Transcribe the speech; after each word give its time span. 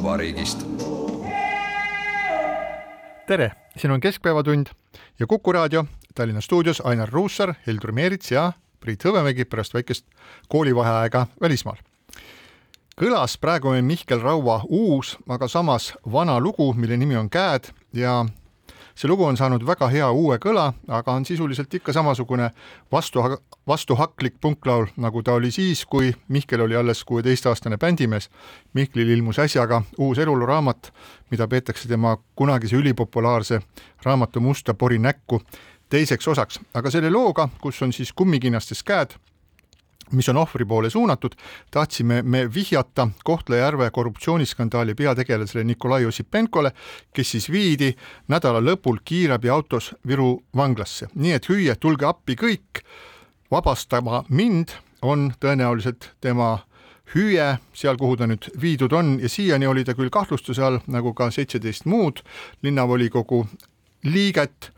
koduvabariigist. 0.00 0.66
tere, 3.26 3.52
siin 3.76 3.90
on 3.90 4.00
Keskpäevatund 4.00 4.66
ja 5.18 5.26
Kuku 5.26 5.52
raadio 5.52 5.84
Tallinna 6.14 6.40
stuudios 6.40 6.82
Ainar 6.84 7.08
Ruussaar, 7.12 7.54
Heldur 7.66 7.92
Meerits 7.92 8.30
ja 8.30 8.52
Priit 8.80 9.04
Hõbemägi 9.04 9.44
pärast 9.44 9.74
väikest 9.74 10.06
koolivaheaega 10.48 11.26
välismaal. 11.40 11.76
kõlas 13.00 13.36
praegu 13.40 13.68
Mihkel 13.82 14.20
Raua 14.20 14.62
uus, 14.68 15.18
aga 15.28 15.48
samas 15.48 15.92
vana 16.12 16.40
lugu, 16.40 16.72
mille 16.72 16.96
nimi 16.96 17.16
on 17.16 17.30
Käed 17.30 17.72
ja 17.92 18.24
see 19.00 19.08
lugu 19.08 19.24
on 19.24 19.36
saanud 19.36 19.62
väga 19.64 19.88
hea 19.88 20.08
uue 20.12 20.36
kõla, 20.42 20.66
aga 20.92 21.12
on 21.16 21.24
sisuliselt 21.24 21.72
ikka 21.74 21.92
samasugune 21.96 22.50
vastu, 22.92 23.22
vastuhaklik 23.68 24.34
punklaul, 24.40 24.90
nagu 25.00 25.22
ta 25.24 25.38
oli 25.38 25.48
siis, 25.50 25.86
kui 25.88 26.12
Mihkel 26.28 26.60
oli 26.60 26.76
alles 26.76 27.00
kuueteistaastane 27.08 27.78
bändimees. 27.80 28.28
Mihklil 28.76 29.08
ilmus 29.16 29.38
äsja 29.40 29.64
ka 29.66 29.80
uus 29.98 30.20
eluluraamat, 30.20 30.92
mida 31.30 31.48
peetakse 31.48 31.88
tema 31.88 32.18
kunagise 32.36 32.76
ülipopulaarse 32.76 33.62
raamatu 34.04 34.40
Musta 34.40 34.74
pori 34.74 34.98
näkku 34.98 35.40
teiseks 35.88 36.28
osaks, 36.28 36.60
aga 36.74 36.90
selle 36.90 37.10
looga, 37.10 37.48
kus 37.60 37.80
on 37.82 37.92
siis 37.92 38.12
kummikinnastes 38.12 38.84
käed, 38.84 39.16
mis 40.12 40.28
on 40.28 40.36
ohvri 40.36 40.64
poole 40.64 40.90
suunatud, 40.90 41.34
tahtsime 41.70 42.22
me 42.22 42.44
vihjata 42.54 43.08
Kohtla-Järve 43.24 43.90
korruptsiooniskandaali 43.90 44.94
peategelasele 44.94 45.64
Nikolai 45.64 46.04
Ossipenkole, 46.06 46.72
kes 47.12 47.30
siis 47.30 47.50
viidi 47.50 47.92
nädala 48.28 48.60
lõpul 48.60 49.02
kiirabiautos 49.04 49.94
Viru 50.06 50.42
vanglasse, 50.56 51.08
nii 51.14 51.32
et 51.32 51.48
hüüe 51.48 51.76
Tulge 51.80 52.06
appi 52.06 52.36
kõik, 52.36 52.82
vabastama 53.50 54.24
mind 54.28 54.76
on 55.02 55.30
tõenäoliselt 55.40 56.10
tema 56.20 56.58
hüüe 57.14 57.56
seal, 57.74 57.96
kuhu 57.98 58.16
ta 58.16 58.28
nüüd 58.30 58.50
viidud 58.60 58.92
on. 58.92 59.16
Ja 59.22 59.28
siiani 59.28 59.66
oli 59.66 59.84
ta 59.84 59.94
küll 59.98 60.12
kahtlustuse 60.12 60.62
all, 60.62 60.80
nagu 60.86 61.14
ka 61.14 61.30
seitseteist 61.34 61.88
muud 61.90 62.22
linnavolikogu 62.62 63.46
liiget 64.04 64.70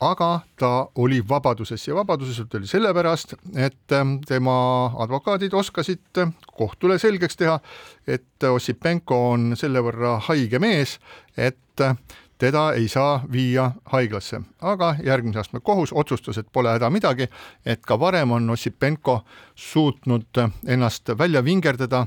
aga 0.00 0.40
ta 0.58 0.88
oli 0.94 1.20
vabaduses 1.28 1.88
ja 1.88 1.94
vabaduses 1.94 2.40
oli 2.54 2.66
sellepärast, 2.66 3.34
et 3.56 3.92
ähm, 3.92 4.16
tema 4.26 4.86
advokaadid 4.98 5.54
oskasid 5.54 6.24
kohtule 6.58 6.98
selgeks 6.98 7.36
teha, 7.36 7.60
et 8.06 8.48
Ossipenko 8.50 9.20
on 9.30 9.54
selle 9.56 9.80
võrra 9.82 10.18
haige 10.28 10.58
mees, 10.58 10.98
et 11.36 11.80
teda 12.38 12.72
ei 12.72 12.88
saa 12.88 13.22
viia 13.32 13.70
haiglasse, 13.92 14.40
aga 14.60 14.94
järgmise 15.04 15.40
astme 15.40 15.60
kohus 15.60 15.92
otsustas, 15.92 16.38
et 16.38 16.50
pole 16.52 16.74
häda 16.74 16.90
midagi, 16.90 17.28
et 17.66 17.80
ka 17.86 17.98
varem 18.00 18.34
on 18.36 18.50
Ossipenko 18.50 19.22
suutnud 19.54 20.42
ennast 20.66 21.14
välja 21.18 21.44
vingerdada 21.44 22.06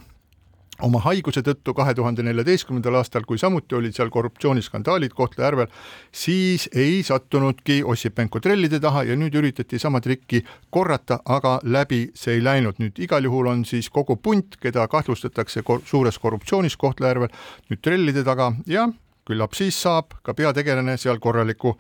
oma 0.86 1.00
haiguse 1.06 1.42
tõttu 1.46 1.74
kahe 1.78 1.94
tuhande 1.98 2.24
neljateistkümnendal 2.26 3.00
aastal, 3.00 3.26
kui 3.28 3.40
samuti 3.42 3.76
olid 3.76 3.96
seal 3.96 4.12
korruptsiooniskandaalid 4.14 5.16
Kohtla-Järvel, 5.18 5.68
siis 6.12 6.68
ei 6.76 7.02
sattunudki 7.04 7.82
Ossipenko 7.86 8.42
trellide 8.44 8.80
taha 8.84 9.04
ja 9.08 9.18
nüüd 9.20 9.36
üritati 9.40 9.80
sama 9.80 10.02
trikki 10.02 10.44
korrata, 10.70 11.20
aga 11.26 11.58
läbi 11.64 12.08
see 12.16 12.38
ei 12.38 12.44
läinud. 12.44 12.80
nüüd 12.80 13.00
igal 13.02 13.24
juhul 13.24 13.52
on 13.54 13.66
siis 13.66 13.90
kogu 13.90 14.16
punt, 14.16 14.58
keda 14.62 14.88
kahtlustatakse 14.88 15.64
kor 15.64 15.82
suures 15.86 16.20
korruptsioonis 16.20 16.78
Kohtla-Järvel, 16.78 17.34
nüüd 17.70 17.82
trellide 17.82 18.24
taga 18.24 18.54
ja 18.68 18.88
küllap 19.28 19.54
siis 19.58 19.82
saab 19.82 20.20
ka 20.24 20.34
peategelane 20.34 20.98
seal 20.98 21.20
korraliku 21.20 21.78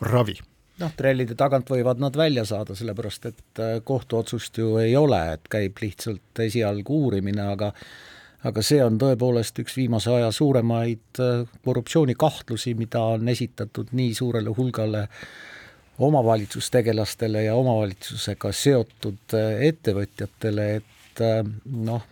ravi 0.00 0.40
noh, 0.80 0.92
trellide 0.96 1.36
tagant 1.38 1.68
võivad 1.70 2.00
nad 2.00 2.16
välja 2.16 2.44
saada, 2.48 2.76
sellepärast 2.76 3.28
et 3.30 3.60
äh, 3.60 3.74
kohtuotsust 3.84 4.60
ju 4.60 4.76
ei 4.80 4.96
ole, 4.96 5.20
et 5.36 5.50
käib 5.52 5.80
lihtsalt 5.82 6.42
esialgu 6.46 7.04
uurimine, 7.04 7.50
aga 7.54 7.72
aga 8.48 8.62
see 8.64 8.80
on 8.84 8.96
tõepoolest 9.00 9.58
üks 9.62 9.76
viimase 9.76 10.12
aja 10.14 10.30
suuremaid 10.32 11.20
äh, 11.20 11.42
korruptsioonikahtlusi, 11.64 12.74
mida 12.78 13.02
on 13.16 13.28
esitatud 13.28 13.92
nii 13.92 14.14
suurele 14.16 14.54
hulgale 14.56 15.06
omavalitsustegelastele 16.00 17.44
ja 17.44 17.54
omavalitsusega 17.60 18.52
seotud 18.56 19.36
äh, 19.36 19.66
ettevõtjatele, 19.68 20.70
et 20.80 21.24
äh, 21.24 21.44
noh, 21.90 22.08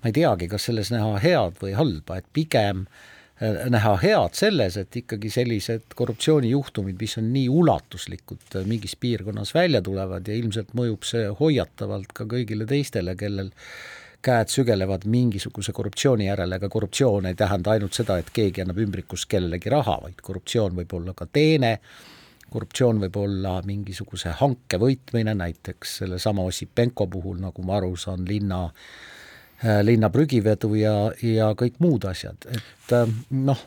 ma 0.00 0.10
ei 0.10 0.16
teagi, 0.16 0.50
kas 0.50 0.66
selles 0.70 0.90
näha 0.94 1.16
head 1.22 1.62
või 1.62 1.76
halba, 1.78 2.18
et 2.18 2.26
pigem 2.34 2.86
äh, 2.88 3.06
näha 3.40 3.94
head 4.02 4.34
selles, 4.36 4.76
et 4.80 4.96
ikkagi 5.02 5.30
sellised 5.32 5.94
korruptsioonijuhtumid, 5.96 6.98
mis 7.00 7.16
on 7.20 7.30
nii 7.32 7.46
ulatuslikud, 7.62 8.58
mingis 8.68 8.96
piirkonnas 9.00 9.54
välja 9.54 9.82
tulevad 9.82 10.28
ja 10.28 10.36
ilmselt 10.36 10.74
mõjub 10.76 11.06
see 11.08 11.30
hoiatavalt 11.40 12.12
ka 12.16 12.26
kõigile 12.28 12.66
teistele, 12.68 13.16
kellel 13.20 13.54
käed 14.22 14.52
sügelevad 14.52 15.06
mingisuguse 15.10 15.72
korruptsiooni 15.72 16.26
järele, 16.26 16.58
aga 16.60 16.68
korruptsioon 16.68 17.26
ei 17.30 17.34
tähenda 17.38 17.74
ainult 17.74 17.96
seda, 17.96 18.18
et 18.20 18.30
keegi 18.34 18.64
annab 18.64 18.80
ümbrikust 18.84 19.28
kellelegi 19.30 19.72
raha, 19.72 19.98
vaid 20.04 20.20
korruptsioon 20.22 20.76
võib 20.76 20.94
olla 20.98 21.14
ka 21.16 21.26
teene, 21.32 21.78
korruptsioon 22.50 23.00
võib 23.04 23.16
olla 23.20 23.56
mingisuguse 23.66 24.34
hanke 24.40 24.80
võitmine, 24.82 25.34
näiteks 25.38 26.00
sellesama 26.02 26.44
Ossipenko 26.50 27.06
puhul, 27.10 27.38
nagu 27.40 27.64
ma 27.64 27.78
aru 27.78 27.94
saan, 27.96 28.26
linna 28.28 28.66
linna 29.84 30.08
prügivedu 30.08 30.72
ja, 30.78 30.94
ja 31.20 31.50
kõik 31.58 31.76
muud 31.84 32.06
asjad, 32.08 32.46
et 32.48 32.94
äh, 32.96 33.10
noh, 33.44 33.60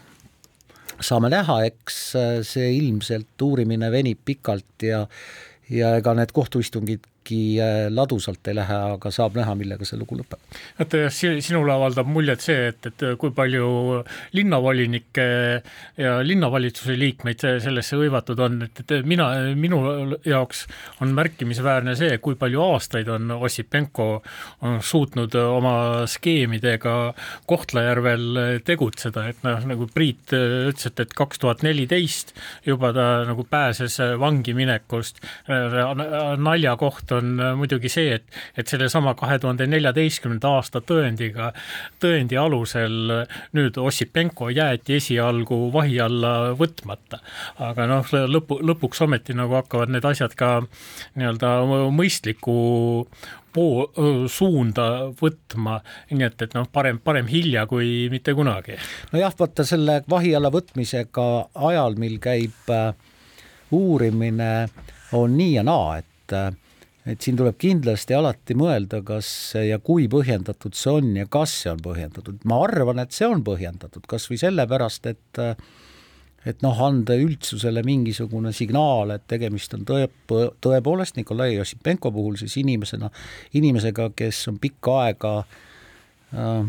saame 0.98 1.30
näha, 1.30 1.60
eks 1.70 2.00
äh, 2.18 2.32
see 2.48 2.72
ilmselt 2.80 3.42
uurimine 3.46 3.92
venib 3.94 4.24
pikalt 4.26 4.88
ja 4.90 5.04
ja 5.70 5.94
ega 5.98 6.14
need 6.18 6.34
kohtuistungid 6.36 7.06
kuigi 7.24 7.60
äh, 7.60 7.90
ladusalt 7.92 8.48
ei 8.48 8.56
lähe, 8.56 8.76
aga 8.96 9.12
saab 9.12 9.36
näha, 9.38 9.56
millega 9.56 9.86
see 9.86 9.98
lugu 9.98 10.18
lõpeb. 10.20 10.40
vaata 10.80 11.04
jah, 11.06 11.14
sinule 11.42 11.74
avaldab 11.74 12.08
muljet 12.08 12.42
see, 12.42 12.68
et, 12.72 12.86
et 12.86 13.06
kui 13.20 13.32
palju 13.32 14.04
linnavolinikke 14.34 15.28
ja 15.98 16.18
linnavalitsuse 16.24 16.98
liikmeid 16.98 17.40
sellesse 17.64 17.98
hõivatud 17.98 18.40
on, 18.44 18.62
et, 18.68 18.84
et 18.84 19.06
mina, 19.06 19.30
minu 19.56 19.80
jaoks 20.26 20.66
on 21.02 21.14
märkimisväärne 21.16 21.96
see, 21.96 22.18
kui 22.24 22.36
palju 22.36 22.62
aastaid 22.64 23.10
on 23.10 23.32
Ossipenko 23.40 24.22
on 24.62 24.82
suutnud 24.84 25.36
oma 25.36 26.06
skeemidega 26.08 27.14
Kohtla-Järvel 27.48 28.62
tegutseda, 28.66 29.28
et 29.32 29.44
noh, 29.46 29.64
nagu 29.70 29.88
Priit 29.94 30.34
ütles, 30.34 30.88
et, 30.90 31.00
et 31.00 31.14
kaks 31.16 31.42
tuhat 31.42 31.64
neliteist 31.64 32.34
juba 32.66 32.94
ta 32.96 33.08
nagu 33.28 33.46
pääses 33.50 34.00
vangi 34.20 34.54
minekust. 34.58 35.20
naljakoht 36.44 37.13
on 37.16 37.36
muidugi 37.60 37.92
see, 37.92 38.18
et, 38.20 38.26
et 38.58 38.70
sellesama 38.70 39.16
kahe 39.20 39.40
tuhande 39.42 39.68
neljateistkümnenda 39.70 40.56
aasta 40.58 40.82
tõendiga, 40.82 41.52
tõendi 42.04 42.40
alusel 42.40 43.14
nüüd 43.58 43.78
Ossipenko 43.82 44.50
jäeti 44.54 44.98
esialgu 45.00 45.68
vahi 45.74 46.00
alla 46.04 46.34
võtmata. 46.60 47.22
aga 47.60 47.88
noh, 47.90 48.12
lõpu, 48.28 48.60
lõpuks 48.64 49.04
ometi 49.06 49.38
nagu 49.38 49.58
hakkavad 49.60 49.94
need 49.94 50.06
asjad 50.06 50.36
ka 50.38 50.56
nii-öelda 51.16 51.56
mõistliku 51.94 52.58
poo-, 53.54 53.88
suunda 54.32 54.88
võtma, 55.20 55.80
nii 56.12 56.28
et, 56.28 56.46
et 56.48 56.58
noh, 56.58 56.68
parem, 56.74 57.00
parem 57.04 57.30
hilja 57.30 57.66
kui 57.70 58.10
mitte 58.14 58.36
kunagi. 58.38 58.78
nojah, 59.14 59.36
vaata 59.40 59.66
selle 59.68 60.02
vahi 60.10 60.34
alla 60.36 60.52
võtmisega 60.54 61.28
ajal, 61.70 61.98
mil 62.02 62.20
käib 62.24 62.74
äh, 62.74 62.92
uurimine, 63.74 64.54
on 65.14 65.38
nii 65.38 65.54
ja 65.60 65.66
naa, 65.68 66.00
et 66.02 66.38
äh, 66.38 66.52
et 67.10 67.22
siin 67.22 67.38
tuleb 67.40 67.58
kindlasti 67.60 68.16
alati 68.16 68.56
mõelda, 68.58 69.02
kas 69.06 69.28
ja 69.60 69.80
kui 69.84 70.08
põhjendatud 70.12 70.76
see 70.78 70.94
on 71.00 71.10
ja 71.18 71.28
kas 71.32 71.56
see 71.64 71.72
on 71.74 71.82
põhjendatud. 71.84 72.44
ma 72.50 72.62
arvan, 72.64 73.04
et 73.04 73.16
see 73.16 73.28
on 73.28 73.44
põhjendatud, 73.44 74.06
kas 74.08 74.30
või 74.32 74.40
sellepärast, 74.42 75.10
et 75.12 75.44
et 76.44 76.60
noh, 76.60 76.76
anda 76.84 77.16
üldsusele 77.16 77.86
mingisugune 77.88 78.52
signaal, 78.56 79.14
et 79.16 79.24
tegemist 79.32 79.74
on 79.78 79.86
tõe, 79.88 80.10
tõepoolest 80.28 81.16
Nikolai 81.16 81.54
Jossipenko 81.54 82.12
puhul 82.12 82.36
siis 82.42 82.58
inimesena, 82.60 83.08
inimesega, 83.56 84.10
kes 84.16 84.42
on 84.52 84.58
pikka 84.60 84.98
aega 85.06 85.32
äh, 86.36 86.68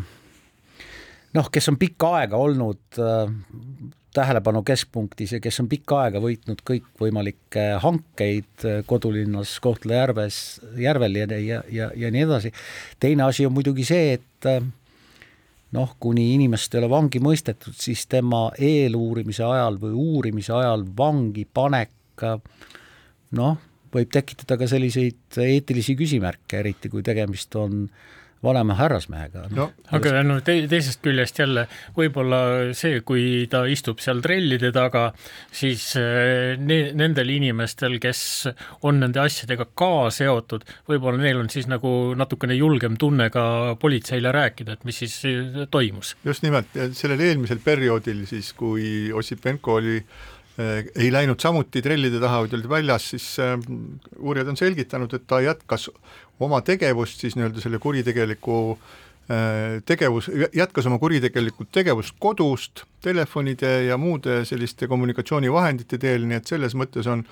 noh, 1.34 1.50
kes 1.50 1.68
on 1.72 1.78
pikka 1.80 2.12
aega 2.20 2.38
olnud 2.38 3.02
äh, 3.02 3.34
tähelepanu 4.14 4.62
keskpunktis 4.66 5.34
ja 5.36 5.40
kes 5.42 5.60
on 5.62 5.68
pikka 5.70 6.04
aega 6.04 6.20
võitnud 6.22 6.62
kõikvõimalikke 6.66 7.66
hankeid 7.82 8.66
kodulinnas 8.86 9.56
Kohtla-Järves, 9.64 10.38
järvel 10.80 11.18
ja, 11.18 11.26
ja, 11.38 11.60
ja, 11.70 11.90
ja 11.96 12.10
nii 12.14 12.24
edasi. 12.28 12.52
teine 13.00 13.26
asi 13.26 13.46
on 13.46 13.54
muidugi 13.56 13.86
see, 13.88 14.14
et 14.18 14.48
äh, 14.50 14.62
noh, 15.74 15.94
kuni 16.00 16.30
inimest 16.36 16.74
ei 16.74 16.82
ole 16.82 16.90
vangi 16.92 17.22
mõistetud, 17.22 17.76
siis 17.78 18.06
tema 18.06 18.46
eeluurimise 18.58 19.44
ajal 19.46 19.78
või 19.82 19.94
uurimise 20.06 20.54
ajal 20.54 20.86
vangi 20.96 21.46
panek 21.46 22.26
noh, 23.34 23.56
võib 23.94 24.10
tekitada 24.14 24.58
ka 24.58 24.68
selliseid 24.70 25.38
eetilisi 25.42 25.96
küsimärke, 25.98 26.60
eriti 26.62 26.90
kui 26.90 27.02
tegemist 27.06 27.54
on 27.58 27.82
äh, 27.88 28.23
vanema 28.44 28.76
härrasmehega 28.78 29.48
no,. 29.54 29.68
aga 29.94 30.22
no 30.26 30.38
te, 30.44 30.56
teisest 30.70 31.02
küljest 31.04 31.38
jälle 31.40 31.66
võib-olla 31.96 32.40
see, 32.76 33.00
kui 33.06 33.46
ta 33.50 33.64
istub 33.70 34.02
seal 34.02 34.22
trellide 34.24 34.70
taga, 34.74 35.06
siis 35.54 35.86
eh, 36.00 36.54
ne, 36.60 36.78
nendel 36.96 37.32
inimestel, 37.34 37.98
kes 38.02 38.22
on 38.86 39.00
nende 39.02 39.22
asjadega 39.22 39.68
ka 39.76 40.10
seotud, 40.14 40.66
võib-olla 40.90 41.22
neil 41.22 41.40
on 41.42 41.50
siis 41.52 41.68
nagu 41.70 42.14
natukene 42.18 42.56
julgem 42.58 42.98
tunne 43.00 43.30
ka 43.34 43.46
politseile 43.80 44.32
rääkida, 44.34 44.78
et 44.78 44.86
mis 44.88 45.02
siis 45.04 45.16
eh, 45.30 45.64
toimus. 45.70 46.14
just 46.24 46.46
nimelt, 46.46 46.70
sellel 46.98 47.24
eelmisel 47.24 47.62
perioodil 47.64 48.24
siis, 48.30 48.52
kui 48.56 49.12
Ossipenko 49.14 49.80
oli 49.80 49.98
ei 50.58 51.08
läinud 51.10 51.42
samuti 51.42 51.82
trellide 51.82 52.20
taha, 52.22 52.44
vaid 52.44 52.52
olid 52.54 52.68
väljas, 52.70 53.08
siis 53.14 53.24
äh, 53.42 53.56
uurijad 54.18 54.52
on 54.52 54.58
selgitanud, 54.58 55.14
et 55.16 55.26
ta 55.26 55.40
jätkas 55.42 55.88
oma 56.42 56.60
tegevust 56.62 57.24
siis 57.24 57.34
nii-öelda 57.34 57.62
selle 57.62 57.80
kuritegeliku 57.82 58.58
äh, 58.74 59.80
tegevus, 59.86 60.30
jätkas 60.54 60.86
oma 60.86 61.00
kuritegelikku 61.02 61.66
tegevust 61.74 62.14
kodust, 62.22 62.84
telefonide 63.02 63.72
ja 63.88 63.98
muude 63.98 64.44
selliste 64.46 64.86
kommunikatsioonivahendite 64.90 65.98
teel, 65.98 66.28
nii 66.30 66.38
et 66.38 66.54
selles 66.54 66.78
mõttes 66.78 67.10
on 67.10 67.26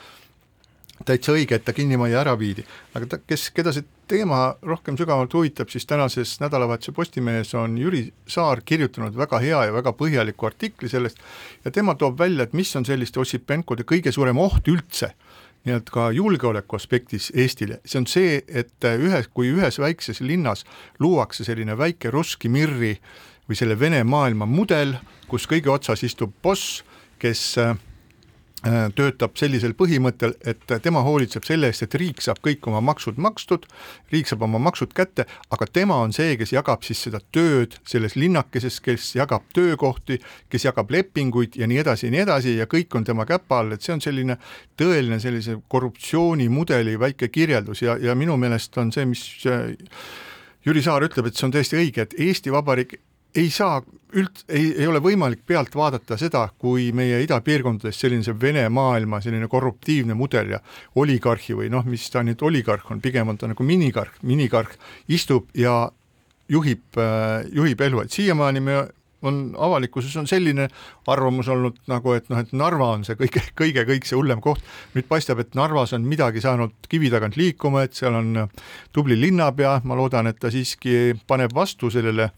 täitsa 1.06 1.35
õige, 1.35 1.56
et 1.56 1.65
ta 1.65 1.73
kinnimajja 1.75 2.21
ära 2.21 2.35
viidi. 2.39 2.65
aga 2.94 3.06
ta, 3.06 3.19
kes, 3.27 3.50
keda 3.50 3.73
see 3.75 3.85
teema 4.09 4.55
rohkem 4.62 4.97
sügavalt 4.99 5.35
huvitab, 5.35 5.71
siis 5.73 5.87
tänases 5.89 6.37
nädalavahetuse 6.41 6.93
Postimehes 6.93 7.55
on 7.59 7.79
Jüri 7.79 8.05
Saar 8.27 8.62
kirjutanud 8.65 9.17
väga 9.17 9.41
hea 9.43 9.65
ja 9.67 9.73
väga 9.73 9.93
põhjaliku 9.99 10.47
artikli 10.47 10.89
sellest 10.89 11.19
ja 11.65 11.71
tema 11.71 11.94
toob 11.94 12.19
välja, 12.19 12.44
et 12.44 12.53
mis 12.53 12.77
on 12.77 12.85
selliste 12.85 13.21
Ossipenkode 13.21 13.87
kõige 13.89 14.12
suurem 14.12 14.39
oht 14.39 14.69
üldse 14.69 15.12
nii-öelda 15.62 15.94
ka 15.94 16.09
julgeoleku 16.11 16.77
aspektis 16.77 17.31
Eestile, 17.39 17.79
see 17.87 18.00
on 18.00 18.06
see, 18.11 18.41
et 18.49 18.87
ühes, 18.99 19.29
kui 19.31 19.53
ühes 19.55 19.79
väikses 19.79 20.21
linnas 20.21 20.65
luuakse 20.99 21.47
selline 21.47 21.77
väike 21.79 22.11
Russki 22.11 22.50
Mirri 22.50 22.97
või 23.47 23.59
selle 23.59 23.79
Vene 23.79 24.03
maailma 24.05 24.47
mudel, 24.47 24.97
kus 25.31 25.47
kõige 25.50 25.71
otsas 25.71 26.03
istub 26.03 26.35
boss, 26.43 26.83
kes 27.23 27.44
äh, 27.62 27.77
töötab 28.94 29.37
sellisel 29.38 29.75
põhimõttel, 29.75 30.37
et 30.47 30.62
tema 30.85 31.03
hoolitseb 31.03 31.43
selle 31.47 31.70
eest, 31.73 31.82
et 31.82 31.97
riik 31.99 32.23
saab 32.23 32.38
kõik 32.44 32.67
oma 32.70 32.81
maksud 32.85 33.19
makstud, 33.19 33.67
riik 34.12 34.31
saab 34.31 34.44
oma 34.47 34.61
maksud 34.62 34.93
kätte, 34.94 35.26
aga 35.50 35.67
tema 35.67 35.99
on 36.03 36.14
see, 36.14 36.37
kes 36.38 36.55
jagab 36.55 36.87
siis 36.87 37.03
seda 37.09 37.19
tööd 37.35 37.75
selles 37.88 38.14
linnakeses, 38.14 38.79
kes 38.85 39.12
jagab 39.19 39.49
töökohti, 39.56 40.20
kes 40.53 40.69
jagab 40.69 40.94
lepinguid 40.94 41.59
ja 41.59 41.67
nii 41.67 41.82
edasi 41.82 42.06
ja 42.06 42.14
nii 42.14 42.25
edasi 42.25 42.56
ja 42.61 42.69
kõik 42.70 42.94
on 42.99 43.06
tema 43.09 43.26
käpa 43.26 43.62
all, 43.62 43.75
et 43.75 43.82
see 43.82 43.97
on 43.97 44.05
selline 44.05 44.38
tõeline 44.79 45.19
sellise 45.23 45.58
korruptsioonimudeli 45.69 46.99
väike 47.00 47.32
kirjeldus 47.35 47.82
ja, 47.82 47.99
ja 47.99 48.15
minu 48.19 48.38
meelest 48.38 48.79
on 48.79 48.94
see, 48.94 49.08
mis 49.11 49.26
äh, 49.50 49.73
Jüri 50.62 50.82
Saar 50.85 51.03
ütleb, 51.03 51.26
et 51.26 51.38
see 51.38 51.49
on 51.49 51.55
täiesti 51.55 51.81
õige, 51.81 52.06
et 52.06 52.15
Eesti 52.15 52.53
Vabariik 52.55 53.00
ei 53.37 53.50
saa 53.50 53.81
üld-, 54.17 54.44
ei, 54.49 54.73
ei 54.76 54.87
ole 54.87 55.00
võimalik 55.02 55.43
pealt 55.46 55.75
vaadata 55.76 56.19
seda, 56.20 56.46
kui 56.58 56.90
meie 56.96 57.23
idapiirkondades 57.25 58.00
selline 58.05 58.26
see 58.26 58.37
Vene 58.40 58.67
maailma 58.73 59.23
selline 59.25 59.49
korruptiivne 59.50 60.17
mudel 60.19 60.56
ja 60.56 60.62
oligarhi 61.00 61.56
või 61.58 61.70
noh, 61.73 61.87
mis 61.88 62.08
ta 62.12 62.25
nüüd 62.26 62.43
oligarh 62.43 62.90
on, 62.93 63.02
pigem 63.05 63.32
on 63.32 63.40
ta 63.40 63.50
nagu 63.50 63.67
minikarh, 63.67 64.20
minikarh 64.29 64.75
istub 65.12 65.49
ja 65.58 65.87
juhib, 66.52 66.84
äh, 67.01 67.46
juhib 67.53 67.81
elu, 67.89 68.03
et 68.05 68.20
siiamaani 68.20 68.65
me 68.65 68.82
on 69.22 69.36
avalikkuses 69.58 70.17
on 70.19 70.27
selline 70.27 70.69
arvamus 71.06 71.48
olnud 71.53 71.77
nagu, 71.91 72.15
et 72.17 72.29
noh, 72.31 72.41
et 72.43 72.53
Narva 72.58 72.89
on 72.96 73.05
see 73.06 73.17
kõige, 73.19 73.44
kõige, 73.58 73.84
kõik 73.89 74.08
see 74.08 74.19
hullem 74.19 74.43
koht. 74.43 74.65
nüüd 74.96 75.06
paistab, 75.08 75.39
et 75.43 75.55
Narvas 75.58 75.94
on 75.96 76.06
midagi 76.08 76.43
saanud 76.43 76.74
kivi 76.91 77.10
tagant 77.12 77.39
liikuma, 77.39 77.86
et 77.86 77.94
seal 77.94 78.19
on 78.19 78.48
tubli 78.93 79.19
linnapea, 79.20 79.81
ma 79.84 79.98
loodan, 79.98 80.27
et 80.27 80.41
ta 80.43 80.51
siiski 80.51 81.15
paneb 81.27 81.55
vastu 81.55 81.91
sellele 81.91 82.32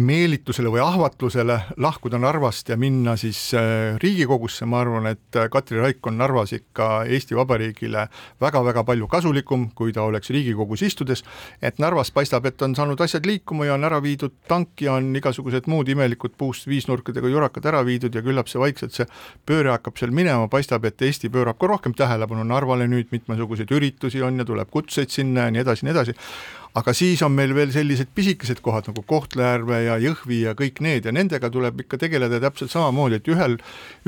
meelitusele 0.00 0.70
või 0.70 0.80
ahvatlusele 0.84 1.56
lahkuda 1.82 2.18
Narvast 2.20 2.68
ja 2.70 2.76
minna 2.78 3.16
siis 3.18 3.38
äh, 3.58 3.96
Riigikogusse, 4.00 4.66
ma 4.66 4.80
arvan, 4.84 5.08
et 5.10 5.36
äh, 5.36 5.48
Katri 5.50 5.80
Raik 5.80 6.06
on 6.06 6.18
Narvas 6.18 6.52
ikka 6.54 7.04
Eesti 7.10 7.36
Vabariigile 7.36 8.06
väga-väga 8.40 8.84
palju 8.86 9.08
kasulikum, 9.10 9.68
kui 9.74 9.92
ta 9.92 10.04
oleks 10.06 10.30
Riigikogus 10.30 10.84
istudes, 10.86 11.24
et 11.62 11.82
Narvas 11.82 12.12
paistab, 12.14 12.46
et 12.46 12.62
on 12.62 12.76
saanud 12.78 13.00
asjad 13.00 13.26
liikuma 13.26 13.66
ja 13.66 13.74
on 13.74 13.88
ära 13.88 13.98
viidud 14.02 14.38
tank 14.48 14.84
ja 14.84 14.94
on 14.94 15.10
igasugused 15.16 15.66
muud 15.70 15.90
imelikud 15.90 16.38
puust 16.38 16.70
viisnurkadega 16.70 17.32
jurakad 17.32 17.66
ära 17.72 17.82
viidud 17.86 18.14
ja 18.14 18.22
küllap 18.22 18.48
see 18.48 18.62
vaikselt, 18.62 18.94
see 18.94 19.08
pööre 19.46 19.74
hakkab 19.74 19.98
seal 19.98 20.14
minema, 20.14 20.46
paistab, 20.52 20.86
et 20.86 21.02
Eesti 21.02 21.32
pöörab 21.34 21.58
ka 21.58 21.66
rohkem 21.66 21.96
tähelepanu 21.98 22.46
Narvale. 22.46 22.86
Nüüd, 22.90 23.10
mitmesuguseid 23.10 23.70
üritusi 23.74 24.22
on 24.22 24.38
ja 24.38 24.46
tuleb 24.46 24.70
kutseid 24.70 25.10
sinna 25.10 25.48
ja 25.48 25.54
nii 25.54 25.62
edasi, 25.64 25.86
nii 25.86 25.94
edasi 25.94 26.14
aga 26.78 26.92
siis 26.94 27.22
on 27.26 27.34
meil 27.34 27.52
veel 27.56 27.72
sellised 27.74 28.12
pisikesed 28.14 28.60
kohad 28.62 28.86
nagu 28.90 29.02
Kohtla-Järve 29.08 29.80
ja 29.86 29.96
Jõhvi 30.02 30.42
ja 30.44 30.54
kõik 30.58 30.80
need 30.84 31.06
ja 31.08 31.14
nendega 31.14 31.50
tuleb 31.50 31.82
ikka 31.84 31.98
tegeleda 32.00 32.40
täpselt 32.42 32.72
samamoodi, 32.72 33.18
et 33.18 33.30
ühel, 33.30 33.56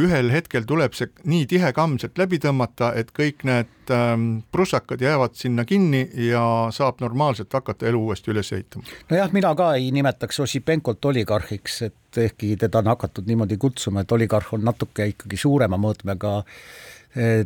ühel 0.01 0.31
hetkel 0.35 0.67
tuleb 0.69 0.95
see 0.97 1.11
nii 1.29 1.49
tihekammselt 1.51 2.21
läbi 2.21 2.39
tõmmata, 2.43 2.93
et 2.99 3.11
kõik 3.17 3.43
need 3.49 3.93
ähm, 3.95 4.29
prussakad 4.55 5.03
jäävad 5.03 5.35
sinna 5.39 5.67
kinni 5.69 6.05
ja 6.29 6.45
saab 6.75 7.03
normaalselt 7.03 7.53
hakata 7.53 7.91
elu 7.91 8.05
uuesti 8.07 8.31
üles 8.35 8.53
ehitama. 8.55 8.87
nojah, 9.11 9.35
mina 9.35 9.55
ka 9.59 9.73
ei 9.81 9.91
nimetaks 9.95 10.41
Ossipenkot 10.47 11.05
oligarhiks, 11.11 11.83
et 11.89 12.23
ehkki 12.29 12.55
teda 12.61 12.83
on 12.83 12.95
hakatud 12.95 13.27
niimoodi 13.27 13.59
kutsuma, 13.59 14.07
et 14.07 14.13
oligarh 14.13 14.55
on 14.55 14.67
natuke 14.71 15.11
ikkagi 15.15 15.41
suurema 15.41 15.81
mõõtmega 15.81 16.43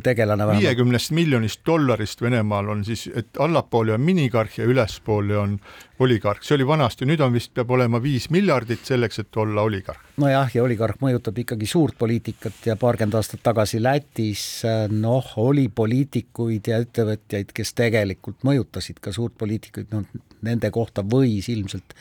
tegelane 0.03 0.45
viiekümnest 0.47 1.11
miljonist 1.11 1.59
dollarist 1.67 2.21
Venemaal 2.21 2.69
on 2.71 2.85
siis, 2.87 3.07
et 3.11 3.39
allapoole 3.43 3.93
on 3.97 4.01
minigarh 4.01 4.59
ja 4.59 4.67
ülespoole 4.69 5.35
on 5.37 5.57
oligarh, 5.99 6.39
see 6.45 6.55
oli 6.55 6.67
vanasti, 6.67 7.07
nüüd 7.09 7.19
on 7.25 7.33
vist, 7.35 7.51
peab 7.57 7.73
olema 7.75 7.99
viis 8.03 8.29
miljardit 8.31 8.85
selleks, 8.87 9.19
et 9.25 9.39
olla 9.43 9.65
oligarh. 9.67 9.99
nojah, 10.23 10.53
ja 10.55 10.63
oligarh 10.63 11.01
mõjutab 11.01 11.41
ikkagi 11.43 11.67
suurt 11.67 11.97
poliitikat 11.99 12.69
ja 12.69 12.77
paarkümmend 12.79 13.17
aastat 13.19 13.43
tagasi 13.43 13.81
Lätis 13.83 14.45
noh, 14.93 15.33
oli 15.43 15.67
poliitikuid 15.67 16.71
ja 16.71 16.79
ettevõtjaid, 16.85 17.51
kes 17.51 17.73
tegelikult 17.75 18.47
mõjutasid 18.47 19.03
ka 19.03 19.11
suurt 19.11 19.35
poliitikuid, 19.37 19.91
noh 19.91 20.07
nende 20.47 20.71
kohta 20.71 21.03
võis 21.03 21.49
ilmselt 21.51 21.95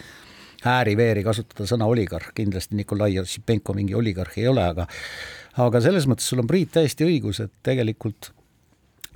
ääri-veeri 0.66 1.22
kasutada 1.24 1.66
sõna 1.68 1.86
oligarh, 1.90 2.32
kindlasti 2.34 2.76
Nikolai 2.78 3.18
Ossipenko 3.20 3.74
mingi 3.76 3.94
oligarh 3.94 4.38
ei 4.40 4.48
ole, 4.50 4.64
aga 4.64 4.86
aga 5.56 5.80
selles 5.84 6.06
mõttes 6.08 6.28
sul 6.28 6.42
on 6.42 6.50
Priit 6.50 6.74
täiesti 6.74 7.06
õigus, 7.06 7.40
et 7.44 7.52
tegelikult 7.66 8.32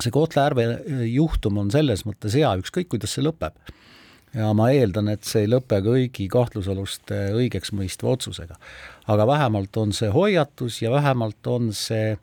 see 0.01 0.13
Kohtla-Järve 0.15 1.07
juhtum 1.11 1.61
on 1.61 1.71
selles 1.73 2.07
mõttes 2.09 2.37
hea, 2.39 2.55
ükskõik 2.63 2.89
kuidas 2.95 3.17
see 3.17 3.25
lõpeb 3.25 3.57
ja 4.35 4.51
ma 4.57 4.71
eeldan, 4.75 5.11
et 5.13 5.27
see 5.27 5.45
ei 5.45 5.51
lõpe 5.51 5.81
kõigi 5.85 6.29
kahtlusaluste 6.31 7.31
õigeksmõistva 7.39 8.15
otsusega. 8.15 8.57
aga 9.11 9.27
vähemalt 9.27 9.77
on 9.77 9.93
see 9.93 10.11
hoiatus 10.11 10.83
ja 10.83 10.91
vähemalt 10.91 11.47
on 11.47 11.73
see, 11.75 12.17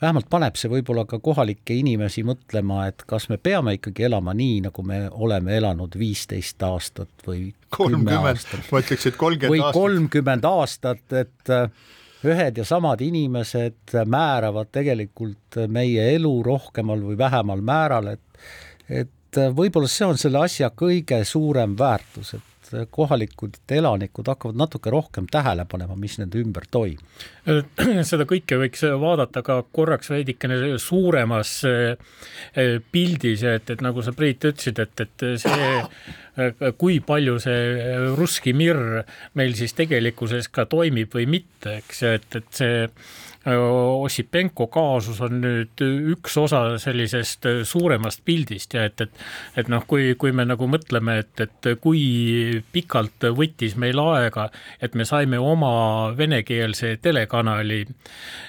vähemalt 0.00 0.30
paneb 0.30 0.56
see 0.56 0.70
võib-olla 0.72 1.04
ka 1.04 1.18
kohalikke 1.18 1.76
inimesi 1.76 2.24
mõtlema, 2.24 2.86
et 2.88 3.04
kas 3.06 3.28
me 3.28 3.36
peame 3.36 3.76
ikkagi 3.76 4.08
elama 4.08 4.34
nii, 4.34 4.60
nagu 4.70 4.82
me 4.82 5.06
oleme 5.10 5.56
elanud 5.56 5.98
viisteist 5.98 6.62
aastat 6.62 7.26
või 7.26 7.52
kümme 7.52 7.76
kolmkümmend 7.76 8.32
aastat, 8.32 8.66
ma 8.72 8.82
ütleks, 8.82 9.06
et 9.06 9.14
või 9.14 9.20
kolmkümmend 9.20 9.64
aastat. 9.64 9.80
kolmkümmend 9.80 10.50
aastat, 10.54 11.12
et 11.12 11.56
ühed 12.26 12.58
ja 12.58 12.64
samad 12.68 13.00
inimesed 13.00 13.94
määravad 14.06 14.68
tegelikult 14.72 15.60
meie 15.68 16.10
elu 16.14 16.34
rohkemal 16.44 17.00
või 17.04 17.18
vähemal 17.18 17.62
määral, 17.64 18.14
et 18.16 18.20
et 18.90 19.38
võib-olla 19.54 19.86
see 19.86 20.06
on 20.08 20.18
selle 20.18 20.40
asja 20.42 20.72
kõige 20.74 21.20
suurem 21.24 21.76
väärtus, 21.78 22.34
et 22.34 22.49
kohalikud 22.90 23.58
elanikud 23.70 24.28
hakkavad 24.30 24.58
natuke 24.58 24.92
rohkem 24.92 25.26
tähele 25.30 25.64
panema, 25.70 25.96
mis 25.98 26.18
nende 26.20 26.40
ümber 26.40 26.66
toimub. 26.70 27.02
seda 28.10 28.26
kõike 28.28 28.58
võiks 28.60 28.84
vaadata 29.00 29.42
ka 29.46 29.60
korraks 29.72 30.10
veidikene 30.12 30.78
suuremas 30.82 31.54
eh, 31.68 32.76
pildis, 32.92 33.44
et, 33.46 33.70
et 33.74 33.84
nagu 33.84 34.04
sa, 34.04 34.14
Priit, 34.16 34.44
ütlesid, 34.44 34.80
et, 34.82 35.04
et 35.06 35.24
see, 35.40 35.70
kui 36.80 36.98
palju 37.04 37.38
see 37.42 37.96
russki 38.18 38.52
mirr 38.56 39.02
meil 39.38 39.56
siis 39.58 39.74
tegelikkuses 39.78 40.50
ka 40.52 40.66
toimib 40.70 41.14
või 41.16 41.26
mitte, 41.38 41.80
eks, 41.80 42.02
et, 42.10 42.28
et 42.36 42.50
see 42.54 42.86
Ossipenko 43.48 44.66
kaasus 44.68 45.20
on 45.24 45.38
nüüd 45.40 45.80
üks 46.12 46.34
osa 46.36 46.76
sellisest 46.82 47.46
suuremast 47.64 48.20
pildist 48.24 48.74
ja 48.76 48.84
et, 48.84 49.00
et 49.00 49.22
et 49.56 49.70
noh, 49.72 49.84
kui, 49.88 50.12
kui 50.20 50.32
me 50.36 50.44
nagu 50.44 50.66
mõtleme, 50.68 51.16
et, 51.22 51.40
et 51.40 51.68
kui 51.80 52.02
pikalt 52.72 53.24
võttis 53.36 53.76
meil 53.80 54.00
aega, 54.02 54.48
et 54.82 54.96
me 54.98 55.06
saime 55.08 55.40
oma 55.40 55.72
venekeelse 56.18 56.98
telekanali 57.02 57.80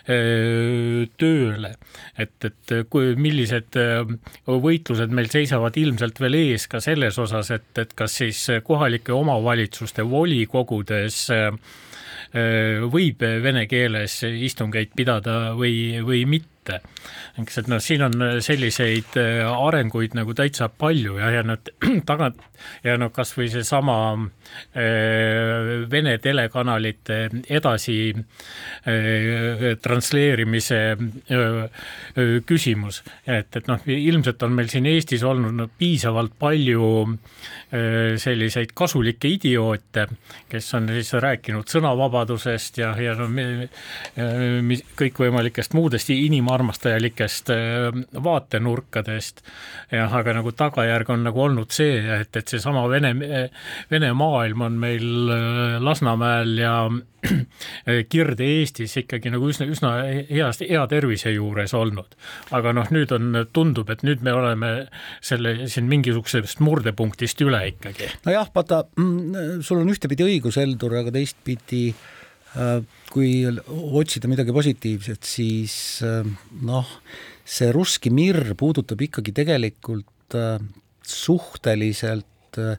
öö, 0.10 1.06
tööle, 1.22 1.76
et, 2.20 2.36
et 2.50 2.76
kui, 2.92 3.14
millised 3.16 3.80
võitlused 4.48 5.16
meil 5.16 5.32
seisavad 5.32 5.78
ilmselt 5.80 6.20
veel 6.20 6.36
ees 6.42 6.68
ka 6.72 6.84
selles 6.84 7.20
osas, 7.22 7.54
et, 7.56 7.72
et 7.80 7.96
kas 7.96 8.20
siis 8.24 8.44
kohalike 8.68 9.16
omavalitsuste 9.16 10.04
volikogudes 10.10 11.24
öö, 11.32 11.56
võib 12.32 13.24
vene 13.44 13.66
keeles 13.68 14.22
istungeid 14.24 14.94
pidada 14.96 15.52
või, 15.58 16.00
või 16.06 16.26
mitte. 16.26 16.51
eks, 16.70 17.58
et 17.62 17.70
noh, 17.72 17.82
siin 17.82 18.04
on 18.06 18.16
selliseid 18.44 19.18
äh, 19.20 19.42
arenguid 19.50 20.16
nagu 20.18 20.36
täitsa 20.38 20.70
palju 20.70 21.18
ja, 21.20 21.32
ja 21.38 21.44
nad 21.48 21.72
tagant 22.10 22.42
ja 22.84 22.98
noh, 23.00 23.12
kasvõi 23.14 23.50
seesama 23.52 23.98
äh, 24.18 25.88
Vene 25.92 26.18
telekanalite 26.22 27.22
edasi 27.50 27.98
äh, 28.14 29.66
transleerimise 29.82 30.82
äh, 30.92 31.38
äh, 31.38 32.36
küsimus, 32.48 33.02
et, 33.26 33.56
et 33.58 33.70
noh, 33.72 33.82
ilmselt 33.86 34.44
on 34.46 34.56
meil 34.58 34.70
siin 34.72 34.90
Eestis 34.92 35.26
olnud 35.28 35.56
no, 35.58 35.68
piisavalt 35.78 36.38
palju 36.40 36.92
äh, 37.08 38.18
selliseid 38.22 38.76
kasulikke 38.78 39.32
idioote, 39.38 40.08
kes 40.52 40.74
on 40.78 40.90
siis 40.96 41.14
rääkinud 41.22 41.70
sõnavabadusest 41.72 42.82
ja, 42.82 42.94
ja 43.02 43.16
no 43.20 43.30
äh, 43.32 44.86
kõikvõimalikest 45.00 45.76
muudest 45.78 46.12
inimarmastajalikest 46.52 47.50
äh, 47.50 48.24
vaatenurkadest. 48.24 49.42
jah, 49.92 50.14
aga 50.14 50.34
nagu 50.34 50.52
tagajärg 50.52 51.10
on 51.10 51.24
nagu 51.24 51.42
olnud 51.42 51.72
see, 51.72 52.00
et, 52.20 52.36
et 52.36 52.48
seesama 52.48 52.88
Vene, 52.90 53.14
Vene 53.92 54.12
maailm 54.14 54.62
on 54.62 54.78
meil 54.80 55.32
äh, 55.32 55.80
Lasnamäel 55.82 56.58
ja 56.58 56.76
Kirde-Eestis 58.12 58.98
ikkagi 59.04 59.30
nagu 59.32 59.48
üsna, 59.48 59.68
üsna 59.70 59.92
heast, 60.30 60.64
hea 60.66 60.86
tervise 60.90 61.32
juures 61.32 61.74
olnud. 61.78 62.16
aga 62.52 62.74
noh, 62.74 62.90
nüüd 62.92 63.12
on, 63.16 63.44
tundub, 63.54 63.90
et 63.94 64.04
nüüd 64.04 64.24
me 64.26 64.34
oleme 64.34 64.72
selle 65.22 65.70
siin 65.70 65.88
mingisugusest 65.92 66.60
murdepunktist 66.60 67.42
üle 67.46 67.68
ikkagi. 67.74 68.10
nojah, 68.26 68.50
vaata, 68.56 68.84
sul 69.62 69.84
on 69.84 69.94
ühtepidi 69.94 70.26
õigus, 70.28 70.58
Heldur, 70.62 70.98
aga 70.98 71.14
teistpidi 71.14 71.92
äh, 71.92 72.10
kui 73.12 73.46
otsida 73.48 74.30
midagi 74.32 74.54
positiivset, 74.56 75.24
siis 75.28 75.76
äh, 76.04 76.28
noh, 76.68 76.90
see 77.48 77.72
russki 77.72 78.12
mirr 78.14 78.54
puudutab 78.60 79.00
ikkagi 79.08 79.34
tegelikult 79.36 80.36
äh, 80.36 80.60
suhteliselt 81.08 82.60
äh, 82.60 82.76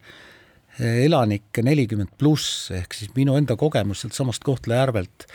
elanikke 0.82 1.64
nelikümmend 1.64 2.12
pluss, 2.20 2.70
ehk 2.72 2.96
siis 2.96 3.12
minu 3.16 3.36
enda 3.36 3.56
kogemus 3.60 4.04
sealtsamast 4.04 4.44
Kohtla-Järvelt, 4.44 5.26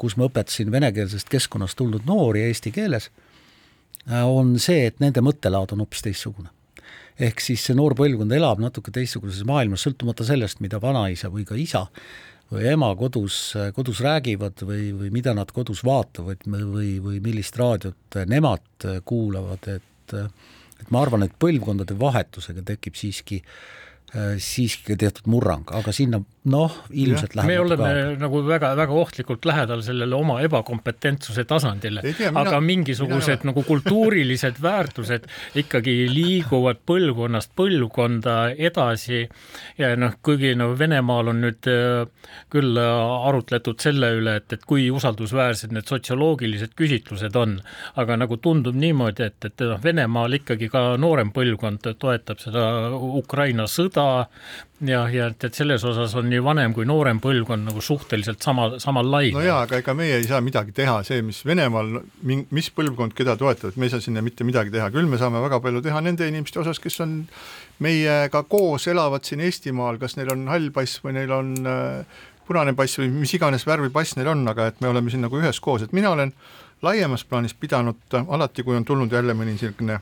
kus 0.00 0.16
ma 0.18 0.26
õpetasin 0.26 0.72
venekeelsest 0.72 1.28
keskkonnast 1.30 1.76
tulnud 1.78 2.06
noori 2.08 2.42
eesti 2.48 2.72
keeles, 2.74 3.10
on 4.08 4.54
see, 4.62 4.88
et 4.88 4.98
nende 5.02 5.22
mõttelaad 5.22 5.74
on 5.74 5.84
hoopis 5.84 6.02
teistsugune. 6.06 6.50
Ehk 7.22 7.42
siis 7.44 7.62
see 7.66 7.76
noor 7.78 7.94
põlvkond 7.98 8.34
elab 8.34 8.58
natuke 8.62 8.90
teistsuguses 8.94 9.46
maailmas, 9.46 9.84
sõltumata 9.86 10.26
sellest, 10.26 10.58
mida 10.64 10.80
vanaisa 10.82 11.30
või 11.30 11.46
ka 11.46 11.58
isa 11.60 11.84
või 12.52 12.66
ema 12.70 12.92
kodus, 12.98 13.54
kodus 13.74 14.00
räägivad 14.04 14.62
või, 14.62 14.90
või 14.94 15.10
mida 15.14 15.34
nad 15.34 15.50
kodus 15.54 15.82
vaatavad 15.86 16.46
või, 16.46 16.96
või 17.02 17.20
millist 17.24 17.58
raadiot 17.58 18.20
nemad 18.30 18.90
kuulavad, 19.04 19.66
et 19.78 20.16
et 20.76 20.90
ma 20.92 21.00
arvan, 21.02 21.24
et 21.24 21.34
põlvkondade 21.40 21.96
vahetusega 21.98 22.62
tekib 22.74 22.98
siiski 22.98 23.40
siiski 24.42 24.96
teatud 24.98 25.28
murrang, 25.30 25.66
aga 25.76 25.92
sinna 25.92 26.22
noh, 26.46 26.74
ilmselt 26.94 27.34
läheb 27.34 27.50
me 27.50 27.56
oleme 27.58 27.86
aega. 27.88 28.10
nagu 28.22 28.40
väga-väga 28.46 28.94
ohtlikult 29.00 29.46
lähedal 29.48 29.80
sellele 29.82 30.14
oma 30.14 30.36
ebakompetentsuse 30.46 31.42
tasandile 31.48 32.04
mina- 32.06 32.30
aga 32.40 32.60
mina 32.60 32.66
mingisugused 32.68 33.40
ole. 33.42 33.50
nagu 33.50 33.64
kultuurilised 33.66 34.60
väärtused 34.62 35.26
ikkagi 35.58 35.94
liiguvad 36.12 36.84
põlvkonnast 36.86 37.50
põlvkonda 37.58 38.36
edasi 38.68 39.24
ja 39.78 39.90
noh, 39.98 40.14
kuigi 40.22 40.54
no 40.54 40.70
Venemaal 40.78 41.32
on 41.32 41.42
nüüd 41.46 41.66
äh, 41.72 42.06
küll 42.52 42.78
äh, 42.78 43.26
arutletud 43.28 43.82
selle 43.82 44.12
üle, 44.20 44.36
et, 44.38 44.52
et 44.52 44.64
kui 44.70 44.86
usaldusväärsed 44.94 45.74
need 45.74 45.90
sotsioloogilised 45.90 46.76
küsitlused 46.78 47.34
on, 47.36 47.58
aga 47.98 48.20
nagu 48.22 48.38
tundub 48.38 48.78
niimoodi, 48.78 49.26
et, 49.32 49.50
et 49.50 49.66
noh, 49.66 49.82
Venemaal 49.82 50.38
ikkagi 50.38 50.70
ka 50.70 50.86
noorem 51.00 51.34
põlvkond 51.34 51.90
toetab 51.98 52.38
seda 52.42 52.68
Ukraina 52.94 53.66
sõda 53.70 54.05
ja, 54.84 55.00
ja 55.08 55.28
et, 55.30 55.44
et 55.48 55.56
selles 55.56 55.84
osas 55.88 56.14
on 56.18 56.28
nii 56.30 56.42
vanem 56.44 56.74
kui 56.76 56.86
noorem 56.88 57.20
põlvkond 57.22 57.68
nagu 57.70 57.82
suhteliselt 57.84 58.44
sama, 58.44 58.68
samal 58.82 59.08
lainel 59.10 59.38
no 59.38 59.44
jaa, 59.46 59.62
aga 59.64 59.80
ega 59.80 59.94
meie 59.96 60.18
ei 60.20 60.28
saa 60.28 60.42
midagi 60.44 60.74
teha, 60.76 60.98
see, 61.06 61.22
mis 61.26 61.40
Venemaal, 61.46 61.94
mis 62.26 62.70
põlvkond 62.76 63.16
keda 63.16 63.38
toetab, 63.40 63.76
me 63.80 63.88
ei 63.88 63.94
saa 63.94 64.04
sinna 64.04 64.24
mitte 64.24 64.44
midagi 64.46 64.74
teha, 64.74 64.90
küll 64.94 65.08
me 65.10 65.20
saame 65.20 65.42
väga 65.44 65.60
palju 65.64 65.82
teha 65.86 66.02
nende 66.04 66.28
inimeste 66.28 66.60
osas, 66.62 66.80
kes 66.82 67.00
on 67.04 67.18
meiega 67.84 68.44
koos, 68.50 68.88
elavad 68.92 69.24
siin 69.26 69.44
Eestimaal, 69.46 70.00
kas 70.02 70.18
neil 70.20 70.32
on 70.34 70.46
hall 70.52 70.72
pass 70.74 71.00
või 71.04 71.16
neil 71.18 71.32
on 71.36 71.56
äh, 71.64 72.20
punane 72.46 72.76
pass 72.78 73.00
või 73.00 73.10
mis 73.12 73.34
iganes 73.36 73.66
värvi 73.66 73.90
pass 73.94 74.16
neil 74.18 74.30
on, 74.32 74.44
aga 74.52 74.70
et 74.70 74.80
me 74.84 74.92
oleme 74.92 75.12
siin 75.12 75.24
nagu 75.26 75.40
üheskoos, 75.40 75.86
et 75.86 75.96
mina 75.96 76.12
olen 76.14 76.32
laiemas 76.84 77.24
plaanis 77.24 77.56
pidanud 77.56 78.18
alati, 78.28 78.62
kui 78.62 78.76
on 78.76 78.84
tulnud 78.84 79.12
jälle 79.12 79.34
mõni 79.34 79.56
niisugune 79.56 79.98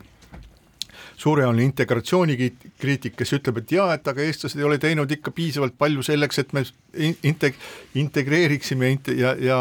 suurejoone 1.17 1.63
integratsioonikriitik, 1.65 3.17
kes 3.19 3.35
ütleb, 3.39 3.61
et 3.63 3.77
jaa, 3.77 3.91
et 3.97 4.09
aga 4.11 4.25
eestlased 4.25 4.61
ei 4.61 4.67
ole 4.67 4.79
teinud 4.83 5.11
ikka 5.11 5.33
piisavalt 5.35 5.77
palju 5.79 6.03
selleks, 6.07 6.41
et 6.43 6.53
me 6.57 6.65
in- 6.95 7.19
integ-, 7.27 7.61
integreeriksime 8.01 8.91
int- 8.95 9.13
ja, 9.19 9.35
ja 9.39 9.59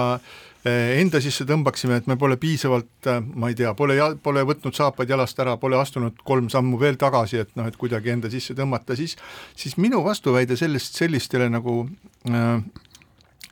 eh, 0.66 1.00
enda 1.02 1.22
sisse 1.24 1.46
tõmbaksime, 1.50 2.02
et 2.02 2.08
me 2.10 2.18
pole 2.20 2.38
piisavalt, 2.42 3.12
ma 3.36 3.52
ei 3.52 3.58
tea, 3.60 3.74
pole, 3.78 3.98
pole 4.24 4.46
võtnud 4.50 4.76
saapaid 4.78 5.14
jalast 5.14 5.40
ära, 5.44 5.58
pole 5.62 5.78
astunud 5.80 6.24
kolm 6.26 6.50
sammu 6.54 6.80
veel 6.82 6.98
tagasi, 7.02 7.44
et 7.46 7.54
noh, 7.60 7.68
et 7.70 7.78
kuidagi 7.80 8.16
enda 8.16 8.32
sisse 8.34 8.58
tõmmata, 8.58 8.98
siis 9.00 9.18
siis 9.56 9.78
minu 9.78 10.04
vastuväide 10.06 10.58
sellest, 10.60 10.98
sellistele 10.98 11.52
nagu 11.54 11.84
äh, 12.30 12.58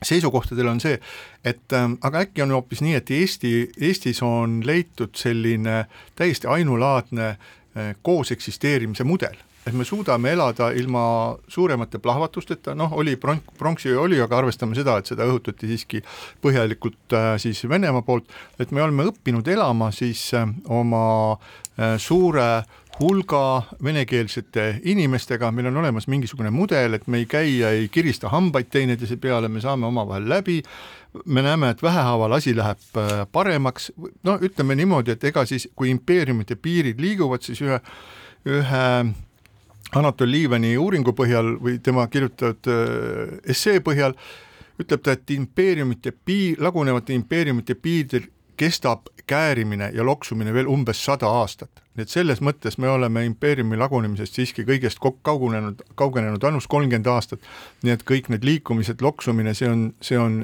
seisukohtadel 0.02 0.66
on 0.66 0.80
see, 0.82 0.98
et 1.44 1.74
ähm, 1.76 1.96
aga 2.02 2.24
äkki 2.26 2.42
on 2.42 2.54
hoopis 2.56 2.82
nii, 2.82 2.96
et 2.98 3.10
Eesti, 3.14 3.52
Eestis 3.80 4.22
on 4.26 4.60
leitud 4.66 5.14
selline 5.18 5.84
täiesti 6.18 6.50
ainulaadne 6.50 7.28
äh, 7.28 7.50
koos 8.02 8.32
eksisteerimise 8.34 9.04
mudel. 9.04 9.38
Et 9.66 9.74
me 9.78 9.84
suudame 9.86 10.32
elada 10.34 10.72
ilma 10.74 11.02
suuremate 11.48 12.00
plahvatusteta, 12.02 12.74
noh, 12.74 12.96
oli 12.98 13.14
pronk, 13.16 13.52
pronksiöö 13.58 14.00
oli, 14.02 14.18
aga 14.20 14.40
arvestame 14.40 14.74
seda, 14.74 14.96
et 14.98 15.06
seda 15.06 15.28
õhutati 15.30 15.70
siiski 15.70 16.00
põhjalikult 16.42 17.14
äh, 17.14 17.28
siis 17.42 17.62
Venemaa 17.70 18.02
poolt, 18.02 18.26
et 18.58 18.74
me 18.74 18.82
oleme 18.82 19.06
õppinud 19.12 19.46
elama 19.54 19.92
siis 19.94 20.24
äh, 20.34 20.50
oma 20.66 21.04
äh, 21.36 21.94
suure 22.02 22.48
hulga 23.00 23.62
venekeelsete 23.84 24.80
inimestega, 24.84 25.50
meil 25.52 25.70
on 25.70 25.76
olemas 25.80 26.06
mingisugune 26.12 26.50
mudel, 26.52 26.94
et 26.94 27.06
me 27.06 27.22
ei 27.22 27.26
käi 27.26 27.58
ja 27.58 27.70
ei 27.72 27.88
kirista 27.88 28.28
hambaid 28.32 28.68
teineteise 28.70 29.16
peale, 29.16 29.48
me 29.48 29.60
saame 29.64 29.86
omavahel 29.88 30.28
läbi, 30.28 30.60
me 31.24 31.42
näeme, 31.42 31.72
et 31.72 31.82
vähehaaval 31.82 32.36
asi 32.36 32.56
läheb 32.56 33.00
äh, 33.00 33.24
paremaks, 33.32 33.92
no 34.22 34.36
ütleme 34.40 34.76
niimoodi, 34.76 35.16
et 35.16 35.24
ega 35.24 35.46
siis, 35.48 35.68
kui 35.76 35.90
impeeriumite 35.90 36.56
piirid 36.56 37.00
liiguvad, 37.00 37.44
siis 37.44 37.62
ühe, 37.64 37.80
ühe 38.48 38.86
Anatol 39.92 40.30
Liivani 40.30 40.76
uuringu 40.80 41.12
põhjal 41.12 41.56
või 41.60 41.78
tema 41.84 42.06
kirjutatud 42.08 42.70
äh, 42.72 43.36
essee 43.56 43.80
põhjal 43.84 44.16
ütleb 44.80 45.02
ta, 45.04 45.16
et 45.16 45.30
impeeriumite 45.34 46.14
piir, 46.24 46.60
lagunevate 46.62 47.14
impeeriumite 47.16 47.76
piiridel 47.76 48.28
kestab 48.56 49.08
käärimine 49.26 49.90
ja 49.94 50.04
loksumine 50.04 50.54
veel 50.54 50.68
umbes 50.68 51.04
sada 51.04 51.28
aastat. 51.28 51.70
nii 51.96 52.06
et 52.06 52.08
selles 52.08 52.40
mõttes 52.40 52.78
me 52.80 52.88
oleme 52.88 53.24
impeeriumi 53.28 53.76
lagunemisest 53.76 54.38
siiski 54.38 54.64
kõigest 54.64 55.00
kaugunenud, 55.22 55.82
kaugenenud 55.94 56.44
ainult 56.44 56.66
kolmkümmend 56.68 57.06
aastat, 57.06 57.40
nii 57.82 57.92
et 57.92 58.04
kõik 58.08 58.30
need 58.32 58.44
liikumised, 58.44 59.04
loksumine, 59.04 59.52
see 59.54 59.68
on, 59.68 59.82
see 60.00 60.18
on 60.18 60.38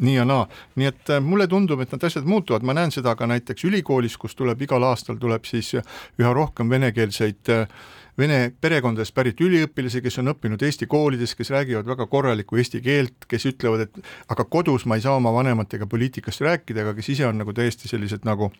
nii 0.00 0.16
ja 0.16 0.24
naa, 0.26 0.48
nii 0.80 0.88
et 0.90 1.12
äh, 1.14 1.22
mulle 1.22 1.46
tundub, 1.50 1.80
et 1.80 1.92
need 1.94 2.04
asjad 2.08 2.26
muutuvad, 2.26 2.66
ma 2.66 2.74
näen 2.74 2.90
seda 2.94 3.14
ka 3.16 3.28
näiteks 3.30 3.64
ülikoolis, 3.68 4.16
kus 4.18 4.34
tuleb 4.34 4.62
igal 4.66 4.84
aastal 4.88 5.18
tuleb 5.20 5.46
siis 5.48 5.74
üha 5.76 6.34
rohkem 6.34 6.70
venekeelseid 6.70 7.54
äh, 7.54 7.80
vene 8.20 8.40
perekondadest 8.60 9.14
pärit 9.16 9.40
üliõpilasi, 9.42 10.02
kes 10.04 10.20
on 10.22 10.34
õppinud 10.34 10.62
Eesti 10.66 10.88
koolides, 10.90 11.34
kes 11.38 11.52
räägivad 11.54 11.88
väga 11.88 12.06
korralikku 12.10 12.60
eesti 12.60 12.82
keelt, 12.84 13.28
kes 13.30 13.48
ütlevad, 13.50 13.86
et 13.86 14.10
aga 14.32 14.44
kodus 14.44 14.86
ma 14.86 14.98
ei 14.98 15.04
saa 15.04 15.16
oma 15.18 15.32
vanematega 15.34 15.88
poliitikast 15.90 16.44
rääkida, 16.46 16.84
aga 16.84 16.96
kes 16.98 17.14
ise 17.16 17.26
on 17.28 17.40
nagu 17.40 17.54
täiesti 17.56 17.90
sellised 17.90 18.28
nagu 18.28 18.50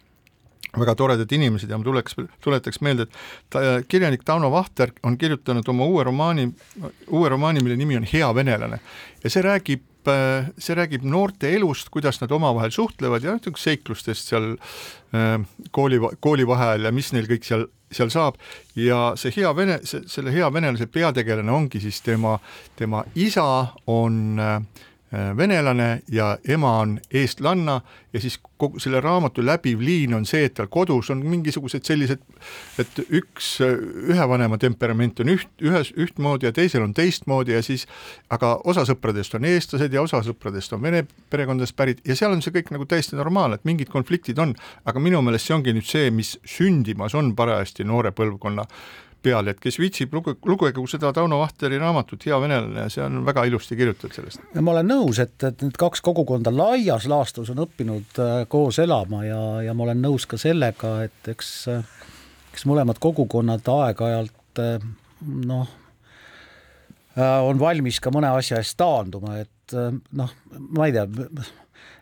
väga 0.78 0.94
toredad 0.94 1.32
inimesed 1.34 1.70
ja 1.70 1.78
ma 1.78 1.84
tuleks, 1.84 2.16
tuletaks 2.44 2.80
meelde, 2.84 3.08
et 3.08 3.20
ta, 3.50 3.62
kirjanik 3.90 4.22
Tauno 4.26 4.52
Vahter 4.52 4.92
on 5.02 5.18
kirjutanud 5.18 5.66
oma 5.68 5.86
uue 5.90 6.04
romaani, 6.06 6.50
uue 7.08 7.30
romaani, 7.32 7.62
mille 7.64 7.78
nimi 7.80 7.98
on 7.98 8.06
Hea 8.06 8.28
venelane. 8.34 8.78
Ja 9.24 9.32
see 9.32 9.42
räägib 9.46 9.86
see 10.00 10.74
räägib 10.76 11.02
noorte 11.04 11.50
elust, 11.52 11.90
kuidas 11.92 12.22
nad 12.22 12.32
omavahel 12.32 12.72
suhtlevad 12.72 13.24
ja 13.24 13.34
niisugust 13.36 13.66
seiklustest 13.66 14.30
seal 14.30 14.54
äh, 14.54 15.34
kooli, 15.76 16.00
koolivaheajal 16.24 16.88
ja 16.88 16.94
mis 16.94 17.12
neil 17.12 17.28
kõik 17.28 17.44
seal 17.44 17.66
seal 17.92 18.10
saab. 18.10 18.38
Ja 18.78 19.12
see 19.18 19.32
hea 19.36 19.50
vene, 19.56 19.80
selle 19.84 20.32
hea 20.34 20.52
venelase 20.52 20.86
peategelane 20.86 21.52
ongi 21.52 21.80
siis 21.82 22.00
tema, 22.06 22.38
tema 22.76 23.04
isa 23.14 23.66
on 23.86 24.38
äh, 24.38 24.86
venelane 25.36 26.02
ja 26.08 26.38
ema 26.48 26.78
on 26.78 27.00
eestlanna 27.10 27.80
ja 28.12 28.20
siis 28.20 28.38
kogu 28.56 28.78
selle 28.78 29.00
raamatu 29.00 29.42
läbiv 29.42 29.80
liin 29.82 30.14
on 30.14 30.26
see, 30.26 30.44
et 30.46 30.54
tal 30.54 30.68
kodus 30.70 31.10
on 31.10 31.24
mingisugused 31.26 31.86
sellised, 31.86 32.22
et 32.78 33.00
üks, 33.08 33.48
ühe 33.60 34.28
vanema 34.28 34.58
temperament 34.58 35.20
on 35.24 35.32
üht, 35.34 35.50
ühes 35.66 35.90
ühtmoodi 35.98 36.46
ja 36.46 36.54
teisel 36.54 36.86
on 36.86 36.94
teistmoodi 36.94 37.56
ja 37.56 37.62
siis 37.62 37.86
aga 38.30 38.56
osa 38.70 38.86
sõpradest 38.86 39.34
on 39.38 39.48
eestlased 39.50 39.92
ja 39.94 40.02
osa 40.02 40.22
sõpradest 40.26 40.78
on 40.78 40.82
vene 40.86 41.04
perekondadest 41.30 41.76
pärit 41.76 42.06
ja 42.06 42.16
seal 42.18 42.36
on 42.36 42.42
see 42.44 42.54
kõik 42.54 42.70
nagu 42.74 42.86
täiesti 42.86 43.18
normaalne, 43.18 43.58
et 43.58 43.66
mingid 43.66 43.90
konfliktid 43.90 44.38
on, 44.38 44.54
aga 44.84 45.02
minu 45.02 45.22
meelest 45.26 45.50
see 45.50 45.58
ongi 45.58 45.74
nüüd 45.74 45.90
see, 45.90 46.10
mis 46.14 46.36
sündimas 46.46 47.18
on 47.18 47.34
parajasti 47.38 47.86
noore 47.88 48.14
põlvkonna 48.14 48.66
peal, 49.22 49.50
et 49.52 49.60
kes 49.60 49.78
viitsib, 49.80 50.14
luge, 50.16 50.34
lugegu 50.48 50.84
seda 50.90 51.12
Tauno 51.16 51.40
Vahteri 51.42 51.78
raamatut 51.80 52.24
Hea 52.26 52.38
venelane, 52.42 52.86
see 52.92 53.02
on 53.04 53.20
väga 53.26 53.44
ilusti 53.48 53.78
kirjutatud 53.78 54.16
sellest. 54.16 54.44
ma 54.60 54.74
olen 54.74 54.90
nõus, 54.90 55.20
et, 55.22 55.36
et 55.46 55.64
need 55.64 55.76
kaks 55.80 56.02
kogukonda 56.04 56.52
laias 56.54 57.08
laastus 57.10 57.52
on 57.54 57.64
õppinud 57.66 58.20
äh, 58.22 58.34
koos 58.50 58.80
elama 58.82 59.24
ja, 59.26 59.40
ja 59.66 59.76
ma 59.76 59.86
olen 59.88 60.02
nõus 60.04 60.26
ka 60.30 60.40
sellega, 60.40 60.96
et 61.06 61.32
eks, 61.34 61.52
eks 62.52 62.66
mõlemad 62.70 63.00
kogukonnad 63.02 63.68
aeg-ajalt 63.74 64.62
äh, 64.64 64.90
noh, 65.50 65.76
äh, 67.16 67.38
on 67.46 67.60
valmis 67.60 68.00
ka 68.00 68.12
mõne 68.14 68.32
asja 68.36 68.60
eest 68.60 68.78
taanduma, 68.80 69.40
et 69.44 69.78
noh, 70.18 70.30
ma 70.74 70.88
ei 70.88 70.96
tea, 70.96 71.06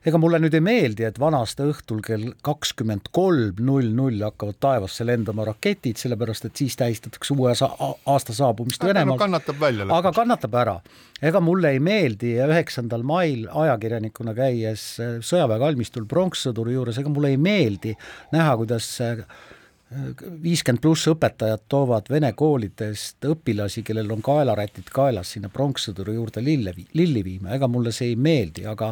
ega 0.06 0.20
mulle 0.20 0.40
nüüd 0.42 0.54
ei 0.54 0.62
meeldi, 0.64 1.06
et 1.08 1.18
vanasti 1.20 1.66
õhtul 1.68 2.00
kell 2.04 2.30
kakskümmend 2.44 3.10
kolm 3.14 3.58
null 3.64 3.90
null 3.94 4.22
hakkavad 4.22 4.58
taevasse 4.62 5.06
lendama 5.06 5.46
raketid, 5.48 5.98
sellepärast 6.00 6.48
et 6.48 6.62
siis 6.62 6.76
tähistatakse 6.78 7.34
uue 7.34 7.54
aasta 7.54 8.36
saabumist 8.36 8.84
Venemaalt. 8.84 9.20
kannatab 9.24 9.60
välja. 9.60 9.88
aga 9.98 10.12
kannatab 10.16 10.54
ära. 10.54 10.78
ega 11.22 11.40
mulle 11.40 11.74
ei 11.74 11.82
meeldi 11.82 12.36
üheksandal 12.46 13.02
mail 13.02 13.46
ajakirjanikuna 13.50 14.34
käies 14.38 14.88
sõjaväe 15.20 15.58
kalmistul 15.58 16.06
pronkssõduri 16.06 16.78
juures, 16.78 16.98
ega 16.98 17.12
mulle 17.12 17.34
ei 17.34 17.40
meeldi 17.40 17.94
näha, 18.32 18.56
kuidas 18.60 18.90
viiskümmend 19.88 20.82
pluss 20.84 21.08
õpetajad 21.08 21.62
toovad 21.72 22.10
vene 22.12 22.28
koolidest 22.36 23.24
õpilasi, 23.24 23.80
kellel 23.86 24.10
on 24.12 24.20
kaelarätid 24.24 24.90
kaelas, 24.92 25.30
sinna 25.32 25.48
pronkssõduri 25.52 26.12
juurde 26.18 26.42
lille, 26.44 26.74
lilli 26.98 27.22
viima, 27.24 27.54
ega 27.56 27.70
mulle 27.72 27.92
see 27.96 28.10
ei 28.12 28.18
meeldi, 28.20 28.66
aga 28.68 28.90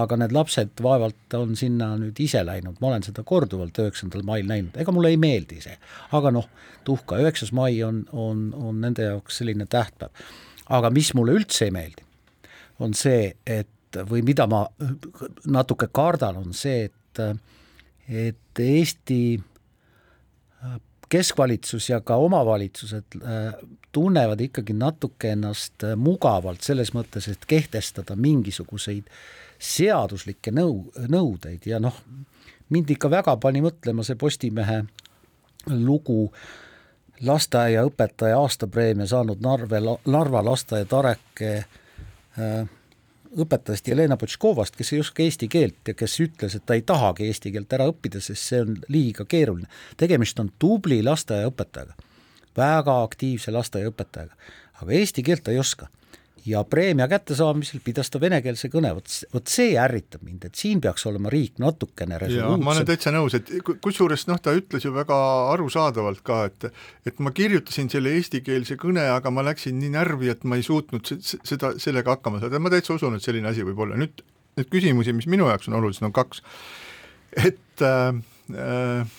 aga 0.00 0.16
need 0.22 0.32
lapsed 0.32 0.80
vaevalt 0.82 1.36
on 1.36 1.52
sinna 1.56 1.90
nüüd 2.00 2.16
ise 2.24 2.40
läinud, 2.48 2.78
ma 2.80 2.94
olen 2.94 3.04
seda 3.04 3.24
korduvalt 3.28 3.76
üheksandal 3.82 4.24
mail 4.24 4.48
näinud, 4.48 4.78
ega 4.80 4.94
mulle 4.94 5.12
ei 5.12 5.20
meeldi 5.20 5.60
see. 5.64 5.76
aga 6.16 6.32
noh, 6.32 6.48
tuhka, 6.84 7.20
üheksas 7.20 7.52
mai 7.52 7.82
on, 7.84 8.06
on, 8.12 8.48
on 8.56 8.80
nende 8.80 9.04
jaoks 9.10 9.42
selline 9.42 9.68
tähtpäev. 9.68 10.24
aga 10.68 10.90
mis 10.90 11.12
mulle 11.14 11.36
üldse 11.36 11.68
ei 11.68 11.76
meeldi, 11.76 12.06
on 12.80 12.96
see, 12.96 13.34
et 13.44 14.00
või 14.08 14.24
mida 14.24 14.48
ma 14.48 14.64
natuke 15.44 15.90
kardan, 15.92 16.40
on 16.40 16.56
see, 16.56 16.88
et 16.88 16.94
et 18.08 18.60
Eesti 18.62 19.36
keskvalitsus 21.08 21.90
ja 21.90 22.00
ka 22.00 22.16
omavalitsused 22.16 23.04
äh, 23.22 23.54
tunnevad 23.92 24.40
ikkagi 24.40 24.72
natuke 24.72 25.32
ennast 25.32 25.84
äh, 25.84 25.96
mugavalt 25.96 26.62
selles 26.62 26.92
mõttes, 26.94 27.30
et 27.32 27.46
kehtestada 27.48 28.16
mingisuguseid 28.16 29.08
seaduslikke 29.58 30.52
nõu, 30.54 30.84
nõudeid 31.08 31.66
ja 31.66 31.80
noh, 31.82 31.96
mind 32.68 32.90
ikka 32.94 33.10
väga 33.10 33.36
pani 33.40 33.62
mõtlema 33.64 34.04
see 34.06 34.18
Postimehe 34.20 34.82
lugu 35.72 36.28
lasteaiaõpetaja 37.24 38.38
aastapreemia 38.38 39.08
saanud 39.10 39.40
Narve, 39.42 39.80
Narva 40.06 40.44
lasteaia 40.44 40.86
Tareke 40.86 41.54
äh, 41.58 42.68
õpetajast 43.44 43.88
Jelena 43.88 44.16
Potškovast, 44.20 44.76
kes 44.76 44.92
ei 44.92 45.02
oska 45.02 45.22
eesti 45.24 45.48
keelt 45.48 45.88
ja 45.88 45.94
kes 45.98 46.18
ütles, 46.24 46.56
et 46.56 46.66
ta 46.66 46.76
ei 46.78 46.82
tahagi 46.86 47.28
eesti 47.28 47.52
keelt 47.54 47.72
ära 47.76 47.88
õppida, 47.90 48.22
sest 48.24 48.50
see 48.50 48.62
on 48.64 48.78
liiga 48.88 49.24
keeruline. 49.28 49.68
tegemist 49.96 50.40
on 50.40 50.50
tubli 50.58 51.02
lasteaiaõpetajaga, 51.02 51.94
väga 52.56 53.02
aktiivse 53.02 53.54
lasteaiaõpetajaga, 53.54 54.34
aga 54.82 54.98
eesti 55.00 55.22
keelt 55.22 55.46
ta 55.46 55.54
ei 55.54 55.62
oska 55.62 55.88
ja 56.46 56.62
preemia 56.64 57.08
kättesaamisel 57.08 57.80
pidas 57.84 58.10
ta 58.12 58.20
venekeelse 58.20 58.70
kõne, 58.72 58.92
vot, 58.96 59.10
vot 59.34 59.50
see 59.50 59.74
ärritab 59.80 60.22
mind, 60.26 60.46
et 60.48 60.58
siin 60.58 60.80
peaks 60.84 61.06
olema 61.10 61.32
riik 61.32 61.58
natukene 61.62 62.18
resoluutsem. 62.20 62.64
ma 62.64 62.74
olen 62.74 62.88
täitsa 62.88 63.12
nõus, 63.14 63.36
et 63.38 63.52
kusjuures 63.84 64.26
noh, 64.30 64.40
ta 64.42 64.54
ütles 64.56 64.86
ju 64.86 64.94
väga 64.94 65.18
arusaadavalt 65.54 66.24
ka, 66.26 66.40
et 66.50 66.68
et 67.08 67.22
ma 67.24 67.32
kirjutasin 67.34 67.90
selle 67.92 68.14
eestikeelse 68.18 68.78
kõne, 68.80 69.04
aga 69.14 69.32
ma 69.34 69.44
läksin 69.46 69.78
nii 69.80 69.92
närvi, 69.96 70.32
et 70.32 70.44
ma 70.48 70.58
ei 70.58 70.66
suutnud 70.66 71.08
seda, 71.08 71.74
sellega 71.80 72.16
hakkama 72.16 72.42
saada, 72.42 72.60
ma 72.62 72.72
täitsa 72.72 72.96
usun, 72.98 73.16
et 73.16 73.24
selline 73.24 73.50
asi 73.50 73.66
võib 73.66 73.86
olla, 73.86 73.98
nüüd 73.98 74.24
neid 74.58 74.70
küsimusi, 74.72 75.14
mis 75.16 75.28
minu 75.30 75.48
jaoks 75.48 75.70
on 75.70 75.78
olulised, 75.78 76.04
on 76.06 76.14
kaks. 76.14 76.42
et 77.36 77.84
äh, 77.84 78.14
äh, 78.54 79.18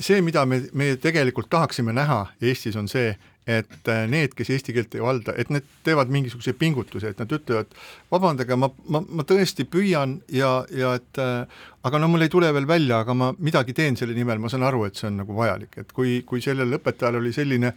see, 0.00 0.20
mida 0.24 0.46
me, 0.46 0.62
me 0.72 0.94
tegelikult 1.00 1.50
tahaksime 1.52 1.92
näha 1.96 2.26
Eestis, 2.40 2.76
on 2.76 2.88
see, 2.88 3.12
et 3.46 3.88
äh, 3.88 4.04
need, 4.10 4.34
kes 4.36 4.50
eesti 4.54 4.74
keelt 4.76 4.94
ei 4.94 5.02
valda, 5.02 5.34
et 5.40 5.50
need 5.50 5.66
teevad 5.86 6.10
mingisuguse 6.12 6.52
pingutuse, 6.58 7.12
et 7.12 7.20
nad 7.22 7.32
ütlevad, 7.32 7.72
vabandage, 8.12 8.56
ma, 8.60 8.68
ma, 8.92 9.00
ma 9.02 9.26
tõesti 9.26 9.66
püüan 9.70 10.18
ja, 10.34 10.52
ja 10.76 10.94
et 11.00 11.22
äh, 11.22 11.62
aga 11.86 12.02
no 12.02 12.10
mul 12.12 12.26
ei 12.26 12.32
tule 12.32 12.50
veel 12.54 12.68
välja, 12.68 13.00
aga 13.04 13.16
ma 13.16 13.30
midagi 13.38 13.74
teen 13.76 13.96
selle 13.98 14.14
nimel, 14.16 14.42
ma 14.42 14.52
saan 14.52 14.66
aru, 14.68 14.84
et 14.86 15.00
see 15.00 15.08
on 15.10 15.22
nagu 15.22 15.36
vajalik, 15.36 15.80
et 15.80 15.96
kui, 15.96 16.20
kui 16.28 16.44
sellel 16.44 16.78
õpetajal 16.80 17.20
oli 17.22 17.32
selline 17.36 17.74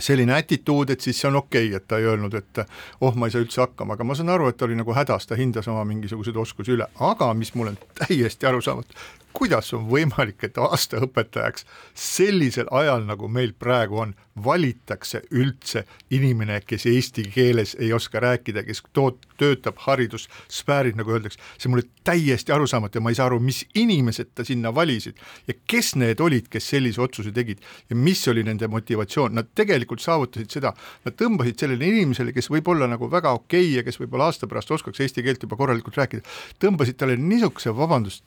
selline 0.00 0.32
attituud, 0.32 0.90
et 0.90 1.00
siis 1.04 1.18
see 1.20 1.28
on 1.28 1.36
okei 1.42 1.66
okay,, 1.68 1.76
et 1.76 1.86
ta 1.88 1.98
ei 2.00 2.06
öelnud, 2.08 2.34
et 2.38 2.62
oh, 3.00 3.14
ma 3.18 3.28
ei 3.28 3.34
saa 3.34 3.42
üldse 3.44 3.60
hakkama, 3.60 3.96
aga 3.96 4.06
ma 4.06 4.16
saan 4.16 4.32
aru, 4.32 4.48
et 4.48 4.56
ta 4.56 4.64
oli 4.64 4.78
nagu 4.78 4.94
hädas, 4.96 5.26
ta 5.28 5.36
hindas 5.36 5.68
oma 5.68 5.82
mingisuguseid 5.88 6.36
oskusi 6.40 6.72
üle, 6.76 6.86
aga 7.10 7.32
mis 7.36 7.52
mulle 7.54 7.74
on 7.74 7.80
täiesti 8.00 8.48
arusaamatu, 8.48 8.96
kuidas 9.32 9.72
on 9.76 9.86
võimalik, 9.90 10.42
et 10.44 10.58
aastaõpetajaks 10.58 11.66
sellisel 11.94 12.70
ajal, 12.70 13.06
nagu 13.08 13.28
meil 13.28 13.54
praegu 13.58 14.02
on, 14.04 14.14
valitakse 14.44 15.22
üldse 15.36 15.84
inimene, 16.14 16.60
kes 16.64 16.86
eesti 16.88 17.26
keeles 17.34 17.74
ei 17.80 17.92
oska 17.92 18.20
rääkida, 18.22 18.62
kes 18.64 18.82
toot-, 18.96 19.26
töötab 19.40 19.80
haridussfääris, 19.84 20.96
nagu 20.98 21.12
öeldakse, 21.14 21.40
see 21.58 21.68
on 21.68 21.74
mulle 21.74 21.88
täiesti 22.06 22.54
arusaamatu 22.54 22.98
ja 22.98 23.04
ma 23.04 23.12
ei 23.12 23.18
saa 23.18 23.28
aru, 23.30 23.40
mis 23.44 23.62
inimesed 23.78 24.32
ta 24.34 24.44
sinna 24.46 24.72
valisid 24.74 25.18
ja 25.48 25.56
kes 25.70 25.94
need 26.00 26.20
olid, 26.24 26.48
kes 26.52 26.70
sellise 26.72 27.02
otsuse 27.02 27.32
tegid 27.36 27.60
ja 27.90 27.98
mis 27.98 28.22
oli 28.32 28.44
nende 28.46 28.68
motivatsioon, 28.70 29.34
nad 29.36 29.50
tegelikult 29.58 30.02
saavutasid 30.04 30.52
seda, 30.56 30.72
nad 31.04 31.16
tõmbasid 31.20 31.60
sellele 31.60 31.90
inimesele, 31.90 32.34
kes 32.36 32.50
võib 32.52 32.70
olla 32.72 32.88
nagu 32.90 33.10
väga 33.12 33.34
okei 33.40 33.66
okay 33.66 33.76
ja 33.80 33.86
kes 33.86 34.00
võib-olla 34.00 34.30
aasta 34.30 34.48
pärast 34.50 34.72
oskaks 34.76 35.04
eesti 35.04 35.24
keelt 35.26 35.44
juba 35.44 35.58
korralikult 35.60 35.98
rääkida, 36.00 36.24
tõmbasid 36.62 37.00
talle 37.00 37.18
niisuguse, 37.20 37.74
vabandust, 37.76 38.24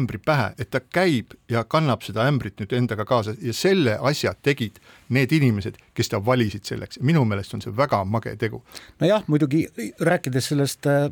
solgiämbri 0.00 0.18
pähe, 0.24 0.54
et 0.58 0.70
ta 0.70 0.80
käib 0.80 1.34
ja 1.48 1.64
kannab 1.64 2.02
seda 2.02 2.26
ämbrit 2.28 2.60
nüüd 2.60 2.72
endaga 2.72 3.04
kaasa 3.04 3.34
ja 3.40 3.52
selle 3.52 3.98
asja 4.00 4.34
tegid 4.42 4.80
need 5.08 5.32
inimesed, 5.32 5.76
kes 5.94 6.08
ta 6.08 6.24
valisid 6.24 6.64
selleks, 6.64 7.00
minu 7.00 7.24
meelest 7.24 7.54
on 7.54 7.62
see 7.62 7.74
väga 7.76 8.04
mage 8.04 8.36
tegu. 8.36 8.62
nojah, 9.00 9.24
muidugi 9.26 9.68
rääkides 10.00 10.48
sellest 10.48 10.86
äh, 10.86 11.10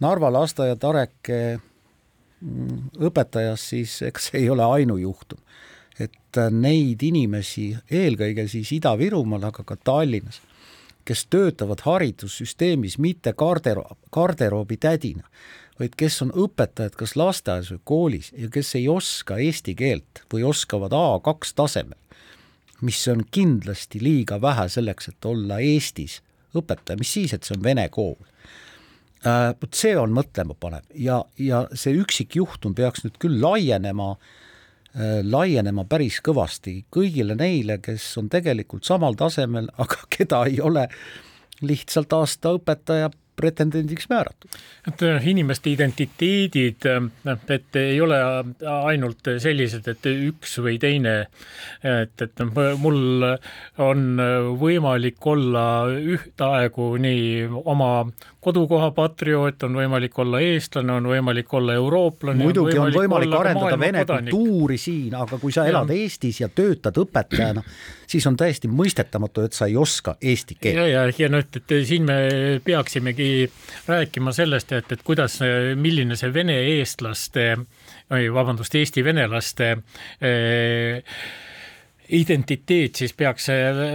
Narva 0.00 0.32
lasteaia 0.32 0.76
Tareke 0.76 1.58
mm, 2.40 2.90
õpetajast, 2.98 3.68
siis 3.68 4.02
eks 4.02 4.30
see 4.30 4.42
ei 4.42 4.50
ole 4.50 4.64
ainujuhtum. 4.64 5.38
et 5.98 6.36
äh, 6.38 6.50
neid 6.50 7.02
inimesi, 7.02 7.76
eelkõige 7.90 8.48
siis 8.48 8.72
Ida-Virumaal, 8.72 9.44
aga 9.44 9.62
ka 9.64 9.76
Tallinnas, 9.76 10.40
kes 11.04 11.26
töötavad 11.26 11.82
haridussüsteemis 11.84 12.98
mitte 12.98 13.32
garderoob, 13.32 13.98
garderoobi 14.12 14.76
tädina, 14.76 15.28
vaid 15.80 15.94
kes 15.98 16.20
on 16.24 16.32
õpetajad 16.44 16.96
kas 16.98 17.14
lasteaias 17.16 17.70
või 17.72 17.80
koolis 17.84 18.32
ja 18.36 18.50
kes 18.52 18.74
ei 18.78 18.88
oska 18.92 19.38
eesti 19.42 19.74
keelt 19.78 20.24
või 20.32 20.44
oskavad 20.48 20.94
A2 20.96 21.54
tasemel, 21.56 21.98
mis 22.82 23.00
on 23.08 23.24
kindlasti 23.30 24.02
liiga 24.02 24.40
vähe 24.42 24.68
selleks, 24.72 25.08
et 25.12 25.28
olla 25.28 25.60
Eestis 25.62 26.20
õpetaja, 26.58 26.98
mis 27.00 27.12
siis, 27.14 27.32
et 27.32 27.46
see 27.46 27.56
on 27.56 27.64
vene 27.64 27.86
kool. 27.92 28.18
Äh, 29.22 29.52
vot 29.54 29.78
see 29.78 29.94
on 29.96 30.12
mõtlema 30.14 30.56
panev 30.58 30.86
ja, 30.98 31.20
ja 31.38 31.64
see 31.78 31.94
üksikjuhtum 31.94 32.74
peaks 32.74 33.04
nüüd 33.04 33.20
küll 33.22 33.38
laienema 33.40 34.16
äh, 34.16 35.20
laienema 35.22 35.84
päris 35.86 36.18
kõvasti 36.26 36.80
kõigile 36.92 37.36
neile, 37.38 37.78
kes 37.78 38.08
on 38.18 38.26
tegelikult 38.32 38.84
samal 38.88 39.14
tasemel, 39.18 39.70
aga 39.82 40.08
keda 40.10 40.42
ei 40.50 40.58
ole 40.60 40.88
lihtsalt 41.62 42.12
aasta 42.18 42.56
õpetaja 42.58 43.12
pretendendiks 43.42 44.08
määratud. 44.10 44.58
et 44.88 45.02
äh, 45.06 45.28
inimeste 45.28 45.70
identiteedid, 45.70 46.86
äh, 46.86 47.38
et 47.56 47.76
ei 47.76 48.00
ole 48.00 48.18
ainult 48.70 49.32
sellised, 49.42 49.88
et 49.88 50.10
üks 50.12 50.58
või 50.62 50.78
teine, 50.82 51.14
et, 51.82 52.14
et 52.22 52.44
mul 52.78 53.26
on 53.82 54.04
võimalik 54.60 55.26
olla 55.26 55.66
ühtaegu 55.92 56.92
nii 57.02 57.48
oma 57.62 57.92
kodukoha 58.42 58.90
patrioot, 58.90 59.62
on 59.68 59.76
võimalik 59.78 60.16
olla 60.18 60.40
eestlane, 60.42 60.92
on 60.98 61.06
võimalik 61.12 61.52
olla 61.54 61.76
eurooplane. 61.78 62.42
muidugi 62.42 62.78
on 62.78 62.90
võimalik, 62.90 62.96
on 62.96 63.04
võimalik 63.04 63.36
arendada 63.38 63.78
vene 63.78 64.04
kodanik. 64.04 64.34
kultuuri 64.34 64.78
siin, 64.82 65.14
aga 65.14 65.38
kui 65.38 65.54
sa 65.54 65.66
elad 65.70 65.92
ja. 65.92 65.98
Eestis 66.02 66.40
ja 66.42 66.48
töötad 66.50 66.98
õpetajana, 67.04 67.62
siis 68.12 68.26
on 68.28 68.36
täiesti 68.38 68.68
mõistetamatu, 68.70 69.46
et 69.46 69.56
sa 69.56 69.68
ei 69.70 69.76
oska 69.80 70.16
eesti 70.20 70.58
keelt. 70.60 70.80
ja, 70.80 70.86
ja, 70.88 71.04
ja 71.18 71.30
noh, 71.32 71.42
et 71.42 71.76
siin 71.88 72.04
me 72.08 72.18
peaksimegi 72.64 73.30
rääkima 73.88 74.34
sellest, 74.36 74.74
et, 74.76 74.92
et 74.92 75.06
kuidas, 75.06 75.38
milline 75.80 76.18
see 76.18 76.32
vene 76.34 76.58
eestlaste 76.76 77.46
või 78.12 78.28
vabandust, 78.34 78.74
Eesti 78.76 79.04
venelaste 79.04 79.70
eh, 80.20 81.16
identiteet 82.08 82.94
siis 82.94 83.14
peaks 83.16 83.48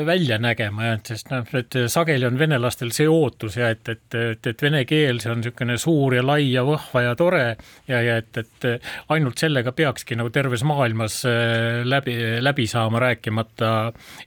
välja 0.05 0.37
nägema, 0.41 0.93
sest 1.05 1.29
noh, 1.31 1.45
et 1.57 1.75
sageli 1.91 2.25
on 2.27 2.39
venelastel 2.39 2.91
see 2.95 3.07
ootus 3.09 3.57
ja 3.59 3.69
et, 3.73 3.83
et, 3.89 4.15
et, 4.15 4.49
et 4.51 4.63
vene 4.63 4.83
keel, 4.89 5.19
see 5.21 5.31
on 5.31 5.41
niisugune 5.41 5.77
suur 5.81 6.15
ja 6.17 6.23
lai 6.25 6.51
ja 6.51 6.63
vahva 6.65 7.03
ja 7.03 7.15
tore 7.19 7.43
ja, 7.87 8.01
ja 8.01 8.17
et, 8.21 8.37
et 8.37 8.67
ainult 9.13 9.37
sellega 9.39 9.73
peakski 9.75 10.17
nagu 10.17 10.31
terves 10.33 10.63
maailmas 10.67 11.19
äh, 11.29 11.83
läbi, 11.85 12.15
läbi 12.41 12.67
saama, 12.67 12.99
rääkimata 13.03 13.71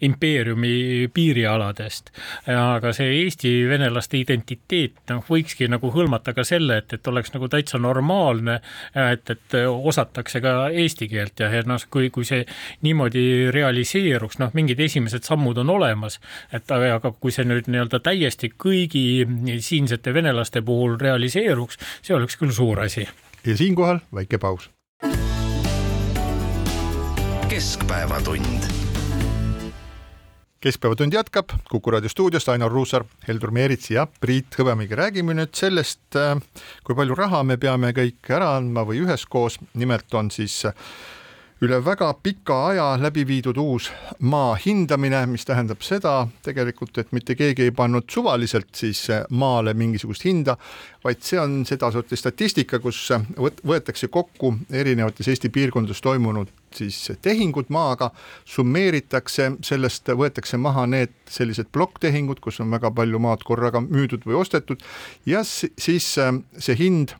impeeriumi 0.06 1.08
piirialadest. 1.14 2.12
aga 2.50 2.92
see 2.96 3.10
Eesti 3.20 3.52
venelaste 3.68 4.20
identiteet 4.20 5.02
noh, 5.10 5.24
võikski 5.28 5.68
nagu 5.70 5.90
hõlmata 5.94 6.34
ka 6.36 6.44
selle, 6.46 6.80
et, 6.82 6.92
et 6.96 7.10
oleks 7.10 7.34
nagu 7.34 7.48
täitsa 7.50 7.78
normaalne, 7.82 8.60
et, 8.94 9.30
et 9.30 9.58
osatakse 9.66 10.40
ka 10.44 10.54
eesti 10.70 11.08
keelt 11.10 11.40
ja, 11.40 11.50
ja 11.54 11.64
noh, 11.66 11.80
kui, 11.90 12.10
kui 12.14 12.26
see 12.28 12.44
niimoodi 12.86 13.50
realiseerub, 13.54 13.69
realiseeruks, 13.70 14.38
noh, 14.42 14.50
mingid 14.56 14.80
esimesed 14.80 15.26
sammud 15.26 15.58
on 15.62 15.70
olemas, 15.70 16.18
et 16.52 16.70
aga 16.70 17.12
kui 17.12 17.32
see 17.34 17.46
nüüd 17.46 17.70
nii-öelda 17.70 18.02
täiesti 18.02 18.50
kõigi 18.50 19.24
siinsete 19.62 20.14
venelaste 20.14 20.62
puhul 20.66 20.98
realiseeruks, 21.00 21.78
see 22.02 22.16
oleks 22.16 22.38
küll 22.40 22.54
suur 22.54 22.82
asi. 22.86 23.06
ja 23.46 23.56
siinkohal 23.56 24.02
väike 24.14 24.38
paus. 24.38 24.70
keskpäevatund 27.50 28.68
keskpäevatund 30.60 31.12
jätkab, 31.12 31.50
Kuku 31.70 31.90
raadio 31.90 32.08
stuudiost 32.08 32.48
Ainar 32.48 32.70
Ruussaar, 32.70 33.04
Heldur 33.28 33.50
Meerits 33.50 33.90
ja 33.90 34.06
Priit 34.20 34.58
Hõbemägi. 34.58 34.94
räägime 34.94 35.34
nüüd 35.34 35.54
sellest, 35.56 36.02
kui 36.84 36.94
palju 36.94 37.14
raha 37.14 37.42
me 37.42 37.56
peame 37.56 37.94
kõik 37.96 38.28
ära 38.28 38.56
andma 38.56 38.84
või 38.84 39.00
üheskoos, 39.06 39.56
nimelt 39.74 40.14
on 40.14 40.30
siis 40.30 40.62
üle 41.60 41.76
väga 41.84 42.14
pika 42.22 42.54
aja 42.70 42.84
läbi 42.96 43.26
viidud 43.28 43.58
uus 43.60 43.90
maa 44.32 44.54
hindamine, 44.64 45.26
mis 45.28 45.44
tähendab 45.44 45.82
seda 45.84 46.14
tegelikult, 46.44 46.96
et 46.98 47.12
mitte 47.12 47.36
keegi 47.36 47.66
ei 47.68 47.74
pannud 47.76 48.08
suvaliselt 48.08 48.72
siis 48.76 49.02
maale 49.28 49.74
mingisugust 49.76 50.24
hinda, 50.24 50.56
vaid 51.04 51.20
see 51.24 51.40
on 51.40 51.60
sedasorti 51.68 52.16
statistika, 52.16 52.80
kus 52.80 53.02
võetakse 53.36 54.08
kokku 54.08 54.54
erinevates 54.72 55.28
Eesti 55.28 55.52
piirkondades 55.52 56.00
toimunud 56.00 56.48
siis 56.74 57.12
tehingud 57.22 57.68
maaga, 57.68 58.08
summeeritakse, 58.48 59.52
sellest 59.66 60.08
võetakse 60.16 60.56
maha 60.56 60.86
need 60.88 61.12
sellised 61.28 61.68
plokktehingud, 61.74 62.40
kus 62.40 62.62
on 62.64 62.72
väga 62.72 62.92
palju 62.94 63.20
maad 63.20 63.44
korraga 63.44 63.82
müüdud 63.84 64.24
või 64.24 64.40
ostetud 64.40 64.80
ja 65.28 65.44
siis 65.44 66.14
see 66.16 66.78
hind 66.78 67.18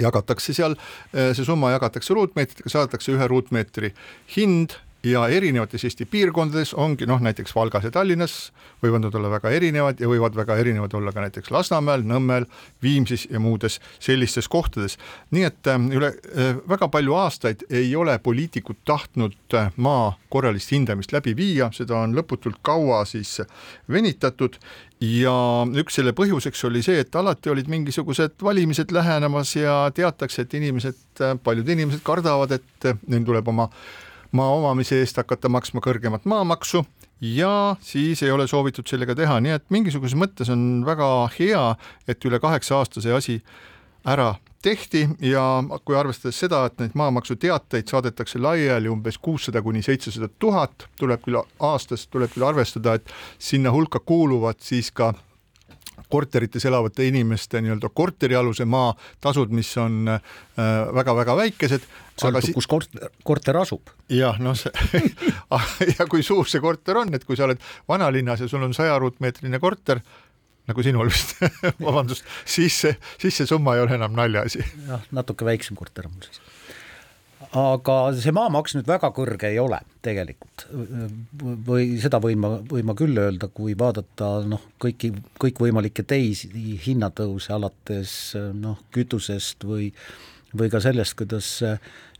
jagatakse 0.00 0.54
seal, 0.56 0.76
eh, 1.12 1.32
see 1.36 1.46
summa 1.46 1.72
jagatakse 1.74 2.14
ruutmeetritega, 2.14 2.72
saadakse 2.72 3.14
ühe 3.14 3.28
ruutmeetri 3.30 3.92
hind 4.36 4.78
ja 5.04 5.26
erinevates 5.28 5.84
Eesti 5.84 6.06
piirkondades 6.08 6.74
ongi 6.74 7.06
noh, 7.06 7.20
näiteks 7.20 7.54
Valgas 7.54 7.84
ja 7.84 7.90
Tallinnas 7.92 8.52
võivad 8.82 9.04
nad 9.04 9.14
olla 9.14 9.30
väga 9.36 9.52
erinevad 9.52 10.00
ja 10.00 10.08
võivad 10.08 10.36
väga 10.36 10.56
erinevad 10.60 10.94
olla 10.96 11.12
ka 11.12 11.24
näiteks 11.24 11.50
Lasnamäel, 11.52 12.04
Nõmmel, 12.08 12.46
Viimsis 12.82 13.26
ja 13.30 13.40
muudes 13.40 13.80
sellistes 13.98 14.48
kohtades. 14.48 14.98
nii 15.30 15.44
et 15.44 15.66
eh, 15.66 15.88
üle 15.98 16.12
eh, 16.14 16.56
väga 16.68 16.88
palju 16.88 17.16
aastaid 17.20 17.66
ei 17.70 17.94
ole 17.96 18.18
poliitikud 18.18 18.80
tahtnud 18.84 19.58
maa 19.76 20.14
korralist 20.28 20.72
hindamist 20.72 21.12
läbi 21.12 21.36
viia, 21.36 21.70
seda 21.72 22.00
on 22.00 22.16
lõputult 22.16 22.58
kaua 22.62 23.04
siis 23.04 23.40
venitatud 23.90 24.56
ja 25.04 25.34
üks 25.80 25.98
selle 25.98 26.14
põhjuseks 26.16 26.64
oli 26.68 26.82
see, 26.84 27.02
et 27.04 27.16
alati 27.16 27.52
olid 27.52 27.68
mingisugused 27.70 28.40
valimised 28.42 28.92
lähenemas 28.94 29.54
ja 29.56 29.90
teatakse, 29.94 30.44
et 30.44 30.54
inimesed, 30.54 31.22
paljud 31.44 31.68
inimesed 31.68 32.02
kardavad, 32.06 32.54
et 32.56 32.90
neil 33.08 33.24
tuleb 33.26 33.48
oma 33.52 33.68
maa 34.34 34.54
omamise 34.58 34.98
eest 35.02 35.20
hakata 35.20 35.50
maksma 35.52 35.82
kõrgemat 35.84 36.26
maamaksu 36.28 36.82
ja 37.24 37.76
siis 37.80 38.22
ei 38.22 38.32
ole 38.34 38.48
soovitud 38.50 38.88
sellega 38.90 39.14
teha, 39.18 39.38
nii 39.40 39.54
et 39.56 39.68
mingisuguses 39.74 40.16
mõttes 40.18 40.50
on 40.52 40.82
väga 40.86 41.10
hea, 41.38 41.62
et 42.08 42.26
üle 42.26 42.40
kaheksa 42.42 42.80
aastase 42.80 43.14
asi 43.14 43.38
ära 44.04 44.34
tehti 44.64 45.04
ja 45.20 45.44
kui 45.84 45.96
arvestades 45.96 46.38
seda, 46.40 46.64
et 46.66 46.80
neid 46.80 46.96
maamaksuteateid 46.98 47.90
saadetakse 47.90 48.40
laiali 48.40 48.88
umbes 48.88 49.18
kuussada 49.20 49.62
kuni 49.62 49.84
seitsesada 49.84 50.30
tuhat, 50.38 50.88
tuleb 51.00 51.22
küll 51.24 51.40
aastas, 51.40 52.06
tuleb 52.08 52.32
küll 52.32 52.48
arvestada, 52.48 52.96
et 52.96 53.12
sinna 53.38 53.72
hulka 53.74 54.00
kuuluvad 54.00 54.60
siis 54.64 54.90
ka 54.90 55.12
korterites 56.14 56.64
elavate 56.68 57.08
inimeste 57.08 57.62
nii-öelda 57.64 57.90
korterialuse 57.94 58.66
maa 58.70 58.92
tasud, 59.24 59.52
mis 59.54 59.70
on 59.82 60.06
väga-väga 60.94 61.34
äh, 61.34 61.40
väikesed. 61.44 61.86
sõltub, 62.20 62.50
kus 62.54 62.68
korter, 62.70 63.08
korter 63.26 63.58
asub. 63.58 63.90
jah, 64.12 64.38
noh 64.42 64.54
see 64.58 64.70
ja 65.98 66.06
kui 66.10 66.22
suur 66.26 66.48
see 66.50 66.62
korter 66.62 67.02
on, 67.02 67.14
et 67.16 67.26
kui 67.26 67.38
sa 67.38 67.48
oled 67.48 67.62
vanalinnas 67.90 68.44
ja 68.44 68.50
sul 68.50 68.62
on 68.66 68.74
saja 68.76 68.98
ruutmeetrine 69.02 69.58
korter, 69.62 70.02
nagu 70.70 70.86
sinul 70.86 71.10
vist 71.10 71.36
vabandust, 71.86 72.26
siis 72.46 72.78
see, 72.86 72.98
siis 73.20 73.42
see 73.42 73.50
summa 73.50 73.76
ei 73.76 73.84
ole 73.84 73.98
enam 73.98 74.14
naljaasi. 74.16 74.62
jah, 74.88 75.08
natuke 75.16 75.46
väiksem 75.48 75.78
korter 75.80 76.08
on 76.08 76.16
mul 76.16 76.28
siis. 76.28 76.42
Aga 77.54 77.96
see 78.18 78.34
maamaks 78.34 78.74
nüüd 78.74 78.88
väga 78.90 79.12
kõrge 79.14 79.50
ei 79.52 79.60
ole 79.62 79.78
tegelikult 80.02 80.66
või 81.68 82.00
seda 82.02 82.18
võin 82.22 82.40
ma, 82.42 82.50
võin 82.70 82.86
ma 82.88 82.96
küll 82.98 83.18
öelda, 83.20 83.48
kui 83.54 83.76
vaadata 83.78 84.36
noh, 84.48 84.62
kõiki, 84.82 85.12
kõikvõimalikke 85.42 86.02
teisi 86.08 86.50
hinnatõuse 86.86 87.54
alates 87.54 88.14
noh, 88.58 88.80
kütusest 88.94 89.66
või 89.68 89.92
või 90.54 90.70
ka 90.70 90.78
sellest, 90.82 91.16
kuidas 91.18 91.48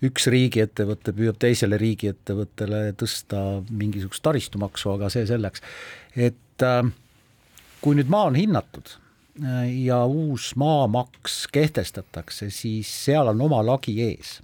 üks 0.05 0.27
riigiettevõte 0.33 1.15
püüab 1.17 1.39
teisele 1.41 1.79
riigiettevõttele 1.81 2.89
tõsta 2.99 3.41
mingisugust 3.71 4.25
taristumaksu, 4.25 4.91
aga 4.97 5.11
see 5.13 5.27
selleks. 5.29 5.63
et 6.17 6.63
äh, 6.67 6.83
kui 7.81 7.99
nüüd 7.99 8.11
maa 8.13 8.31
on 8.31 8.39
hinnatud 8.39 8.95
äh, 9.43 9.69
ja 9.87 10.03
uus 10.05 10.53
maamaks 10.61 11.45
kehtestatakse, 11.53 12.51
siis 12.51 12.91
seal 13.05 13.31
on 13.33 13.41
oma 13.47 13.63
lagi 13.67 13.97
ees. 14.03 14.39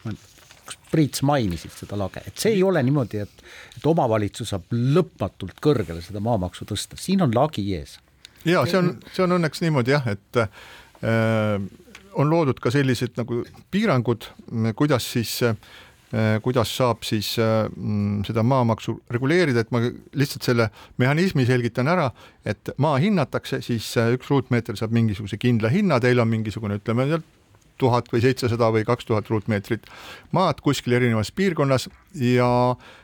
Kas 0.70 0.78
Priit, 0.90 1.18
sa 1.18 1.26
mainisid 1.30 1.74
seda 1.74 1.98
lage, 2.00 2.22
et 2.26 2.38
see 2.40 2.56
ei 2.56 2.62
ole 2.66 2.82
niimoodi, 2.86 3.20
et, 3.24 3.44
et 3.76 3.90
omavalitsus 3.90 4.54
saab 4.54 4.70
lõpmatult 4.70 5.60
kõrgele 5.62 6.02
seda 6.04 6.22
maamaksu 6.24 6.66
tõsta, 6.70 6.98
siin 7.00 7.22
on 7.26 7.34
lagi 7.36 7.66
ees. 7.76 7.98
ja 8.48 8.64
see 8.66 8.80
on, 8.80 8.96
see 9.12 9.26
on 9.26 9.38
õnneks 9.38 9.62
niimoodi 9.66 9.94
jah, 9.96 10.08
et 10.10 10.42
äh, 10.42 11.68
on 12.18 12.32
loodud 12.32 12.58
ka 12.62 12.72
sellised 12.74 13.18
nagu 13.20 13.44
piirangud, 13.70 14.26
kuidas 14.78 15.06
siis 15.12 15.36
äh, 15.46 15.56
kuidas 16.42 16.72
saab 16.76 17.04
siis 17.06 17.36
äh, 17.38 17.68
seda 18.26 18.42
maamaksu 18.42 18.96
reguleerida, 19.14 19.62
et 19.62 19.70
ma 19.74 19.82
lihtsalt 20.18 20.46
selle 20.46 20.70
mehhanismi 20.98 21.46
selgitan 21.46 21.90
ära, 21.90 22.08
et 22.44 22.72
maa 22.82 22.98
hinnatakse, 23.02 23.60
siis 23.62 23.92
äh, 24.00 24.14
üks 24.16 24.30
ruutmeeter 24.32 24.78
saab 24.78 24.94
mingisuguse 24.96 25.38
kindla 25.38 25.70
hinna, 25.70 26.00
teil 26.02 26.22
on 26.22 26.30
mingisugune, 26.32 26.80
ütleme 26.82 27.06
tuhat 27.80 28.10
või 28.12 28.22
seitsesada 28.24 28.70
või 28.74 28.84
kaks 28.88 29.08
tuhat 29.08 29.30
ruutmeetrit 29.32 29.88
maad 30.36 30.60
kuskil 30.64 30.98
erinevas 30.98 31.32
piirkonnas 31.32 31.88
ja 32.14 32.50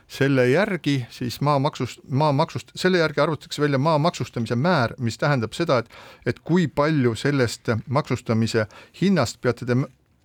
selle 0.07 0.47
järgi 0.49 1.01
siis 1.11 1.41
maamaksust, 1.41 1.99
maamaksust, 2.09 2.71
selle 2.75 3.01
järgi 3.01 3.23
arvutatakse 3.23 3.61
välja 3.61 3.81
maa 3.81 3.97
maksustamise 3.99 4.55
määr, 4.55 4.95
mis 5.03 5.17
tähendab 5.17 5.57
seda, 5.57 5.81
et, 5.83 5.89
et 6.25 6.39
kui 6.39 6.67
palju 6.67 7.15
sellest 7.19 7.73
maksustamise 7.87 8.67
hinnast 9.01 9.41
peate 9.41 9.67
te 9.67 9.77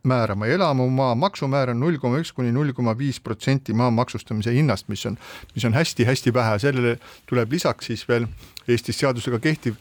määrama. 0.03 0.47
Elamumaa 0.47 1.15
maksumäär 1.15 1.71
on 1.71 1.81
null 1.81 1.99
koma 2.03 2.19
üks 2.23 2.33
kuni 2.35 2.53
null 2.53 2.73
koma 2.75 2.95
viis 2.99 3.21
protsenti 3.23 3.75
maa 3.75 3.91
maksustamise 3.95 4.55
hinnast, 4.55 4.89
mis 4.91 5.07
on, 5.07 5.19
mis 5.55 5.65
on 5.65 5.75
hästi-hästi 5.75 6.35
vähe, 6.35 6.59
sellele 6.59 6.97
tuleb 7.31 7.53
lisaks 7.53 7.91
siis 7.91 8.07
veel 8.09 8.27
Eestis 8.69 8.99
seadusega 9.03 9.39
kehtiv 9.43 9.79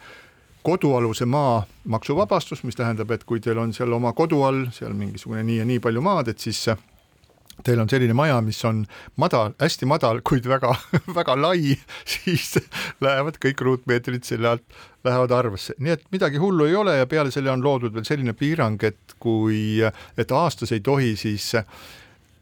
kodualuse 0.63 1.26
maa 1.26 1.63
maksuvabastus, 1.89 2.63
mis 2.63 2.78
tähendab, 2.78 3.12
et 3.12 3.24
kui 3.24 3.41
teil 3.41 3.60
on 3.62 3.74
seal 3.74 3.93
oma 3.93 4.13
kodu 4.13 4.43
all 4.45 4.67
seal 4.76 4.93
mingisugune 4.97 5.43
nii 5.47 5.62
ja 5.62 5.67
nii 5.67 5.82
palju 5.84 6.04
maad, 6.06 6.32
et 6.32 6.39
siis 6.39 6.67
teil 7.65 7.82
on 7.82 7.89
selline 7.89 8.13
maja, 8.17 8.39
mis 8.41 8.60
on 8.65 8.84
madal, 9.21 9.54
hästi 9.62 9.88
madal, 9.89 10.21
kuid 10.26 10.47
väga-väga 10.50 11.36
lai, 11.45 11.76
siis 12.13 12.56
lähevad 13.04 13.38
kõik 13.41 13.63
ruutmeetrid 13.65 14.26
selle 14.28 14.56
alt, 14.56 14.65
lähevad 15.06 15.34
arvesse, 15.36 15.76
nii 15.80 15.95
et 15.97 16.06
midagi 16.13 16.41
hullu 16.41 16.69
ei 16.69 16.78
ole 16.78 16.97
ja 17.00 17.10
peale 17.10 17.34
selle 17.34 17.52
on 17.54 17.63
loodud 17.63 17.93
veel 17.95 18.08
selline 18.08 18.34
piirang, 18.38 18.82
et 18.84 19.17
kui, 19.21 19.82
et 19.82 20.32
aastas 20.36 20.74
ei 20.76 20.84
tohi 20.86 21.15
siis 21.19 21.52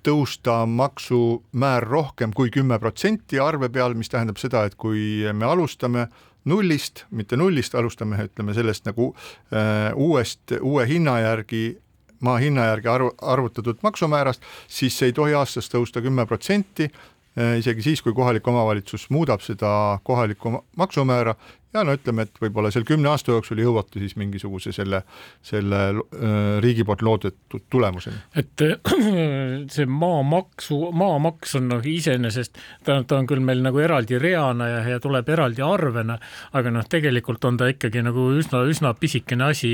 tõusta 0.06 0.62
maksumäär 0.70 1.84
rohkem 1.84 2.32
kui 2.36 2.52
kümme 2.54 2.80
protsenti 2.80 3.40
arve 3.44 3.68
peal, 3.70 3.98
mis 4.00 4.10
tähendab 4.12 4.40
seda, 4.40 4.64
et 4.66 4.78
kui 4.80 5.28
me 5.36 5.48
alustame 5.48 6.08
nullist, 6.46 7.06
mitte 7.12 7.38
nullist, 7.38 7.76
alustame, 7.76 8.20
ütleme 8.30 8.56
sellest 8.58 8.88
nagu 8.88 9.12
äh, 9.52 9.92
uuest, 9.96 10.56
uue 10.62 10.88
hinna 10.88 11.20
järgi 11.20 11.78
maa 12.26 12.40
hinna 12.40 12.66
järgi 12.74 12.92
arv, 12.92 13.14
arvutatud 13.22 13.80
maksumäärast, 13.84 14.44
siis 14.68 14.98
see 14.98 15.12
ei 15.12 15.16
tohi 15.16 15.36
aastas 15.38 15.70
tõusta 15.72 16.04
kümme 16.04 16.26
protsenti, 16.28 16.90
äh, 16.90 17.58
isegi 17.62 17.86
siis, 17.86 18.04
kui 18.04 18.16
kohalik 18.16 18.48
omavalitsus 18.48 19.10
muudab 19.14 19.44
seda 19.46 19.72
kohalikku 20.04 20.60
maksumäära 20.80 21.36
ja 21.74 21.84
no 21.86 21.94
ütleme, 21.94 22.26
et 22.26 22.40
võib-olla 22.42 22.72
seal 22.74 22.86
kümne 22.88 23.12
aasta 23.12 23.34
jooksul 23.36 23.60
jõuate 23.62 24.02
siis 24.02 24.16
mingisuguse 24.18 24.72
selle, 24.74 25.04
selle 25.46 25.82
äh, 25.94 26.58
riigi 26.64 26.86
poolt 26.88 27.04
loodetud 27.06 27.68
tulemuseni. 27.70 28.18
et 28.42 28.64
see 29.76 29.86
maamaksu, 29.86 30.80
maamaks 30.98 31.54
on 31.60 31.70
noh, 31.70 31.86
iseenesest 31.86 32.58
ta, 32.88 33.00
ta 33.04 33.20
on 33.20 33.30
küll 33.30 33.44
meil 33.46 33.62
nagu 33.66 33.82
eraldi 33.84 34.18
reana 34.22 34.70
ja, 34.72 34.80
ja 34.96 35.02
tuleb 35.04 35.30
eraldi 35.30 35.62
arvena, 35.66 36.18
aga 36.58 36.74
noh, 36.74 36.88
tegelikult 36.90 37.46
on 37.46 37.60
ta 37.62 37.70
ikkagi 37.70 38.02
nagu 38.06 38.32
üsna, 38.40 38.64
üsna 38.70 38.96
pisikene 38.98 39.52
asi 39.52 39.74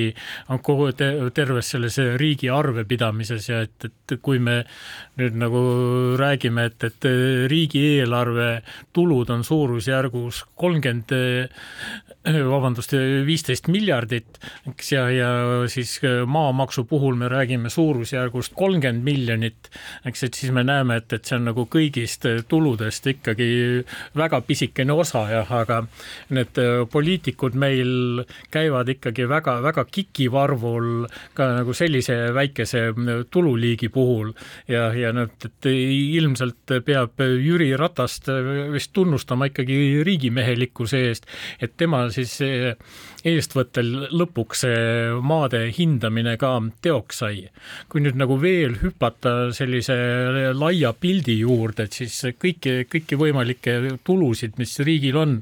kogu 0.67 0.91
te, 0.99 1.10
terves 1.36 1.71
selles 1.75 1.99
riigi 2.19 2.51
arvepidamises 2.51 3.49
ja 3.49 3.62
et, 3.69 3.88
et 3.88 4.17
kui 4.21 4.41
me 4.43 4.62
nüüd 5.15 5.39
nagu 5.39 5.63
räägime, 6.19 6.67
et, 6.67 6.89
et 6.89 7.10
riigieelarve 7.51 8.49
tulud 8.95 9.31
on 9.31 9.47
suurusjärgus 9.47 10.43
kolmkümmend 10.60 11.15
vabandust, 12.55 12.93
viisteist 13.25 13.69
miljardit, 13.71 14.39
eks, 14.71 14.91
ja, 14.93 15.05
ja 15.13 15.29
siis 15.71 15.97
äh, 16.03 16.23
maamaksu 16.27 16.85
puhul 16.89 17.17
me 17.19 17.29
räägime 17.29 17.69
suurusjärgust 17.69 18.55
kolmkümmend 18.57 19.03
miljonit, 19.05 19.69
eks, 20.05 20.25
et 20.27 20.39
siis 20.39 20.53
me 20.55 20.63
näeme, 20.65 20.99
et, 21.01 21.13
et 21.13 21.25
see 21.25 21.37
on 21.37 21.49
nagu 21.51 21.67
kõigist 21.71 22.25
tuludest 22.49 23.07
ikkagi 23.13 23.49
väga 24.17 24.41
pisikene 24.47 24.95
osa 24.95 25.25
jah, 25.31 25.51
aga 25.61 25.81
need 26.35 26.61
äh, 26.61 26.81
poliitikud 26.91 27.57
meil 27.59 28.23
käivad 28.53 28.89
ikkagi 28.95 29.27
väga-väga 29.29 29.85
kikivarvul 29.91 31.07
ka 31.37 31.51
nagu 31.59 31.75
sellise 31.77 32.17
väikese 32.35 32.87
tululiigi 33.31 33.89
puhul. 33.93 34.31
Ja, 34.71 34.87
ja 34.95 35.11
noh, 35.15 35.29
et 35.45 35.69
ilmselt 35.69 36.73
peab 36.85 37.21
Jüri 37.21 37.71
Ratast 37.77 38.29
vist 38.73 38.93
tunnustama 38.95 39.49
ikkagi 39.51 40.03
riigimehelikkuse 40.05 41.01
eest, 41.09 41.29
et 41.61 41.74
tema 41.77 42.09
siis 42.09 42.39
eestvõttel 43.25 43.91
lõpuks 44.13 44.61
see 44.65 44.81
maade 45.25 45.63
hindamine 45.73 46.35
ka 46.38 46.51
teoks 46.85 47.21
sai. 47.23 47.47
kui 47.89 48.03
nüüd 48.03 48.17
nagu 48.19 48.38
veel 48.41 48.77
hüpata 48.83 49.51
sellise 49.55 49.95
laia 50.53 50.91
pildi 50.93 51.39
juurde, 51.39 51.88
et 51.88 51.97
siis 51.97 52.13
kõiki, 52.41 52.85
kõiki 52.91 53.17
võimalikke 53.17 53.97
tulusid, 54.05 54.59
mis 54.61 54.77
riigil 54.85 55.17
on, 55.17 55.39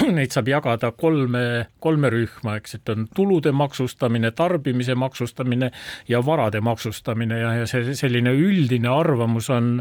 neid 0.16 0.34
saab 0.34 0.50
jagada 0.50 0.90
kolme, 0.90 1.44
kolme 1.78 2.10
rühma, 2.10 2.56
eks, 2.58 2.80
et 2.80 2.92
on 2.94 3.06
tulude 3.14 3.52
maksustamine, 3.54 4.32
tarbimise 4.34 4.98
maksustamine 4.98 5.70
ja 6.10 6.22
varade 6.26 6.60
maksustamine 6.60 7.38
ja, 7.38 7.54
ja 7.62 7.70
see 7.70 7.94
selline 7.98 8.34
üldine 8.34 8.90
arvamus 8.90 9.50
on 9.54 9.76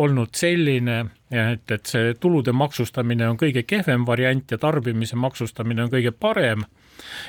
olnud 0.00 0.32
selline, 0.38 1.02
et, 1.30 1.68
et 1.68 1.86
see 1.86 2.14
tulude 2.20 2.54
maksustamine 2.56 3.28
on 3.28 3.36
kõige 3.40 3.66
kehvem 3.68 4.06
variant 4.08 4.50
ja 4.50 4.58
tarbimise 4.60 5.16
maksustamine 5.20 5.84
on 5.84 5.92
kõige 5.92 6.14
parem 6.16 6.64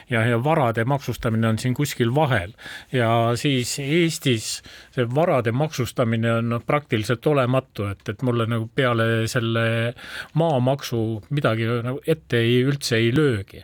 ja, 0.09 0.23
ja 0.25 0.39
varade 0.43 0.85
maksustamine 0.85 1.47
on 1.47 1.59
siin 1.61 1.75
kuskil 1.77 2.13
vahel. 2.15 2.53
Ja 2.91 3.35
siis 3.39 3.75
Eestis 3.83 4.49
see 4.95 5.07
varade 5.15 5.53
maksustamine 5.55 6.33
on 6.39 6.51
noh, 6.55 6.65
praktiliselt 6.65 7.25
olematu, 7.27 7.89
et, 7.93 8.03
et 8.09 8.25
mulle 8.25 8.47
nagu 8.49 8.69
peale 8.75 9.27
selle 9.31 9.93
maamaksu 10.39 11.01
midagi 11.29 11.69
nagu 11.85 12.01
ette 12.07 12.43
ei, 12.43 12.61
üldse 12.67 12.99
ei 12.99 13.13
löögi. 13.15 13.63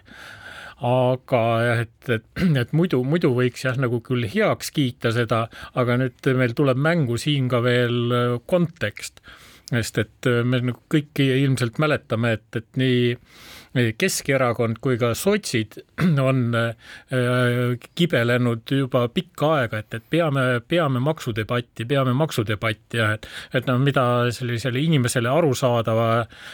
Aga 0.86 1.42
et, 1.72 2.10
et, 2.12 2.26
et 2.62 2.74
muidu, 2.76 3.00
muidu 3.08 3.32
võiks 3.36 3.64
jah, 3.64 3.78
nagu 3.80 4.02
küll 4.04 4.28
heaks 4.28 4.74
kiita 4.76 5.14
seda, 5.16 5.46
aga 5.74 5.96
nüüd 6.02 6.32
meil 6.36 6.54
tuleb 6.58 6.78
mängu 6.78 7.18
siin 7.22 7.48
ka 7.52 7.64
veel 7.64 8.42
kontekst. 8.46 9.24
Sest 9.66 9.98
et 9.98 10.28
äh, 10.30 10.44
me 10.46 10.60
nagu 10.62 10.82
kõik 10.92 11.18
ilmselt 11.24 11.80
mäletame, 11.82 12.36
et, 12.38 12.60
et 12.60 12.68
nii 12.78 13.16
Keskerakond 13.76 14.80
kui 14.84 14.96
ka 15.00 15.12
sotsid 15.18 15.80
on 16.30 16.56
äh, 16.56 16.76
kibelenud 17.96 18.72
juba 18.72 19.06
pikka 19.12 19.52
aega, 19.60 19.82
et, 19.84 19.98
et 20.00 20.06
peame, 20.10 20.46
peame 20.68 21.02
maksudebatti, 21.04 21.88
peame 21.90 22.16
maksudebatti 22.16 23.02
ja 23.02 23.12
et, 23.18 23.28
et 23.54 23.68
noh, 23.68 23.82
mida 23.84 24.06
sellisele 24.36 24.80
inimesele 24.80 25.30
arusaadava 25.32 26.08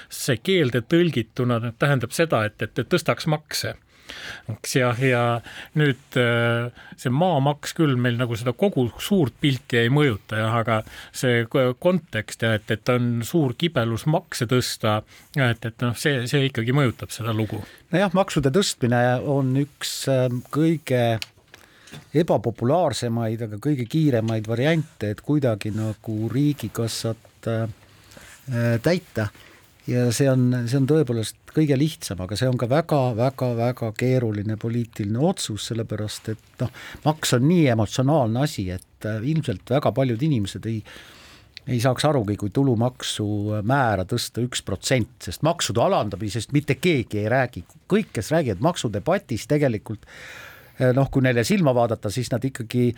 see 0.10 0.42
keelde 0.42 0.82
tõlgituna 0.90 1.62
tähendab 1.80 2.16
seda, 2.16 2.46
et, 2.50 2.58
et, 2.62 2.74
et 2.82 2.90
tõstaks 2.90 3.30
makse 3.30 3.76
eks 4.52 4.76
ja, 4.76 4.92
ja 5.00 5.24
nüüd 5.80 6.20
äh, 6.20 6.70
see 7.00 7.12
maamaks 7.14 7.76
küll 7.78 7.98
meil 8.00 8.18
nagu 8.20 8.38
seda 8.40 8.54
kogu 8.58 8.88
suurt 9.02 9.36
pilti 9.42 9.82
ei 9.82 9.92
mõjuta 9.94 10.40
jah, 10.42 10.56
aga 10.62 10.82
see 11.16 11.46
kontekst 11.80 12.46
ja 12.46 12.56
et, 12.58 12.70
et 12.74 12.94
on 12.94 13.22
suur 13.28 13.56
kibelus 13.60 14.08
makse 14.12 14.48
tõsta, 14.50 15.02
et, 15.36 15.66
et 15.66 15.86
noh, 15.86 15.98
see, 15.98 16.26
see 16.30 16.48
ikkagi 16.50 16.76
mõjutab 16.76 17.14
seda 17.14 17.36
lugu. 17.36 17.62
nojah, 17.94 18.14
maksude 18.18 18.54
tõstmine 18.54 19.04
on 19.30 19.54
üks 19.62 19.94
ähm, 20.12 20.42
kõige 20.54 21.20
ebapopulaarsemaid, 22.16 23.46
aga 23.48 23.60
kõige 23.62 23.86
kiiremaid 23.90 24.48
variante, 24.48 25.12
et 25.12 25.22
kuidagi 25.26 25.74
nagu 25.76 26.18
riigikassat 26.32 27.52
äh, 27.52 27.64
äh 28.52 28.76
täita 28.84 29.30
ja 29.90 30.08
see 30.14 30.30
on, 30.30 30.50
see 30.70 30.78
on 30.78 30.90
tõepoolest 30.90 31.54
kõige 31.56 31.78
lihtsam, 31.80 32.22
aga 32.26 32.38
see 32.38 32.50
on 32.50 32.60
ka 32.60 32.70
väga-väga-väga 32.72 33.92
keeruline 33.98 34.58
poliitiline 34.62 35.24
otsus, 35.32 35.70
sellepärast 35.72 36.30
et 36.36 36.62
noh, 36.62 36.76
maks 37.06 37.34
on 37.38 37.48
nii 37.50 37.66
emotsionaalne 37.74 38.46
asi, 38.46 38.70
et 38.74 39.10
äh, 39.10 39.24
ilmselt 39.34 39.74
väga 39.74 39.94
paljud 39.96 40.30
inimesed 40.30 40.70
ei 40.72 40.84
ei 41.70 41.78
saaks 41.78 42.08
arugi, 42.10 42.34
kui 42.42 42.50
tulumaksu 42.50 43.26
määra 43.70 44.02
tõsta 44.10 44.42
üks 44.42 44.64
protsent, 44.66 45.12
sest 45.22 45.44
maksude 45.46 45.78
alandamisest 45.84 46.56
mitte 46.58 46.74
keegi 46.82 47.20
ei 47.22 47.28
räägi, 47.30 47.62
kõik, 47.86 48.10
kes 48.16 48.32
räägivad 48.34 48.64
maksudebatis 48.66 49.46
tegelikult 49.48 50.08
noh, 50.96 51.10
kui 51.14 51.22
neile 51.22 51.44
silma 51.46 51.74
vaadata, 51.78 52.10
siis 52.10 52.32
nad 52.34 52.44
ikkagi 52.48 52.90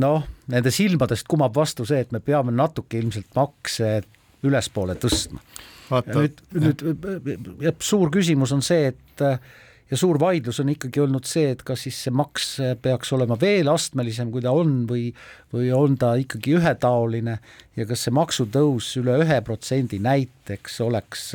noh, 0.00 0.24
nende 0.50 0.72
silmadest 0.72 1.28
kumab 1.30 1.54
vastu 1.56 1.86
see, 1.88 2.00
et 2.04 2.14
me 2.14 2.22
peame 2.24 2.54
natuke 2.54 3.00
ilmselt 3.00 3.30
makse 3.36 4.00
ülespoole 4.46 4.96
tõstma. 5.00 5.42
nüüd, 5.90 6.44
nüüd 6.54 6.84
jah, 7.64 7.74
suur 7.82 8.12
küsimus 8.14 8.52
on 8.54 8.62
see, 8.62 8.92
et 8.92 9.24
ja 9.90 9.98
suur 9.98 10.20
vaidlus 10.22 10.60
on 10.62 10.70
ikkagi 10.70 11.02
olnud 11.02 11.26
see, 11.26 11.50
et 11.54 11.64
kas 11.66 11.82
siis 11.86 11.98
see 12.04 12.14
maks 12.14 12.52
peaks 12.82 13.10
olema 13.16 13.36
veel 13.40 13.68
astmelisem, 13.72 14.30
kui 14.30 14.42
ta 14.44 14.52
on 14.54 14.84
või, 14.90 15.08
või 15.54 15.72
on 15.74 15.96
ta 15.98 16.12
ikkagi 16.20 16.54
ühetaoline 16.60 17.36
ja 17.76 17.86
kas 17.88 18.06
see 18.06 18.14
maksutõus 18.14 18.92
üle 19.02 19.18
ühe 19.24 19.40
protsendi 19.46 19.98
näiteks 20.02 20.78
oleks 20.86 21.26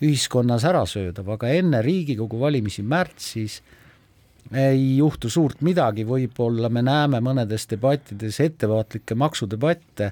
ühiskonnas 0.00 0.64
ärasöödav, 0.70 1.34
aga 1.34 1.50
enne 1.58 1.82
Riigikogu 1.84 2.38
valimisi 2.40 2.86
märtsis 2.86 3.60
ei 4.56 4.96
juhtu 4.96 5.30
suurt 5.30 5.60
midagi, 5.62 6.06
võib-olla 6.06 6.70
me 6.72 6.82
näeme 6.82 7.20
mõnedes 7.22 7.68
debattides 7.70 8.40
ettevaatlikke 8.42 9.14
maksudebatte, 9.18 10.10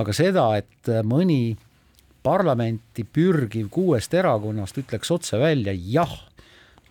aga 0.00 0.14
seda, 0.16 0.48
et 0.58 0.90
mõni 1.06 1.56
parlamenti 2.26 3.04
pürgiv 3.06 3.70
kuuest 3.70 4.14
erakonnast 4.18 4.78
ütleks 4.82 5.12
otse 5.14 5.38
välja 5.38 5.74
jah 5.76 6.16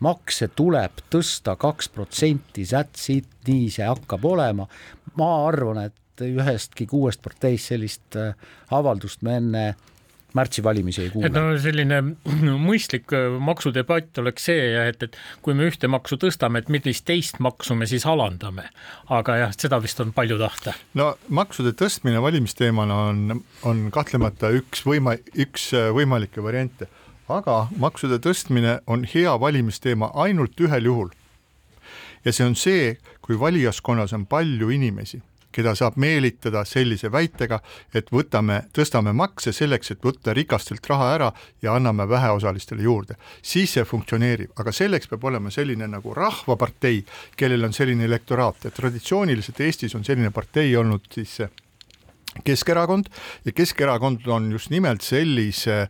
makse 0.03 0.49
tuleb 0.55 1.03
tõsta 1.11 1.55
kaks 1.59 1.89
protsenti, 1.95 2.65
that's 2.67 3.09
it, 3.13 3.27
nii 3.47 3.69
see 3.71 3.87
hakkab 3.87 4.25
olema. 4.27 4.67
ma 5.15 5.29
arvan, 5.47 5.85
et 5.85 6.23
ühestki 6.25 6.87
kuuest 6.87 7.21
parteist 7.23 7.71
sellist 7.71 8.15
äh, 8.19 8.33
avaldust 8.71 9.21
me 9.23 9.37
enne 9.39 9.63
märtsi 10.35 10.63
valimisi 10.63 11.05
ei 11.05 11.11
kuule. 11.13 11.29
et 11.29 11.35
no 11.35 11.55
selline 11.61 12.01
mõistlik 12.69 13.13
äh, 13.15 13.37
maksudebatt 13.39 14.21
oleks 14.23 14.49
see, 14.49 14.67
et, 14.89 15.07
et 15.07 15.17
kui 15.45 15.57
me 15.57 15.69
ühte 15.69 15.89
maksu 15.91 16.19
tõstame, 16.21 16.61
et 16.61 16.71
millist 16.73 17.05
teist 17.07 17.39
maksu 17.43 17.77
me 17.77 17.87
siis 17.89 18.05
alandame. 18.09 18.67
aga 19.09 19.39
jah, 19.45 19.55
seda 19.57 19.79
vist 19.83 19.99
on 20.03 20.13
palju 20.15 20.39
tahta. 20.41 20.75
no 20.93 21.13
maksude 21.29 21.75
tõstmine 21.77 22.21
valimisteemana 22.23 23.01
on, 23.09 23.41
on 23.63 23.87
kahtlemata 23.95 24.51
üks 24.59 24.85
võima-, 24.87 25.17
üks 25.47 25.71
äh, 25.73 25.89
võimalikke 25.95 26.43
variante 26.43 26.89
aga 27.31 27.65
maksude 27.81 28.19
tõstmine 28.21 28.79
on 28.87 29.05
hea 29.09 29.33
valimisteema 29.39 30.11
ainult 30.13 30.59
ühel 30.61 30.91
juhul. 30.91 31.09
ja 32.25 32.33
see 32.33 32.45
on 32.45 32.55
see, 32.57 32.97
kui 33.21 33.37
valijaskonnas 33.39 34.13
on 34.13 34.25
palju 34.25 34.69
inimesi, 34.73 35.21
keda 35.55 35.75
saab 35.77 35.97
meelitada 36.01 36.65
sellise 36.67 37.11
väitega, 37.11 37.59
et 37.95 38.11
võtame, 38.13 38.61
tõstame 38.75 39.13
makse 39.15 39.53
selleks, 39.55 39.93
et 39.95 40.03
võtta 40.03 40.33
rikastelt 40.35 40.85
raha 40.91 41.11
ära 41.15 41.31
ja 41.63 41.75
anname 41.75 42.07
väheosalistele 42.09 42.83
juurde. 42.83 43.15
siis 43.41 43.73
see 43.73 43.85
funktsioneerib, 43.85 44.51
aga 44.59 44.71
selleks 44.71 45.07
peab 45.07 45.23
olema 45.23 45.51
selline 45.51 45.87
nagu 45.87 46.13
Rahvapartei, 46.13 47.03
kellel 47.37 47.63
on 47.63 47.73
selline 47.73 48.05
elektoraat 48.05 48.67
ja 48.67 48.71
traditsiooniliselt 48.71 49.61
Eestis 49.61 49.95
on 49.95 50.03
selline 50.03 50.31
partei 50.31 50.75
olnud 50.75 51.07
siis 51.13 51.39
Keskerakond 52.43 53.07
ja 53.45 53.51
Keskerakond 53.51 54.27
on 54.27 54.51
just 54.51 54.69
nimelt 54.69 55.01
sellise 55.01 55.81
äh, 55.81 55.89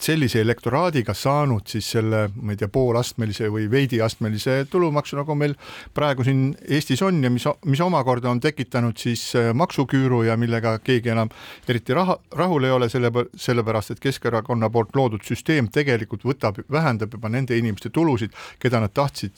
sellise 0.00 0.40
elektoraadiga 0.40 1.12
saanud 1.14 1.68
siis 1.68 1.90
selle, 1.96 2.28
ma 2.40 2.54
ei 2.54 2.58
tea, 2.58 2.68
poolastmelise 2.72 3.50
või 3.52 3.66
veidiastmelise 3.70 4.64
tulumaksu, 4.72 5.18
nagu 5.18 5.36
meil 5.36 5.52
praegu 5.94 6.24
siin 6.24 6.46
Eestis 6.64 7.02
on 7.04 7.20
ja 7.24 7.30
mis, 7.30 7.44
mis 7.68 7.82
omakorda 7.84 8.30
on 8.30 8.40
tekitanud 8.40 8.96
siis 8.96 9.26
äh, 9.36 9.50
maksuküüru 9.54 10.22
ja 10.24 10.38
millega 10.40 10.78
keegi 10.84 11.12
enam 11.12 11.28
eriti 11.68 11.94
raha, 11.94 12.16
rahul 12.40 12.64
ei 12.64 12.72
ole, 12.72 12.88
selle, 12.88 13.10
sellepärast 13.36 13.94
et 13.94 14.00
Keskerakonna 14.00 14.70
poolt 14.72 14.96
loodud 14.96 15.26
süsteem 15.28 15.68
tegelikult 15.72 16.24
võtab, 16.24 16.62
vähendab 16.72 17.12
juba 17.12 17.28
nende 17.28 17.58
inimeste 17.58 17.92
tulusid, 17.92 18.32
keda 18.62 18.80
nad 18.80 18.94
tahtsid, 18.96 19.36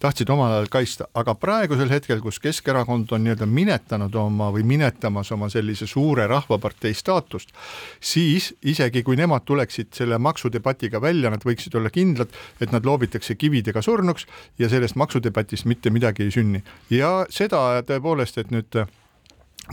tahtsid 0.00 0.32
omal 0.32 0.56
ajal 0.56 0.72
kaitsta, 0.72 1.10
aga 1.14 1.36
praegusel 1.36 1.92
hetkel, 1.92 2.24
kus 2.24 2.40
Keskerakond 2.40 3.12
on 3.12 3.26
nii-öelda 3.26 3.46
minetanud 3.46 4.16
oma 4.16 4.48
või 4.56 4.64
minetamas 4.68 5.34
oma 5.36 5.50
sellise 5.52 5.86
suure 5.86 6.26
rahvapartei 6.30 6.96
staatust, 6.96 7.52
siis 8.00 8.54
isegi 8.64 9.04
kui 9.04 9.17
nemad 9.18 9.44
tuleksid 9.48 9.92
selle 9.96 10.18
maksudebatiga 10.22 11.00
välja, 11.02 11.32
nad 11.34 11.44
võiksid 11.46 11.74
olla 11.78 11.90
kindlad, 11.94 12.32
et 12.60 12.72
nad 12.74 12.86
loobitakse 12.86 13.36
kividega 13.38 13.82
surnuks 13.84 14.26
ja 14.58 14.70
sellest 14.70 14.98
maksudebatist 15.00 15.68
mitte 15.68 15.92
midagi 15.94 16.26
ei 16.26 16.32
sünni. 16.34 16.62
ja 16.90 17.26
seda 17.30 17.82
tõepoolest, 17.86 18.40
et 18.40 18.54
nüüd 18.54 18.82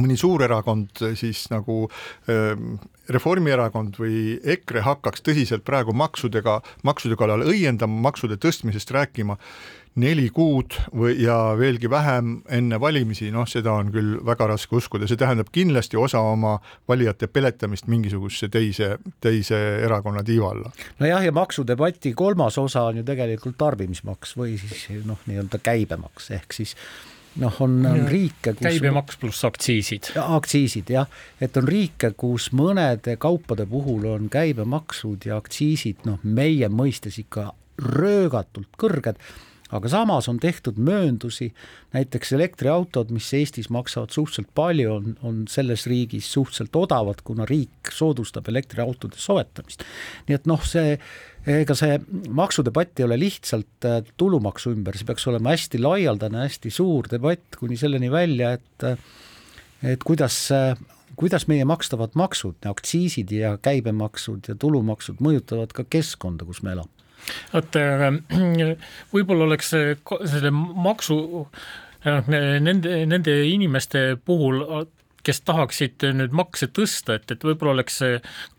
mõni 0.02 0.18
suur 0.20 0.44
erakond 0.44 1.04
siis 1.16 1.46
nagu 1.54 1.86
äh, 1.88 2.54
Reformierakond 3.06 4.00
või 4.02 4.36
EKRE 4.56 4.82
hakkaks 4.82 5.22
tõsiselt 5.26 5.66
praegu 5.68 5.94
maksudega, 5.94 6.60
maksude 6.88 7.18
kallal 7.20 7.46
õiendama, 7.46 8.02
maksude 8.10 8.40
tõstmisest 8.42 8.92
rääkima 8.96 9.38
neli 10.02 10.28
kuud 10.36 10.76
või 10.96 11.16
ja 11.24 11.38
veelgi 11.58 11.90
vähem 11.90 12.36
enne 12.52 12.80
valimisi, 12.82 13.30
noh, 13.32 13.48
seda 13.48 13.78
on 13.80 13.92
küll 13.94 14.18
väga 14.28 14.50
raske 14.52 14.76
uskuda, 14.76 15.08
see 15.08 15.20
tähendab 15.20 15.52
kindlasti 15.56 16.00
osa 16.00 16.20
oma 16.20 16.58
valijate 16.90 17.30
peletamist 17.32 17.88
mingisugusesse 17.92 18.50
teise, 18.52 18.96
teise 19.24 19.62
erakonna 19.86 20.24
tiiva 20.24 20.52
alla. 20.52 20.72
nojah, 21.00 21.24
ja 21.26 21.32
maksudebati 21.36 22.14
kolmas 22.14 22.58
osa 22.58 22.84
on 22.90 23.02
ju 23.02 23.08
tegelikult 23.08 23.58
tarbimismaks 23.62 24.36
või 24.38 24.58
siis 24.60 25.06
noh, 25.08 25.22
nii-öelda 25.30 25.62
käibemaks 25.64 26.32
ehk 26.36 26.56
siis 26.56 26.76
noh, 27.40 27.56
on, 27.64 27.80
riike, 28.10 28.54
kus 28.54 28.68
käibemaks 28.68 29.20
pluss 29.22 29.48
aktsiisid. 29.48 30.12
aktsiisid 30.22 30.92
jah, 30.92 31.10
et 31.40 31.58
on 31.58 31.68
riike, 31.68 32.12
kus 32.20 32.52
mõnede 32.56 33.18
kaupade 33.22 33.68
puhul 33.70 34.08
on 34.12 34.30
käibemaksud 34.32 35.28
ja 35.30 35.40
aktsiisid 35.40 36.04
noh, 36.10 36.20
meie 36.24 36.70
mõistes 36.72 37.20
ikka 37.24 37.54
röögatult 37.80 38.72
kõrged 38.80 39.20
aga 39.74 39.90
samas 39.90 40.28
on 40.30 40.38
tehtud 40.40 40.78
mööndusi, 40.78 41.50
näiteks 41.96 42.34
elektriautod, 42.38 43.10
mis 43.16 43.32
Eestis 43.34 43.72
maksavad 43.74 44.14
suhteliselt 44.14 44.52
palju, 44.56 44.92
on, 44.94 45.16
on 45.26 45.44
selles 45.50 45.88
riigis 45.90 46.28
suhteliselt 46.34 46.76
odavad, 46.78 47.24
kuna 47.26 47.48
riik 47.50 47.92
soodustab 47.92 48.50
elektriautode 48.52 49.18
soetamist. 49.18 49.86
nii 50.28 50.38
et 50.38 50.50
noh, 50.50 50.62
see 50.66 50.98
ega 51.46 51.78
see 51.78 51.98
maksudebatt 52.34 53.00
ei 53.00 53.06
ole 53.06 53.20
lihtsalt 53.22 53.86
äh, 53.90 54.02
tulumaksu 54.18 54.74
ümber, 54.74 54.98
see 54.98 55.08
peaks 55.08 55.28
olema 55.30 55.54
hästi 55.54 55.82
laialdane, 55.82 56.46
hästi 56.46 56.74
suur 56.74 57.10
debatt 57.12 57.58
kuni 57.60 57.78
selleni 57.78 58.12
välja, 58.14 58.56
et 58.60 58.90
et 59.86 60.04
kuidas 60.04 60.38
kuidas 61.16 61.48
meie 61.48 61.66
makstavad 61.68 62.16
maksud, 62.20 62.58
aktsiisid 62.68 63.32
ja 63.32 63.56
käibemaksud 63.62 64.50
ja 64.50 64.56
tulumaksud 64.60 65.22
mõjutavad 65.24 65.74
ka 65.76 65.86
keskkonda, 65.88 66.48
kus 66.48 66.62
me 66.66 66.76
elame? 66.76 67.05
Vot 67.54 67.80
äh, 67.80 68.10
võib-olla 69.16 69.50
oleks 69.50 69.72
selle 69.74 70.52
maksu 70.52 71.18
äh, 72.06 72.22
nende, 72.30 73.02
nende 73.10 73.40
inimeste 73.50 74.14
puhul 74.26 74.64
kes 75.26 75.40
tahaksid 75.42 76.04
nüüd 76.14 76.36
makse 76.38 76.68
tõsta, 76.70 77.16
et, 77.18 77.32
et 77.34 77.46
võib-olla 77.48 77.80
oleks 77.80 77.98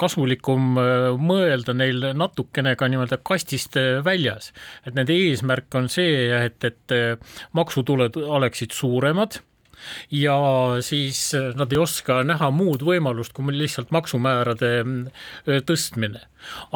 kasulikum 0.01 0.81
äh, 0.83 1.09
mõelda 1.15 1.77
neil 1.77 2.09
natukene 2.19 2.75
ka 2.79 2.91
nii-öelda 2.91 3.21
kastist 3.23 3.79
väljas. 4.05 4.53
et 4.87 4.95
nende 4.99 5.15
eesmärk 5.15 5.75
on 5.79 5.91
see, 5.93 6.27
et, 6.35 6.65
et 6.65 6.97
maksutuled 7.55 8.19
oleksid 8.19 8.75
suuremad 8.75 9.41
ja 10.11 10.37
siis 10.81 11.35
nad 11.55 11.73
ei 11.73 11.81
oska 11.81 12.21
näha 12.27 12.51
muud 12.55 12.85
võimalust, 12.87 13.35
kui 13.37 13.55
lihtsalt 13.55 13.93
maksumäärade 13.95 14.73
äh, 14.83 15.61
tõstmine. 15.67 16.27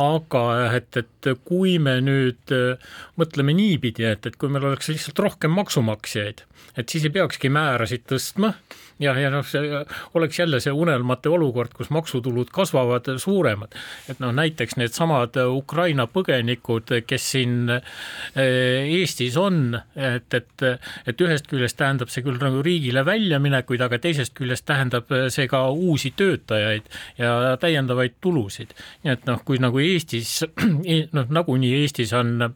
Aga 0.01 0.45
et, 0.77 1.01
et 1.01 1.31
kui 1.47 1.79
me 1.83 1.99
nüüd 2.05 2.55
äh, 2.55 2.93
mõtleme 3.21 3.55
niipidi, 3.57 4.07
et, 4.11 4.27
et 4.27 4.39
kui 4.41 4.53
meil 4.53 4.71
oleks 4.71 4.93
lihtsalt 4.93 5.19
rohkem 5.23 5.55
maksumaksjaid, 5.59 6.45
et 6.77 6.93
siis 6.93 7.07
ei 7.07 7.15
peakski 7.15 7.53
määrasid 7.53 8.07
tõstma 8.11 8.55
ja, 9.01 9.15
ja 9.19 9.31
noh, 9.33 9.45
see 9.47 9.81
oleks 10.19 10.39
jälle 10.39 10.61
see 10.63 10.73
unelmate 10.77 11.31
olukord, 11.33 11.73
kus 11.77 11.91
maksutulud 11.95 12.51
kasvavad 12.53 13.09
suuremad. 13.19 13.75
et 14.09 14.21
noh, 14.21 14.33
näiteks 14.37 14.77
needsamad 14.81 15.37
Ukraina 15.49 16.07
põgenikud, 16.11 16.93
kes 17.07 17.31
siin 17.35 17.71
eh, 17.71 19.01
Eestis 19.01 19.37
on, 19.41 19.79
et, 19.97 20.35
et, 20.35 20.67
et 21.07 21.25
ühest 21.27 21.49
küljest 21.51 21.79
tähendab 21.81 22.13
see 22.13 22.25
küll 22.27 22.41
nagu 22.43 22.63
riigile 22.65 23.05
väljaminekuid, 23.07 23.83
aga 23.85 24.01
teisest 24.03 24.37
küljest 24.39 24.67
tähendab 24.69 25.09
see 25.33 25.49
ka 25.51 25.65
uusi 25.71 26.13
töötajaid 26.17 26.89
ja 27.19 27.57
täiendavaid 27.61 28.19
tulusid. 28.21 28.75
nii 29.05 29.15
et 29.15 29.27
noh, 29.29 29.41
kui 29.45 29.60
nagu 29.63 29.81
Eestis, 29.83 30.41
noh 31.17 31.33
nagunii 31.33 31.73
Eestis 31.83 32.13
on 32.17 32.47
eh, 32.47 32.51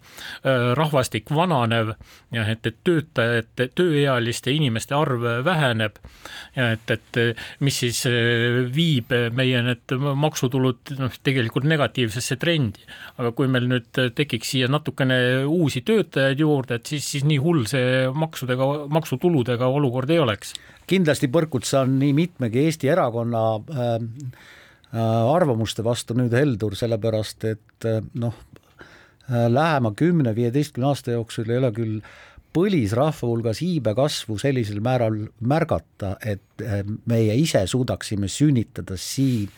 rahvastik 0.79 1.31
vananev 1.35 1.95
ja 2.35 2.47
et, 2.51 2.67
et 2.67 2.79
töötajate, 2.87 3.69
tööealiste 3.77 4.53
inimeste 4.55 4.97
arv 4.97 5.25
väheneb 5.47 6.01
ja 6.57 6.71
et, 6.75 6.91
et 6.91 7.21
mis 7.65 7.79
siis 7.85 8.05
äh, 8.11 8.65
viib 8.75 9.13
meie 9.35 9.63
need 9.65 9.97
maksutulud 10.25 10.95
noh, 10.99 11.21
tegelikult 11.25 11.69
negatiivsesse 11.69 12.39
trendi. 12.41 12.85
aga 13.19 13.33
kui 13.37 13.49
meil 13.51 13.69
nüüd 13.71 14.03
tekiks 14.17 14.55
siia 14.55 14.69
natukene 14.71 15.19
uusi 15.47 15.85
töötajaid 15.87 16.41
juurde, 16.41 16.81
et 16.81 16.93
siis, 16.95 17.07
siis 17.15 17.25
nii 17.29 17.39
hull 17.43 17.65
see 17.71 18.05
maksudega, 18.15 18.69
maksutuludega 18.93 19.69
olukord 19.71 20.11
ei 20.11 20.21
oleks. 20.23 20.55
kindlasti 20.91 21.31
põrkud 21.33 21.65
sa 21.65 21.85
nii 21.89 22.13
mitmegi 22.17 22.65
Eesti 22.65 22.93
erakonna 22.93 23.47
äh, 23.57 23.95
äh 23.95 24.63
arvamuste 24.95 25.85
vastu 25.85 26.15
nüüd 26.19 26.35
heldur, 26.37 26.77
sellepärast 26.79 27.49
et 27.51 27.89
äh, 27.89 28.03
noh, 28.21 28.37
lähema 29.29 29.95
kümne-viieteistkümne 29.97 30.91
aasta 30.91 31.15
jooksul 31.15 31.49
ei 31.49 31.59
ole 31.59 31.71
küll 31.75 31.99
põlisrahva 32.55 33.27
hulgas 33.27 33.63
iibe 33.65 33.95
kasvu 33.97 34.37
sellisel 34.39 34.79
määral 34.85 35.25
märgata, 35.41 36.15
et 36.23 36.63
äh, 36.63 36.85
meie 37.11 37.35
ise 37.41 37.65
suudaksime 37.71 38.31
sünnitada 38.31 38.99
siin 39.01 39.51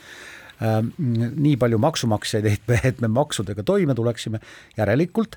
äh, 0.63 0.81
nii 0.97 1.57
palju 1.61 1.81
maksumaksjaid, 1.83 2.49
et 2.55 2.69
me, 2.71 2.81
et 2.93 3.05
me 3.05 3.13
maksudega 3.13 3.67
toime 3.67 3.97
tuleksime, 3.99 4.41
järelikult 4.79 5.37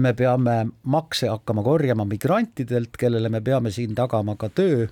me 0.00 0.14
peame 0.16 0.60
makse 0.88 1.28
hakkama 1.28 1.64
korjama 1.66 2.06
migrantidelt, 2.08 2.94
kellele 2.96 3.28
me 3.28 3.42
peame 3.44 3.74
siin 3.74 3.96
tagama 3.98 4.36
ka 4.40 4.48
töö 4.48 4.86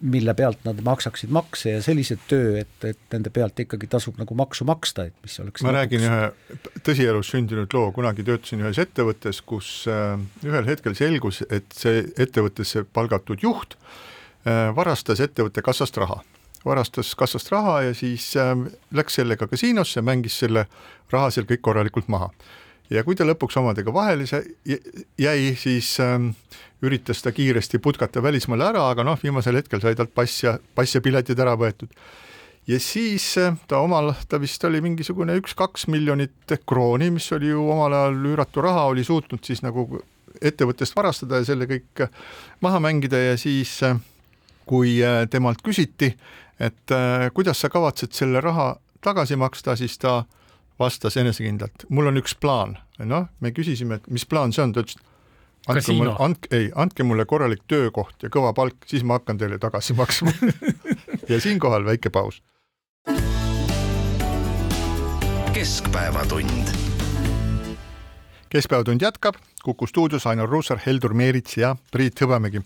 mille 0.00 0.34
pealt 0.36 0.60
nad 0.66 0.80
maksaksid 0.84 1.30
makse 1.34 1.72
ja 1.76 1.82
sellised 1.82 2.20
töö, 2.30 2.52
et, 2.60 2.84
et 2.86 2.98
nende 3.12 3.32
pealt 3.34 3.58
ikkagi 3.64 3.88
tasub 3.90 4.18
nagu 4.20 4.36
maksu 4.38 4.66
maksta, 4.68 5.08
et 5.08 5.16
mis 5.24 5.38
oleks 5.42 5.64
ma 5.64 5.72
lõpuks... 5.72 5.78
räägin 5.78 6.04
ühe 6.06 6.82
tõsielus 6.86 7.30
sündinud 7.32 7.74
loo, 7.74 7.88
kunagi 7.96 8.26
töötasin 8.26 8.62
ühes 8.62 8.78
ettevõttes, 8.82 9.40
kus 9.48 9.70
äh, 9.90 10.14
ühel 10.46 10.68
hetkel 10.68 10.94
selgus, 10.98 11.42
et 11.50 11.66
see 11.74 12.04
ettevõttesse 12.14 12.84
palgatud 12.84 13.42
juht 13.42 13.74
äh, 13.78 14.68
varastas 14.76 15.24
ettevõtte 15.24 15.64
kassast 15.66 15.98
raha. 15.98 16.20
Varastas 16.66 17.14
kassast 17.18 17.50
raha 17.54 17.80
ja 17.86 17.92
siis 17.94 18.32
läks 18.94 19.18
sellega 19.20 19.46
kasiinosse, 19.46 20.02
mängis 20.02 20.38
selle 20.42 20.64
raha 21.14 21.28
seal 21.30 21.46
kõik 21.46 21.62
korralikult 21.62 22.08
maha 22.10 22.32
ja 22.90 23.02
kui 23.04 23.16
ta 23.18 23.26
lõpuks 23.26 23.58
omadega 23.60 23.92
vahele 23.94 24.26
jäi, 25.18 25.54
siis 25.58 25.96
ähm, 26.02 26.30
üritas 26.84 27.22
ta 27.22 27.32
kiiresti 27.32 27.80
putkata 27.82 28.22
välismaale 28.22 28.68
ära, 28.70 28.86
aga 28.90 29.04
noh, 29.06 29.18
viimasel 29.22 29.58
hetkel 29.60 29.82
sai 29.82 29.96
talt 29.98 30.14
pass 30.14 30.44
ja, 30.44 30.56
pass 30.74 30.94
ja 30.94 31.02
piletid 31.04 31.40
ära 31.42 31.56
võetud. 31.58 31.90
ja 32.66 32.80
siis 32.80 33.26
äh, 33.38 33.56
ta 33.68 33.80
omal, 33.82 34.12
ta 34.28 34.40
vist 34.42 34.64
oli 34.64 34.80
mingisugune 34.84 35.38
üks-kaks 35.40 35.88
miljonit 35.92 36.58
krooni, 36.66 37.10
mis 37.10 37.30
oli 37.32 37.50
ju 37.52 37.68
omal 37.70 37.92
ajal 37.92 38.20
üüratu 38.32 38.64
raha, 38.64 38.86
oli 38.92 39.04
suutnud 39.04 39.44
siis 39.44 39.62
nagu 39.62 40.02
ettevõttest 40.42 40.96
varastada 40.96 41.40
ja 41.40 41.48
selle 41.48 41.68
kõik 41.70 42.06
äh, 42.06 42.10
maha 42.60 42.80
mängida 42.82 43.18
ja 43.18 43.36
siis 43.40 43.78
äh, 43.82 43.98
kui 44.66 44.98
temalt 45.30 45.60
küsiti, 45.62 46.08
et 46.58 46.92
kuidas 47.30 47.60
sa 47.62 47.68
kavatsed 47.70 48.10
selle 48.16 48.40
raha 48.42 48.72
tagasi 49.04 49.36
maksta, 49.38 49.76
siis 49.78 49.94
ta 50.02 50.24
vastas 50.78 51.16
enesekindlalt, 51.16 51.86
mul 51.88 52.10
on 52.10 52.20
üks 52.20 52.36
plaan. 52.40 52.76
noh, 52.98 53.28
me 53.40 53.52
küsisime, 53.52 54.00
et 54.00 54.08
mis 54.12 54.26
plaan 54.28 54.52
see 54.52 54.64
on, 54.64 54.72
ta 54.76 54.84
ütles, 54.84 54.98
andke 55.68 55.96
mulle, 55.96 56.14
andke, 56.22 56.50
ei, 56.56 56.68
andke 56.74 57.06
mulle 57.06 57.26
korralik 57.28 57.64
töökoht 57.68 58.22
ja 58.22 58.30
kõva 58.32 58.52
palk, 58.56 58.86
siis 58.88 59.04
ma 59.04 59.18
hakkan 59.18 59.40
teile 59.40 59.58
tagasi 59.62 59.96
maksma 60.00 60.32
ja 61.28 61.40
siinkohal 61.40 61.86
väike 61.88 62.12
paus. 62.12 62.42
keskpäevatund. 65.56 66.72
keskpäevatund 68.52 69.02
jätkab, 69.02 69.40
Kuku 69.64 69.86
stuudios 69.86 70.26
Ainar 70.26 70.48
Ruussaar, 70.48 70.78
Heldur 70.86 71.14
Meerits 71.14 71.56
ja 71.56 71.76
Priit 71.90 72.20
Hõbemägi. 72.20 72.60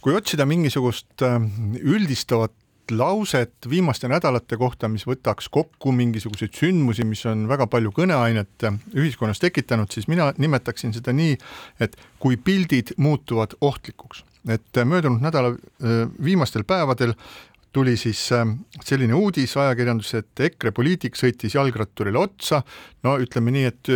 kui 0.00 0.14
otsida 0.14 0.46
mingisugust 0.46 1.22
äh, 1.22 1.40
üldistavat 1.80 2.52
lauset 2.90 3.68
viimaste 3.70 4.08
nädalate 4.08 4.56
kohta, 4.56 4.88
mis 4.88 5.06
võtaks 5.06 5.48
kokku 5.52 5.92
mingisuguseid 5.92 6.54
sündmusi, 6.56 7.06
mis 7.08 7.24
on 7.30 7.46
väga 7.48 7.66
palju 7.70 7.92
kõneainet 7.96 8.68
ühiskonnas 8.94 9.40
tekitanud, 9.42 9.92
siis 9.92 10.08
mina 10.08 10.32
nimetaksin 10.38 10.92
seda 10.96 11.14
nii, 11.16 11.38
et 11.80 11.96
kui 12.18 12.36
pildid 12.36 12.94
muutuvad 12.96 13.56
ohtlikuks. 13.60 14.24
et 14.48 14.76
möödunud 14.84 15.22
nädala 15.24 15.54
viimastel 16.24 16.64
päevadel 16.68 17.14
tuli 17.74 17.96
siis 17.98 18.20
selline 18.86 19.16
uudis 19.18 19.56
ajakirjanduses, 19.58 20.22
et 20.22 20.46
EKRE 20.48 20.70
poliitik 20.72 21.18
sõitis 21.18 21.56
jalgratturile 21.58 22.20
otsa, 22.20 22.62
no 23.02 23.16
ütleme 23.18 23.50
nii, 23.54 23.64
et 23.72 23.90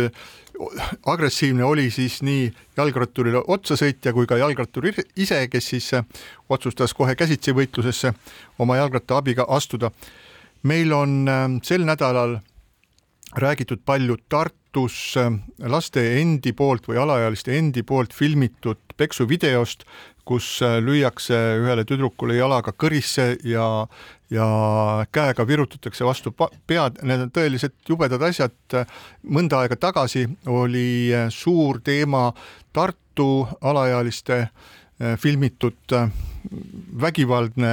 agressiivne 1.05 1.63
oli 1.63 1.87
siis 1.91 2.19
nii 2.25 2.49
jalgratturile 2.77 3.41
otsasõitja 3.47 4.13
kui 4.13 4.27
ka 4.27 4.37
jalgrattur 4.39 4.89
ise, 4.89 5.39
kes 5.51 5.71
siis 5.73 5.93
äh, 5.95 6.05
otsustas 6.49 6.93
kohe 6.93 7.15
käsitsi 7.15 7.53
võitlusesse 7.55 8.13
oma 8.59 8.77
jalgratta 8.79 9.17
abiga 9.17 9.45
astuda. 9.47 9.91
meil 10.63 10.93
on 10.93 11.27
äh, 11.27 11.47
sel 11.63 11.85
nädalal 11.85 12.39
räägitud 13.35 13.79
palju 13.85 14.17
Tartus 14.29 15.17
äh, 15.17 15.31
laste 15.59 16.19
endi 16.21 16.53
poolt 16.53 16.87
või 16.87 16.97
alaealiste 16.97 17.57
endi 17.57 17.83
poolt 17.83 18.13
filmitud 18.13 18.77
peksuvideost, 18.97 19.85
kus 20.29 20.59
lüüakse 20.85 21.37
ühele 21.63 21.85
tüdrukule 21.89 22.37
jalaga 22.37 22.73
kõrisse 22.77 23.31
ja 23.47 23.65
ja 24.29 24.45
käega 25.11 25.45
virutatakse 25.47 26.05
vastu 26.05 26.33
pead, 26.37 26.99
need 27.01 27.25
on 27.25 27.31
tõeliselt 27.33 27.89
jubedad 27.89 28.21
asjad. 28.21 28.53
mõnda 29.25 29.63
aega 29.63 29.75
tagasi 29.75 30.27
oli 30.45 31.09
suur 31.33 31.81
teema 31.81 32.31
Tartu 32.73 33.47
alaealiste 33.61 34.37
eh, 34.39 35.15
filmitud 35.17 35.97
vägivaldne, 37.01 37.71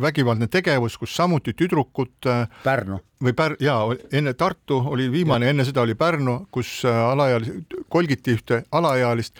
vägivaldne 0.00 0.46
tegevus, 0.46 0.98
kus 0.98 1.14
samuti 1.16 1.54
tüdrukud 1.54 2.28
Pärnu. 2.64 2.98
või 3.22 3.32
Pär-, 3.32 3.56
jaa, 3.60 3.94
enne 4.12 4.34
Tartu 4.34 4.82
oli 4.86 5.10
viimane, 5.12 5.50
enne 5.50 5.64
seda 5.64 5.80
oli 5.86 5.94
Pärnu, 5.94 6.46
kus 6.50 6.82
alaealisi, 6.84 7.64
kolgiti 7.88 8.34
ühte 8.34 8.64
alaealist 8.72 9.38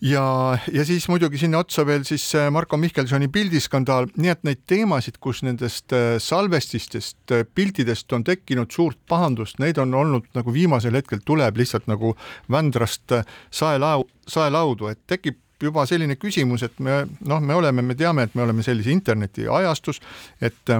ja, 0.00 0.58
ja 0.72 0.84
siis 0.84 1.08
muidugi 1.08 1.38
sinna 1.40 1.60
otsa 1.64 1.86
veel 1.86 2.04
siis 2.04 2.24
äh, 2.34 2.50
Marko 2.52 2.76
Mihkelsoni 2.76 3.28
pildiskandaal, 3.32 4.10
nii 4.16 4.32
et 4.32 4.42
neid 4.46 4.62
teemasid, 4.68 5.18
kus 5.22 5.42
nendest 5.46 5.92
äh, 5.96 6.16
salvestistest, 6.22 7.18
äh, 7.32 7.46
piltidest 7.54 8.12
on 8.12 8.24
tekkinud 8.24 8.72
suurt 8.72 8.98
pahandust, 9.08 9.60
neid 9.62 9.80
on 9.82 9.94
olnud 9.94 10.28
nagu 10.36 10.52
viimasel 10.52 10.96
hetkel 10.98 11.22
tuleb 11.24 11.56
lihtsalt 11.56 11.88
nagu 11.90 12.14
Vändrast 12.52 13.16
saelau-, 13.50 14.06
saelaudu, 14.28 14.92
et 14.92 15.00
tekib 15.06 15.40
juba 15.62 15.86
selline 15.88 16.18
küsimus, 16.20 16.66
et 16.66 16.78
me 16.84 17.06
noh, 17.24 17.40
me 17.40 17.56
oleme, 17.56 17.82
me 17.82 17.96
teame, 17.96 18.26
et 18.26 18.36
me 18.36 18.44
oleme 18.44 18.62
sellise 18.62 18.92
internetiajastus, 18.92 20.02
et 20.44 20.76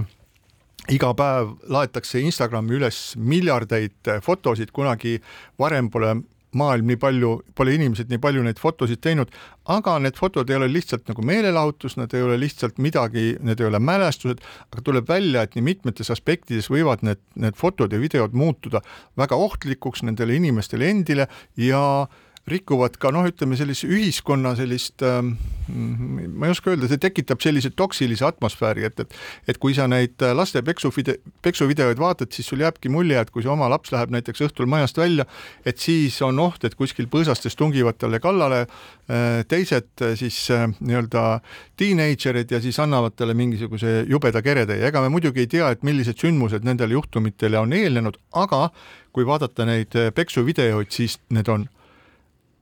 iga 0.92 1.14
päev 1.16 1.54
laetakse 1.72 2.20
Instagrami 2.20 2.76
üles 2.76 2.98
miljardeid 3.16 4.12
fotosid, 4.22 4.70
kunagi 4.76 5.16
varem 5.58 5.88
pole 5.90 6.12
maailm 6.56 6.90
nii 6.90 6.98
palju, 7.00 7.32
pole 7.58 7.76
inimesed 7.76 8.10
nii 8.12 8.20
palju 8.22 8.44
neid 8.46 8.60
fotosid 8.62 9.02
teinud, 9.04 9.32
aga 9.72 9.96
need 10.02 10.18
fotod 10.18 10.50
ei 10.50 10.58
ole 10.58 10.68
lihtsalt 10.72 11.08
nagu 11.10 11.24
meelelahutus, 11.26 11.96
nad 12.00 12.12
ei 12.16 12.24
ole 12.26 12.38
lihtsalt 12.40 12.80
midagi, 12.82 13.34
need 13.44 13.62
ei 13.62 13.70
ole 13.70 13.80
mälestused, 13.82 14.42
aga 14.72 14.84
tuleb 14.86 15.08
välja, 15.08 15.46
et 15.46 15.56
nii 15.56 15.66
mitmetes 15.70 16.12
aspektides 16.14 16.70
võivad 16.72 17.04
need, 17.06 17.22
need 17.38 17.58
fotod 17.58 17.92
ja 17.92 18.02
videod 18.02 18.36
muutuda 18.36 18.82
väga 19.18 19.38
ohtlikuks 19.48 20.04
nendele 20.06 20.38
inimestele 20.38 20.90
endile 20.92 21.28
ja 21.60 21.82
äh, 22.04 22.22
rikuvad 22.46 22.96
ka 23.02 23.10
noh, 23.14 23.26
ütleme 23.26 23.58
sellise 23.58 23.88
ühiskonna 23.90 24.54
sellist 24.58 25.02
äh,, 25.02 25.18
ma 25.66 26.46
ei 26.46 26.52
oska 26.52 26.70
öelda, 26.70 26.86
see 26.86 27.00
tekitab 27.02 27.42
sellise 27.42 27.72
toksilise 27.74 28.26
atmosfääri, 28.28 28.84
et, 28.86 29.00
et 29.02 29.16
et 29.50 29.58
kui 29.62 29.74
sa 29.74 29.88
neid 29.90 30.22
laste 30.36 30.62
peksuvide-, 30.62 31.16
peksuvideoid 31.42 31.98
vaatad, 31.98 32.30
siis 32.34 32.46
sul 32.46 32.62
jääbki 32.62 32.90
mulje, 32.92 33.18
et 33.18 33.32
kui 33.34 33.42
see 33.42 33.50
oma 33.50 33.68
laps 33.72 33.90
läheb 33.94 34.14
näiteks 34.14 34.44
õhtul 34.46 34.70
majast 34.70 34.98
välja, 35.00 35.26
et 35.66 35.82
siis 35.82 36.20
on 36.22 36.38
oht, 36.42 36.64
et 36.64 36.78
kuskil 36.78 37.10
põõsastes 37.10 37.58
tungivad 37.58 37.98
talle 37.98 38.20
kallale 38.22 38.62
äh, 38.62 39.42
teised 39.50 39.90
äh, 40.06 40.14
siis 40.18 40.38
äh, 40.54 40.68
nii-öelda 40.78 41.40
teenagerid 41.80 42.54
ja 42.54 42.62
siis 42.62 42.78
annavad 42.82 43.16
talle 43.18 43.34
mingisuguse 43.34 44.04
jubeda 44.10 44.42
keretäie, 44.42 44.86
ega 44.86 45.02
me 45.02 45.10
muidugi 45.14 45.42
ei 45.42 45.50
tea, 45.50 45.72
et 45.74 45.82
millised 45.86 46.22
sündmused 46.22 46.66
nendele 46.66 46.94
juhtumitele 46.94 47.58
on 47.58 47.74
eelnenud, 47.74 48.20
aga 48.38 48.68
kui 49.16 49.26
vaadata 49.26 49.66
neid 49.66 49.94
peksuvideoid, 50.14 50.92
siis 50.92 51.18
need 51.32 51.48
on 51.50 51.66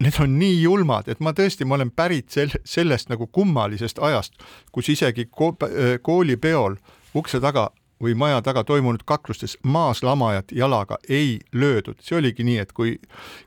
need 0.02 0.18
on 0.20 0.38
nii 0.38 0.62
julmad, 0.62 1.08
et 1.08 1.20
ma 1.20 1.32
tõesti, 1.36 1.64
ma 1.64 1.78
olen 1.78 1.92
pärit 1.94 2.34
sel-, 2.34 2.58
sellest 2.64 3.08
nagu 3.12 3.26
kummalisest 3.26 4.00
ajast, 4.02 4.36
kus 4.72 4.90
isegi 4.92 5.28
ko-, 5.30 5.54
äh, 5.68 5.96
koolipeol 6.02 6.76
ukse 7.14 7.40
taga 7.40 7.70
või 8.02 8.14
maja 8.18 8.42
taga 8.42 8.64
toimunud 8.66 9.04
kaklustes 9.06 9.56
maaslamajat 9.62 10.52
jalaga 10.52 10.98
ei 11.08 11.38
löödud, 11.52 12.00
see 12.02 12.18
oligi 12.18 12.44
nii, 12.44 12.58
et 12.64 12.72
kui 12.76 12.96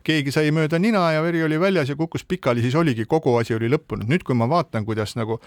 keegi 0.08 0.32
sai 0.34 0.52
mööda 0.56 0.80
nina 0.80 1.04
ja 1.14 1.24
veri 1.26 1.44
oli 1.44 1.60
väljas 1.60 1.92
ja 1.92 1.98
kukkus 2.00 2.26
pikali, 2.26 2.64
siis 2.64 2.76
oligi, 2.76 3.06
kogu 3.06 3.36
asi 3.38 3.56
oli 3.58 3.70
lõppenud. 3.70 4.08
nüüd, 4.08 4.24
kui 4.24 4.36
ma 4.36 4.50
vaatan, 4.50 4.86
kuidas 4.86 5.16
nagu 5.20 5.42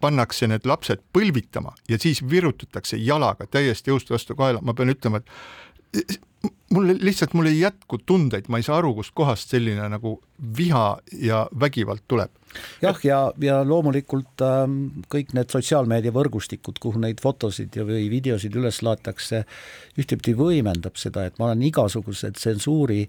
pannakse 0.00 0.46
need 0.46 0.66
lapsed 0.68 1.00
põlvitama 1.16 1.72
ja 1.88 1.98
siis 1.98 2.20
virutatakse 2.30 2.98
jalaga 3.00 3.46
täiesti 3.46 3.90
jõust 3.90 4.10
vastu 4.12 4.36
kaela, 4.36 4.60
ma 4.62 4.74
pean 4.74 4.92
ütlema, 4.92 5.22
et 5.22 5.30
mul 6.70 6.96
lihtsalt, 7.00 7.34
mul 7.34 7.46
ei 7.50 7.60
jätku 7.60 7.98
tundeid, 8.06 8.48
ma 8.48 8.58
ei 8.60 8.66
saa 8.66 8.80
aru, 8.80 8.94
kustkohast 8.98 9.52
selline 9.54 9.86
nagu 9.90 10.16
viha 10.58 10.98
ja 11.22 11.46
vägivald 11.60 12.04
tuleb. 12.08 12.30
jah, 12.82 12.98
ja, 13.04 13.20
ja 13.40 13.60
loomulikult 13.68 14.42
äh, 14.44 14.62
kõik 15.12 15.34
need 15.36 15.52
sotsiaalmeediavõrgustikud, 15.52 16.80
kuhu 16.82 17.02
neid 17.02 17.20
fotosid 17.22 17.76
ja, 17.76 17.84
või 17.84 18.06
videosid 18.10 18.54
üles 18.56 18.80
laetakse, 18.82 19.44
ühtepidi 19.98 20.36
võimendab 20.38 20.96
seda, 21.00 21.26
et 21.26 21.38
ma 21.38 21.50
olen 21.50 21.66
igasuguse 21.68 22.32
tsensuuri 22.32 23.04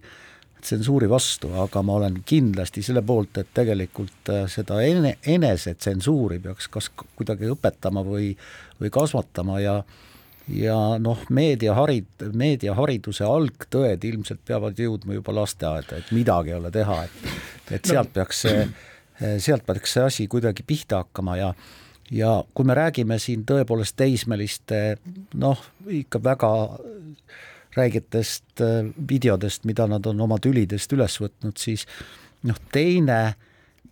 tsensuuri 0.58 1.06
vastu, 1.08 1.52
aga 1.62 1.84
ma 1.86 2.00
olen 2.00 2.16
kindlasti 2.26 2.82
selle 2.84 3.04
poolt, 3.06 3.38
et 3.38 3.54
tegelikult 3.56 4.34
äh, 4.34 4.46
seda 4.52 4.82
ene, 4.84 5.16
enesetsensuuri 5.26 6.42
peaks 6.44 6.68
kas 6.74 6.90
kuidagi 6.98 7.48
õpetama 7.54 8.04
või, 8.04 8.34
või 8.82 8.92
kasvatama 8.92 9.62
ja 9.62 9.78
äh, 9.80 10.07
ja 10.50 10.76
noh, 11.00 11.24
meediaharid, 11.34 12.28
meediahariduse 12.38 13.26
algtõed 13.28 14.04
ilmselt 14.08 14.43
peavad 14.48 14.80
jõudma 14.80 15.18
juba 15.18 15.36
lasteaeda, 15.41 16.00
et 16.00 16.14
midagi 16.16 16.54
ei 16.54 16.60
ole 16.60 16.72
teha, 16.72 17.02
et 17.04 17.76
et 17.76 17.89
sealt 17.89 18.14
peaks 18.16 18.45
see, 18.45 18.62
sealt 19.43 19.66
peaks 19.68 19.98
see 19.98 20.04
asi 20.08 20.28
kuidagi 20.32 20.64
pihta 20.64 21.02
hakkama 21.04 21.36
ja 21.36 21.50
ja 22.12 22.43
kui 22.56 22.66
me 22.66 22.78
räägime 22.78 23.18
siin 23.20 23.43
tõepoolest 23.43 23.98
teismeliste 24.00 24.80
noh, 25.36 25.60
ikka 25.91 26.22
väga 26.24 26.52
räigetest 27.76 28.64
äh, 28.64 28.88
videodest, 29.10 29.68
mida 29.68 29.88
nad 29.88 30.06
on 30.08 30.22
oma 30.22 30.39
tülidest 30.41 30.93
üles 30.95 31.20
võtnud, 31.22 31.60
siis 31.60 31.84
noh, 32.48 32.58
teine, 32.72 33.36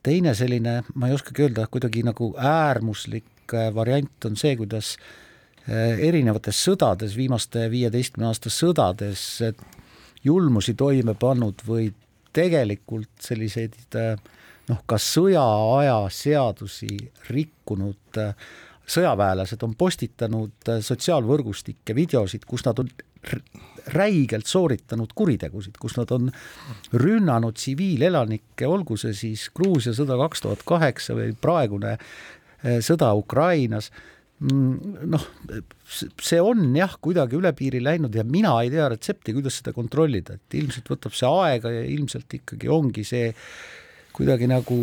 teine 0.04 0.34
selline, 0.34 0.80
ma 0.96 1.12
ei 1.12 1.18
oskagi 1.18 1.46
öelda, 1.46 1.68
kuidagi 1.68 2.06
nagu 2.08 2.32
äärmuslik 2.40 3.54
äh, 3.54 3.68
variant 3.76 4.26
on 4.26 4.40
see, 4.40 4.56
kuidas 4.58 4.96
äh, 4.96 5.12
erinevates 5.68 6.60
sõdades, 6.68 7.16
viimaste 7.18 7.66
viieteistkümne 7.72 8.28
aasta 8.30 8.52
sõdades 8.54 9.24
julmusi 10.26 10.76
toime 10.78 11.16
pannud 11.18 11.64
või 11.66 11.88
tegelikult 12.36 13.10
selliseid 13.26 13.98
noh, 14.70 14.84
ka 14.86 15.00
sõjaaja 15.02 15.98
seadusi 16.14 16.92
rikkunud 17.32 18.22
sõjaväelased 18.86 19.64
on 19.66 19.74
postitanud 19.78 20.72
sotsiaalvõrgustikke 20.86 21.96
videosid, 21.98 22.46
kus 22.46 22.66
nad 22.68 22.80
on 22.82 22.90
räigelt 23.96 24.50
sooritanud 24.50 25.14
kuritegusid, 25.18 25.78
kus 25.82 25.98
nad 25.98 26.12
on 26.14 26.32
rünnanud 26.94 27.58
tsiviilelanikke, 27.58 28.68
olgu 28.68 28.98
see 28.98 29.14
siis 29.18 29.48
Gruusia 29.56 29.94
sõda 29.98 30.18
kaks 30.22 30.46
tuhat 30.46 30.66
kaheksa 30.68 31.18
või 31.18 31.34
praegune 31.42 31.96
eh, 31.96 32.80
sõda 32.86 33.14
Ukrainas 33.18 33.92
noh, 34.44 35.26
see 36.20 36.42
on 36.44 36.68
jah, 36.76 36.98
kuidagi 37.00 37.38
üle 37.40 37.54
piiri 37.56 37.80
läinud 37.84 38.16
ja 38.16 38.26
mina 38.28 38.58
ei 38.64 38.72
tea 38.74 38.90
retsepti, 38.92 39.36
kuidas 39.38 39.62
seda 39.62 39.72
kontrollida, 39.76 40.36
et 40.36 40.58
ilmselt 40.60 40.92
võtab 40.92 41.16
see 41.16 41.32
aega 41.46 41.72
ja 41.72 41.86
ilmselt 41.88 42.36
ikkagi 42.42 42.72
ongi 42.72 43.06
see 43.08 43.32
kuidagi 44.16 44.48
nagu 44.48 44.78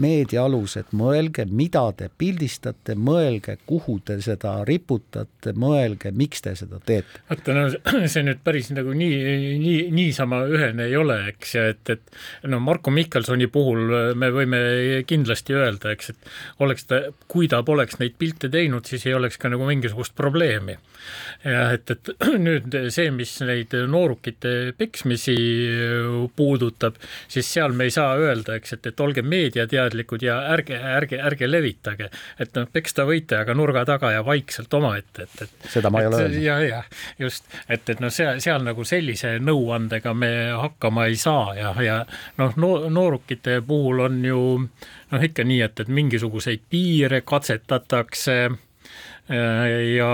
meedia 0.00 0.44
alused, 0.48 0.92
mõelge, 0.96 1.44
mida 1.52 1.82
te 1.96 2.08
pildistate, 2.08 2.94
mõelge, 2.96 3.58
kuhu 3.68 3.98
te 4.04 4.16
seda 4.24 4.54
riputate, 4.68 5.52
mõelge, 5.58 6.12
miks 6.16 6.44
te 6.44 6.54
seda 6.58 6.80
teete. 6.86 7.20
vaata, 7.28 7.56
no 7.56 7.66
see 8.12 8.24
nüüd 8.24 8.40
päris 8.44 8.70
nagu 8.72 8.94
nii, 8.96 9.58
nii, 9.60 9.78
niisama 9.94 10.40
ühene 10.48 10.88
ei 10.88 10.96
ole, 10.96 11.18
eks, 11.34 11.54
et, 11.60 11.92
et 11.94 12.48
no 12.48 12.60
Marko 12.64 12.92
Mihkelsoni 12.94 13.50
puhul 13.52 14.14
me 14.18 14.30
võime 14.34 14.62
kindlasti 15.08 15.56
öelda, 15.56 15.92
eks, 15.92 16.14
et 16.14 16.64
oleks 16.64 16.88
ta, 16.88 17.02
kui 17.28 17.50
ta 17.50 17.60
poleks 17.66 18.00
neid 18.00 18.16
pilte 18.20 18.48
teinud, 18.52 18.88
siis 18.88 19.04
ei 19.08 19.16
oleks 19.18 19.40
ka 19.40 19.52
nagu 19.52 19.68
mingisugust 19.68 20.16
probleemi. 20.16 20.78
ja 21.44 21.68
et, 21.76 21.90
et 21.92 22.12
nüüd 22.46 22.72
see, 22.94 23.12
mis 23.12 23.36
neid 23.44 23.76
noorukite 23.88 24.72
peksmisi 24.78 25.36
puudutab, 26.36 26.96
siis 27.28 27.52
seal 27.52 27.76
me 27.76 27.88
ei 27.88 27.94
saa 27.94 28.16
öelda, 28.16 28.56
eks, 28.56 28.77
et, 28.77 28.77
et 28.86 29.00
olge 29.00 29.22
meediateadlikud 29.22 30.22
ja 30.22 30.38
ärge, 30.52 30.78
ärge, 30.78 31.18
ärge 31.18 31.50
levitage, 31.50 32.10
et 32.38 32.54
noh, 32.56 32.68
peksta 32.72 33.06
võite, 33.08 33.40
aga 33.42 33.54
nurga 33.54 33.84
taga 33.88 34.12
ja 34.14 34.24
vaikselt 34.26 34.74
omaette, 34.74 35.26
et, 35.26 35.42
et 35.42 35.70
seda 35.72 35.90
ma 35.90 36.02
ei 36.02 36.10
ole 36.10 36.22
öelnud. 36.22 36.42
ja, 36.42 36.58
ja 36.62 36.82
just, 37.18 37.48
et, 37.68 37.88
et 37.88 38.00
noh, 38.00 38.12
seal, 38.14 38.40
seal 38.44 38.64
nagu 38.66 38.84
sellise 38.88 39.36
nõuandega 39.42 40.14
me 40.14 40.32
hakkama 40.54 41.08
ei 41.10 41.18
saa 41.20 41.54
ja, 41.58 41.74
ja 41.82 41.98
noh 42.38 42.56
no,, 42.56 42.72
noorukite 42.92 43.60
puhul 43.66 44.06
on 44.06 44.22
ju 44.24 44.42
noh, 44.58 45.22
ikka 45.24 45.46
nii, 45.48 45.60
et, 45.66 45.80
et 45.84 45.92
mingisuguseid 45.92 46.66
piire 46.70 47.22
katsetatakse 47.26 48.38
ja 49.96 50.12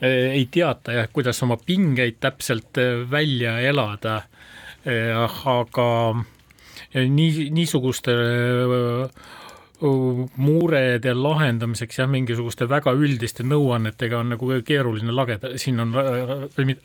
ei 0.00 0.48
teata 0.50 0.92
jah, 0.92 1.08
kuidas 1.12 1.42
oma 1.42 1.56
pingeid 1.66 2.20
täpselt 2.20 2.78
välja 3.10 3.58
elada. 3.60 4.22
aga 5.44 5.88
nii, 6.94 7.50
niisuguste 7.54 8.14
murede 9.78 11.12
lahendamiseks 11.14 12.00
jah, 12.00 12.08
mingisuguste 12.10 12.66
väga 12.68 12.90
üldiste 12.98 13.44
nõuannetega 13.46 14.18
on 14.18 14.32
nagu 14.34 14.48
keeruline 14.66 15.14
lageda, 15.14 15.52
siin 15.60 15.78
on 15.84 15.92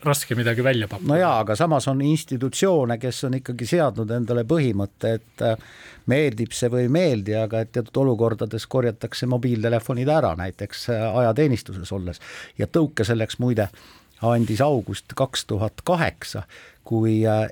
raske 0.04 0.36
midagi 0.38 0.62
välja 0.62 0.86
pakkuda. 0.88 1.10
no 1.10 1.18
jaa, 1.18 1.32
aga 1.42 1.56
samas 1.58 1.88
on 1.90 2.04
institutsioone, 2.06 2.98
kes 3.02 3.24
on 3.26 3.40
ikkagi 3.40 3.66
seadnud 3.66 4.14
endale 4.14 4.44
põhimõtte, 4.46 5.14
et 5.18 5.42
äh, 5.42 5.66
meeldib 6.06 6.54
see 6.54 6.70
või 6.70 6.86
ei 6.86 6.94
meeldi, 6.94 7.34
aga 7.34 7.64
et 7.64 7.74
teatud 7.74 8.04
olukordades 8.04 8.68
korjatakse 8.70 9.26
mobiiltelefonid 9.26 10.14
ära, 10.14 10.36
näiteks 10.38 10.88
äh, 10.94 11.04
ajateenistuses 11.24 11.92
olles 11.98 12.22
ja 12.58 12.70
tõuke 12.70 13.02
selleks 13.04 13.42
muide 13.42 13.72
andis 14.22 14.60
august 14.64 15.14
kaks 15.16 15.44
tuhat 15.50 15.82
kaheksa, 15.84 16.44
kui 16.84 17.22
äh, 17.26 17.46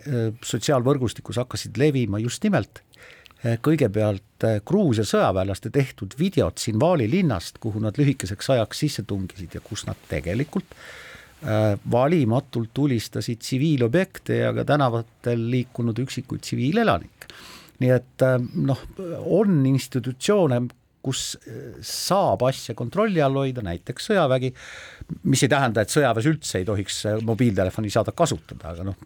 sotsiaalvõrgustikus 0.44 1.40
hakkasid 1.40 1.78
levima 1.80 2.20
just 2.22 2.44
nimelt 2.44 2.82
äh, 2.82 3.56
kõigepealt 3.64 4.46
äh, 4.46 4.58
Gruusia 4.66 5.06
sõjaväelaste 5.08 5.72
tehtud 5.72 6.16
videod 6.18 6.60
Sinvali 6.60 7.08
linnast, 7.10 7.58
kuhu 7.62 7.80
nad 7.82 7.98
lühikeseks 8.00 8.52
ajaks 8.56 8.84
sisse 8.84 9.06
tungisid 9.08 9.56
ja 9.56 9.64
kus 9.64 9.86
nad 9.88 10.00
tegelikult 10.10 10.76
valimatult 11.90 12.68
tulistasid 12.70 13.40
tsiviilobjekte 13.42 14.36
ja 14.36 14.52
ka 14.54 14.62
tänavatel 14.62 15.40
liikunud 15.50 15.98
üksikuid 15.98 16.44
tsiviilelanikke. 16.44 17.26
nii 17.82 17.90
et 17.90 18.24
noh, 18.54 18.84
on 19.26 19.56
institutsioone, 19.66 20.60
kus 21.02 21.22
eh, 21.46 21.78
saab 21.84 22.44
asja 22.46 22.74
kontrolli 22.78 23.22
all 23.22 23.36
hoida, 23.40 23.64
näiteks 23.64 24.10
sõjavägi, 24.10 24.52
mis 25.28 25.42
ei 25.44 25.50
tähenda, 25.52 25.82
et 25.82 25.92
sõjaväes 25.92 26.28
üldse 26.30 26.60
ei 26.60 26.66
tohiks 26.68 26.98
eh, 27.10 27.18
mobiiltelefoni 27.26 27.90
saada 27.92 28.14
kasutada, 28.16 28.72
aga 28.72 28.86
noh, 28.86 28.98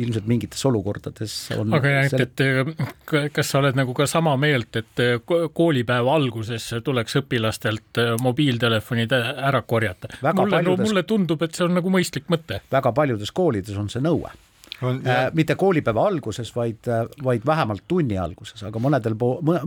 ilmselt 0.00 0.28
mingites 0.30 0.64
olukordades 0.70 1.36
on 1.58 1.76
aga 1.76 1.94
jah, 1.98 2.08
et, 2.08 2.40
et 2.40 3.14
kas 3.34 3.52
sa 3.52 3.60
oled 3.60 3.76
nagu 3.78 3.96
ka 3.96 4.08
sama 4.10 4.36
meelt, 4.40 4.80
et 4.80 5.04
eh, 5.04 5.18
koolipäeva 5.24 6.16
alguses 6.16 6.70
tuleks 6.84 7.20
õpilastelt 7.22 8.02
mobiiltelefonid 8.24 9.12
ära 9.14 9.62
korjata? 9.66 10.14
mulle 10.24 10.58
paljudes..., 10.58 10.88
mulle 10.88 11.06
tundub, 11.08 11.44
et 11.44 11.54
see 11.54 11.68
on 11.68 11.78
nagu 11.80 11.92
mõistlik 11.92 12.32
mõte. 12.32 12.62
väga 12.72 12.92
paljudes 12.96 13.32
koolides 13.34 13.76
on 13.80 13.92
see 13.92 14.02
nõue 14.04 14.32
äh, 14.82 15.28
mitte 15.34 15.54
koolipäeva 15.58 16.06
alguses, 16.08 16.50
vaid, 16.56 16.88
vaid 17.24 17.46
vähemalt 17.46 17.84
tunni 17.88 18.18
alguses, 18.18 18.62
aga 18.66 18.80
mõnedel, 18.82 19.16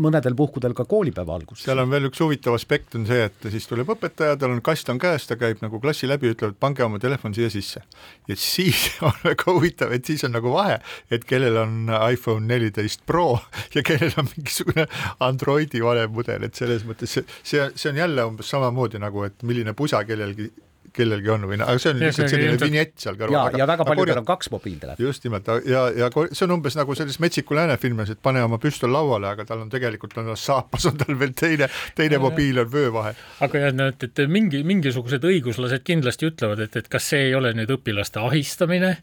mõnedel 0.04 0.36
puhkudel 0.38 0.76
ka 0.78 0.86
koolipäeva 0.90 1.38
alguses. 1.40 1.64
seal 1.66 1.80
on 1.82 1.92
veel 1.92 2.10
üks 2.10 2.22
huvitav 2.24 2.58
aspekt 2.58 2.98
on 3.00 3.08
see, 3.10 3.28
et 3.30 3.48
siis 3.54 3.68
tuleb 3.70 3.90
õpetaja, 3.96 4.38
tal 4.40 4.56
on 4.56 4.62
kast 4.66 4.90
on 4.94 5.00
käes, 5.02 5.28
ta 5.30 5.38
käib 5.40 5.64
nagu 5.64 5.82
klassi 5.84 6.10
läbi, 6.10 6.32
ütleb, 6.36 6.56
et 6.56 6.60
pange 6.60 6.84
oma 6.86 7.00
telefon 7.00 7.36
siia 7.38 7.50
sisse. 7.54 7.84
ja 8.28 8.36
siis 8.40 8.90
on 9.08 9.16
väga 9.24 9.50
huvitav, 9.52 9.96
et 9.96 10.06
siis 10.06 10.24
on 10.28 10.36
nagu 10.36 10.54
vahe, 10.54 10.80
et 11.12 11.26
kellel 11.28 11.62
on 11.64 11.92
iPhone 12.12 12.48
neliteist 12.48 13.06
Pro 13.06 13.40
ja 13.76 13.84
kellel 13.88 14.14
on 14.18 14.30
mingisugune 14.36 14.88
Androidi 15.24 15.84
vanem 15.84 16.14
mudel, 16.14 16.48
et 16.48 16.56
selles 16.56 16.86
mõttes 16.88 17.18
see, 17.18 17.26
see, 17.44 17.68
see 17.76 17.92
on 17.94 18.04
jälle 18.04 18.30
umbes 18.32 18.50
samamoodi 18.54 19.02
nagu, 19.02 19.24
et 19.28 19.44
milline 19.48 19.74
pusa 19.78 20.04
kellelgi 20.08 20.52
kellelgi 20.98 21.32
on 21.34 21.46
või, 21.50 21.60
aga 21.62 21.78
see 21.82 21.94
on 21.94 22.02
lihtsalt 22.02 22.32
selline 22.34 22.58
vinjett 22.62 22.96
seal 23.04 23.18
kõrval. 23.20 23.54
ja, 23.54 23.64
ja 23.64 23.70
väga 23.70 23.86
paljudel 23.88 24.14
korja... 24.14 24.22
on 24.24 24.28
kaks 24.28 24.52
mobiiltelefoni. 24.54 25.08
just 25.08 25.28
nimelt 25.28 25.52
ja, 25.70 25.84
ja 25.96 26.10
see 26.12 26.46
on 26.48 26.56
umbes 26.58 26.78
nagu 26.80 26.96
selles 26.98 27.20
Metsiku 27.24 27.58
lääne 27.58 27.78
filmis, 27.82 28.12
et 28.14 28.22
pane 28.24 28.44
oma 28.46 28.60
püstol 28.62 28.94
lauale, 28.94 29.32
aga 29.34 29.46
tal 29.48 29.64
on 29.66 29.72
tegelikult 29.74 30.18
on 30.22 30.34
saapas 30.38 30.88
on 30.90 30.98
tal 31.00 31.18
veel 31.20 31.34
teine, 31.38 31.70
teine 31.98 32.20
mobiil 32.22 32.62
on 32.64 32.72
vöö 32.72 32.92
vahel. 32.94 33.18
aga 33.46 33.64
jah, 33.66 33.76
no 33.76 33.90
et, 33.94 34.04
et 34.08 34.24
mingi, 34.32 34.64
mingisugused 34.68 35.24
õiguslased 35.28 35.86
kindlasti 35.88 36.30
ütlevad, 36.32 36.62
et, 36.68 36.76
et 36.80 36.90
kas 36.92 37.12
see 37.14 37.30
ei 37.30 37.36
ole 37.38 37.54
nüüd 37.58 37.72
õpilaste 37.78 38.22
ahistamine, 38.24 38.94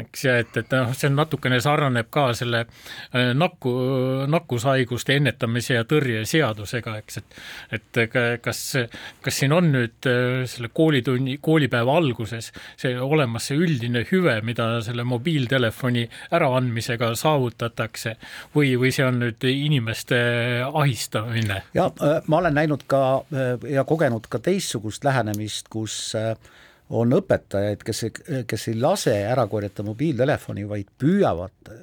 eks, 0.00 0.24
ja 0.26 0.38
et, 0.42 0.56
et 0.56 0.76
noh, 0.76 0.94
see 0.96 1.12
natukene 1.12 1.60
sarnaneb 1.62 2.10
ka 2.12 2.30
selle 2.38 2.64
äh, 2.66 3.32
nakku, 3.36 3.72
nakkushaiguste 4.30 5.18
ennetamise 5.20 5.78
ja 5.78 5.86
tõrje 5.88 6.24
seadusega, 6.28 6.96
eks, 7.02 7.20
et 7.22 7.38
et 7.70 7.98
kas, 8.42 8.60
kas 9.22 9.38
siin 9.42 9.52
on 9.54 9.70
nüüd 9.72 10.08
äh, 10.08 10.42
selle 10.50 10.70
koolitunni, 10.74 11.38
koolipäeva 11.42 11.96
alguses 12.00 12.50
see 12.80 12.94
olemas 13.00 13.48
see 13.50 13.58
üldine 13.60 14.04
hüve, 14.10 14.36
mida 14.46 14.68
selle 14.84 15.04
mobiiltelefoni 15.08 16.06
äraandmisega 16.36 17.12
saavutatakse 17.18 18.16
või, 18.54 18.74
või 18.80 18.92
see 18.94 19.06
on 19.06 19.20
nüüd 19.24 19.46
inimeste 19.50 20.20
ahistamine? 20.66 21.62
ja 21.74 21.90
äh, 21.90 22.20
ma 22.26 22.40
olen 22.42 22.58
näinud 22.60 22.86
ka 22.90 23.02
äh, 23.34 23.70
ja 23.72 23.84
kogenud 23.88 24.28
ka 24.30 24.40
teistsugust 24.42 25.04
lähenemist, 25.04 25.68
kus 25.72 26.14
äh, 26.18 26.34
on 26.90 27.14
õpetajaid, 27.14 27.84
kes, 27.86 28.04
kes 28.50 28.68
ei 28.72 28.80
lase 28.80 29.14
ära 29.30 29.46
korjata 29.46 29.84
mobiiltelefoni, 29.86 30.66
vaid 30.68 30.90
püüavad 30.98 31.74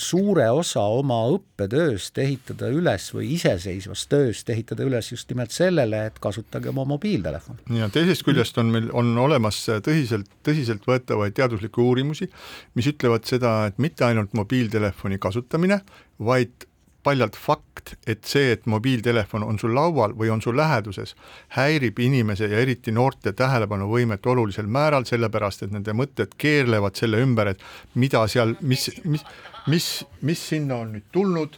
suure 0.00 0.48
osa 0.50 0.82
oma 0.90 1.20
õppetööst 1.34 2.18
ehitada 2.18 2.70
üles 2.74 3.08
või 3.14 3.30
iseseisvast 3.36 4.08
tööst 4.10 4.50
ehitada 4.50 4.86
üles 4.86 5.12
just 5.12 5.30
nimelt 5.30 5.54
sellele, 5.54 6.04
et 6.10 6.18
kasutage 6.22 6.72
oma 6.72 6.84
mobiiltelefoni. 6.88 7.78
ja 7.78 7.90
teisest 7.92 8.26
küljest 8.26 8.58
on 8.58 8.72
meil, 8.74 8.88
on 8.92 9.12
olemas 9.18 9.60
tõsiselt, 9.86 10.30
tõsiseltvõetavaid 10.46 11.36
teaduslikke 11.38 11.82
uurimusi, 11.82 12.30
mis 12.74 12.90
ütlevad 12.90 13.28
seda, 13.30 13.54
et 13.70 13.78
mitte 13.78 14.06
ainult 14.08 14.34
mobiiltelefoni 14.38 15.20
kasutamine, 15.22 15.80
vaid 16.18 16.66
paljalt 17.08 17.36
fakt, 17.40 17.94
et 18.06 18.26
see, 18.28 18.52
et 18.52 18.66
mobiiltelefon 18.68 19.46
on 19.46 19.58
sul 19.60 19.72
laual 19.76 20.12
või 20.18 20.28
on 20.32 20.42
sul 20.44 20.58
läheduses, 20.58 21.14
häirib 21.56 22.00
inimese 22.04 22.50
ja 22.52 22.60
eriti 22.60 22.92
noorte 22.92 23.32
tähelepanuvõimet 23.32 24.26
olulisel 24.28 24.68
määral, 24.68 25.08
sellepärast 25.08 25.64
et 25.64 25.72
nende 25.72 25.94
mõtted 25.96 26.36
keerlevad 26.36 27.00
selle 27.00 27.22
ümber, 27.24 27.54
et 27.54 27.64
mida 27.96 28.26
seal, 28.28 28.56
mis, 28.60 28.90
mis, 29.08 29.24
mis, 29.72 29.88
mis 30.20 30.46
sinna 30.52 30.82
on 30.82 30.92
nüüd 30.98 31.08
tulnud 31.14 31.56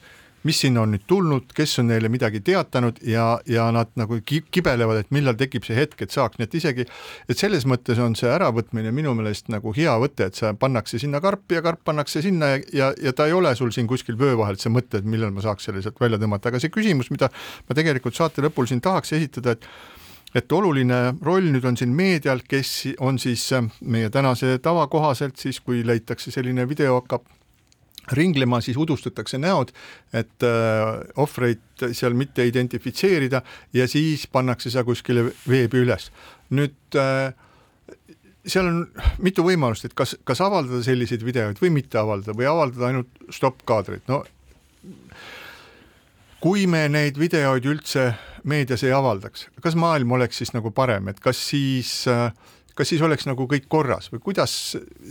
mis 0.48 0.60
sinna 0.62 0.84
on 0.84 0.94
nüüd 0.94 1.04
tulnud, 1.10 1.52
kes 1.56 1.78
on 1.82 1.90
neile 1.90 2.08
midagi 2.12 2.40
teatanud 2.44 3.00
ja, 3.06 3.26
ja 3.48 3.66
nad 3.74 3.92
nagu 4.00 4.20
ki-, 4.26 4.42
kibelevad, 4.52 5.02
et 5.02 5.12
millal 5.14 5.36
tekib 5.40 5.66
see 5.66 5.76
hetk, 5.76 6.00
et 6.04 6.14
saaks, 6.14 6.38
nii 6.40 6.48
et 6.48 6.56
isegi, 6.60 6.86
et 7.28 7.38
selles 7.40 7.66
mõttes 7.68 8.00
on 8.00 8.16
see 8.18 8.30
äravõtmine 8.32 8.92
minu 8.96 9.14
meelest 9.18 9.50
nagu 9.52 9.74
hea 9.76 9.94
võte, 10.00 10.30
et 10.30 10.40
sa 10.40 10.54
pannakse 10.56 11.00
sinna 11.02 11.20
karpi 11.24 11.58
ja 11.58 11.64
karp 11.66 11.84
pannakse 11.84 12.24
sinna 12.24 12.54
ja, 12.54 12.60
ja, 12.72 12.90
ja 13.08 13.14
ta 13.16 13.28
ei 13.28 13.36
ole 13.36 13.54
sul 13.58 13.72
siin 13.76 13.88
kuskil 13.90 14.18
vöö 14.20 14.38
vahel, 14.40 14.56
et 14.56 14.64
sa 14.64 14.72
mõtled, 14.72 15.08
millal 15.08 15.34
ma 15.34 15.44
saaks 15.44 15.68
selle 15.68 15.84
sealt 15.84 16.00
välja 16.00 16.20
tõmmata, 16.20 16.52
aga 16.52 16.62
see 16.62 16.72
küsimus, 16.72 17.12
mida 17.12 17.30
ma 17.68 17.76
tegelikult 17.76 18.16
saate 18.16 18.44
lõpul 18.44 18.70
siin 18.70 18.84
tahaks 18.84 19.16
esitada, 19.18 19.56
et 19.56 19.68
et 20.34 20.52
oluline 20.54 20.98
roll 21.26 21.48
nüüd 21.50 21.64
on 21.66 21.74
siin 21.78 21.90
meedial, 21.96 22.44
kes 22.46 22.94
on 23.02 23.18
siis 23.18 23.48
meie 23.82 24.10
tänase 24.14 24.58
tava 24.62 24.86
kohaselt 24.86 25.40
siis, 25.42 25.58
kui 25.58 25.82
leitakse 25.86 26.30
selline 26.30 26.68
video 26.70 27.00
hakkab 27.00 27.26
ringlema, 28.16 28.60
siis 28.64 28.78
udustatakse 28.80 29.38
näod, 29.40 29.72
et 30.12 30.46
äh, 30.46 31.02
ohvreid 31.20 31.86
seal 31.96 32.16
mitte 32.18 32.46
identifitseerida 32.48 33.42
ja 33.76 33.86
siis 33.88 34.26
pannakse 34.30 34.72
see 34.72 34.84
kuskile 34.86 35.30
veebi 35.48 35.84
üles. 35.84 36.10
nüüd 36.50 36.98
äh, 36.98 37.30
seal 38.46 38.66
on 38.66 38.82
mitu 39.22 39.44
võimalust, 39.46 39.86
et 39.86 39.94
kas, 39.94 40.16
kas 40.24 40.40
avaldada 40.44 40.82
selliseid 40.84 41.24
videoid 41.24 41.60
või 41.62 41.72
mitte 41.80 42.00
avaldada 42.00 42.36
või 42.36 42.48
avaldada 42.50 42.90
ainult 42.90 43.24
stopp-kaadreid, 43.30 44.06
no 44.10 44.24
kui 46.40 46.64
me 46.70 46.86
neid 46.88 47.18
videoid 47.20 47.66
üldse 47.68 48.10
meedias 48.48 48.82
ei 48.86 48.94
avaldaks, 48.96 49.48
kas 49.60 49.76
maailm 49.76 50.16
oleks 50.16 50.40
siis 50.40 50.54
nagu 50.56 50.72
parem, 50.72 51.10
et 51.12 51.20
kas 51.20 51.40
siis 51.50 51.92
äh, 52.08 52.30
kas 52.80 52.88
siis 52.94 53.02
oleks 53.04 53.26
nagu 53.28 53.44
kõik 53.48 53.66
korras 53.68 54.08
või 54.12 54.22
kuidas 54.24 54.52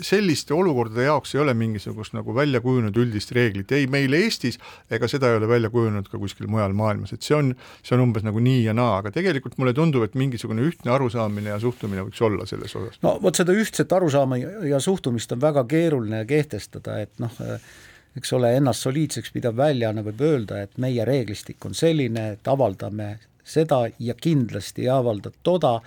selliste 0.06 0.56
olukordade 0.58 1.06
jaoks 1.06 1.36
ei 1.36 1.44
ole 1.44 1.54
mingisugust 1.58 2.16
nagu 2.18 2.34
välja 2.36 2.62
kujunenud 2.66 2.98
üldist 2.98 3.34
reeglit, 3.38 3.72
ei 3.78 3.86
meil 3.92 4.16
Eestis 4.18 4.58
ega 4.90 5.08
seda 5.12 5.30
ei 5.30 5.38
ole 5.38 5.50
välja 5.50 5.70
kujunenud 5.74 6.10
ka 6.10 6.18
kuskil 6.22 6.50
mujal 6.50 6.74
maailmas, 6.78 7.14
et 7.14 7.26
see 7.26 7.38
on, 7.38 7.54
see 7.86 7.94
on 7.98 8.08
umbes 8.08 8.26
nagu 8.26 8.42
nii 8.42 8.64
ja 8.66 8.74
naa, 8.78 9.00
aga 9.04 9.14
tegelikult 9.14 9.60
mulle 9.62 9.76
tundub, 9.78 10.08
et 10.08 10.18
mingisugune 10.18 10.66
ühtne 10.66 10.94
arusaamine 10.96 11.54
ja 11.54 11.60
suhtumine 11.62 12.08
võiks 12.08 12.24
olla 12.26 12.50
selles 12.50 12.74
osas. 12.80 12.98
no 13.06 13.18
vot 13.22 13.38
seda 13.38 13.54
ühtset 13.54 13.94
arusaama 13.96 14.42
ja 14.42 14.82
suhtumist 14.84 15.38
on 15.38 15.44
väga 15.46 15.66
keeruline 15.70 16.26
kehtestada, 16.30 17.00
et 17.06 17.14
noh, 17.22 17.38
eks 18.18 18.34
ole, 18.34 18.56
ennast 18.58 18.88
soliidseks 18.88 19.34
pidav 19.36 19.58
väljaanne 19.60 20.04
võib 20.10 20.26
öelda, 20.26 20.64
et 20.66 20.78
meie 20.82 21.06
reeglistik 21.06 21.66
on 21.70 21.78
selline, 21.78 22.32
et 22.36 22.50
avaldame 22.50 23.18
seda 23.50 23.86
ja 24.00 24.16
kindlasti 24.18 24.88
ei 24.88 24.94
avalda 24.94 25.32
toda, 25.44 25.80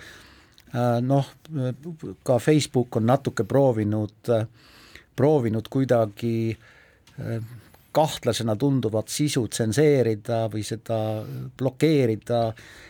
noh, 1.01 1.25
ka 2.25 2.37
Facebook 2.41 2.97
on 2.97 3.05
natuke 3.05 3.45
proovinud, 3.45 4.29
äh, 4.29 4.47
proovinud 5.15 5.69
kuidagi 5.69 6.35
äh, 7.19 7.43
kahtlasena 7.93 8.55
tunduvat 8.57 9.11
sisu 9.13 9.45
tsenseerida 9.47 10.47
või 10.49 10.63
seda 10.65 10.97
blokeerida, 11.57 12.47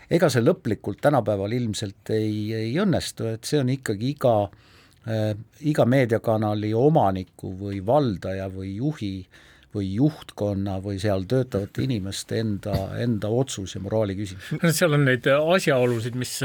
ega 0.10 0.30
see 0.32 0.44
lõplikult 0.46 1.02
tänapäeval 1.04 1.52
ilmselt 1.52 2.14
ei, 2.16 2.54
ei 2.56 2.78
õnnestu, 2.80 3.28
et 3.34 3.44
see 3.44 3.60
on 3.60 3.74
ikkagi 3.74 4.14
iga 4.16 4.36
äh,, 4.48 5.34
iga 5.68 5.86
meediakanali 5.86 6.72
omaniku 6.74 7.52
või 7.60 7.84
valdaja 7.86 8.48
või 8.54 8.78
juhi 8.78 9.18
äh, 9.20 9.42
või 9.74 9.90
juhtkonna 9.96 10.78
või 10.84 11.00
seal 11.02 11.26
töötavate 11.30 11.84
inimeste 11.86 12.40
enda, 12.42 12.76
enda 13.02 13.32
otsus 13.34 13.76
ja 13.76 13.82
moraali 13.84 14.16
küsimus. 14.18 14.54
seal 14.78 14.98
on 14.98 15.06
neid 15.08 15.28
asjaolusid, 15.34 16.18
mis 16.20 16.36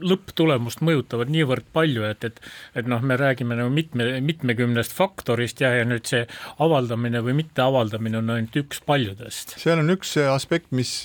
lõpptulemust 0.00 0.82
mõjutavad 0.86 1.32
niivõrd 1.32 1.68
palju, 1.76 2.06
et, 2.08 2.24
et 2.30 2.40
et 2.76 2.88
noh, 2.90 3.02
me 3.02 3.18
räägime 3.18 3.56
nagu 3.58 3.72
mitme, 3.72 4.08
mitmekümnest 4.24 4.94
faktorist 4.96 5.60
ja, 5.64 5.72
ja 5.80 5.84
nüüd 5.88 6.06
see 6.08 6.24
avaldamine 6.62 7.22
või 7.24 7.36
mitteavaldamine 7.42 8.20
on 8.22 8.34
ainult 8.38 8.58
üks 8.62 8.82
paljudest. 8.86 9.56
seal 9.60 9.82
on 9.82 9.94
üks 9.96 10.16
aspekt, 10.30 10.72
mis 10.76 10.98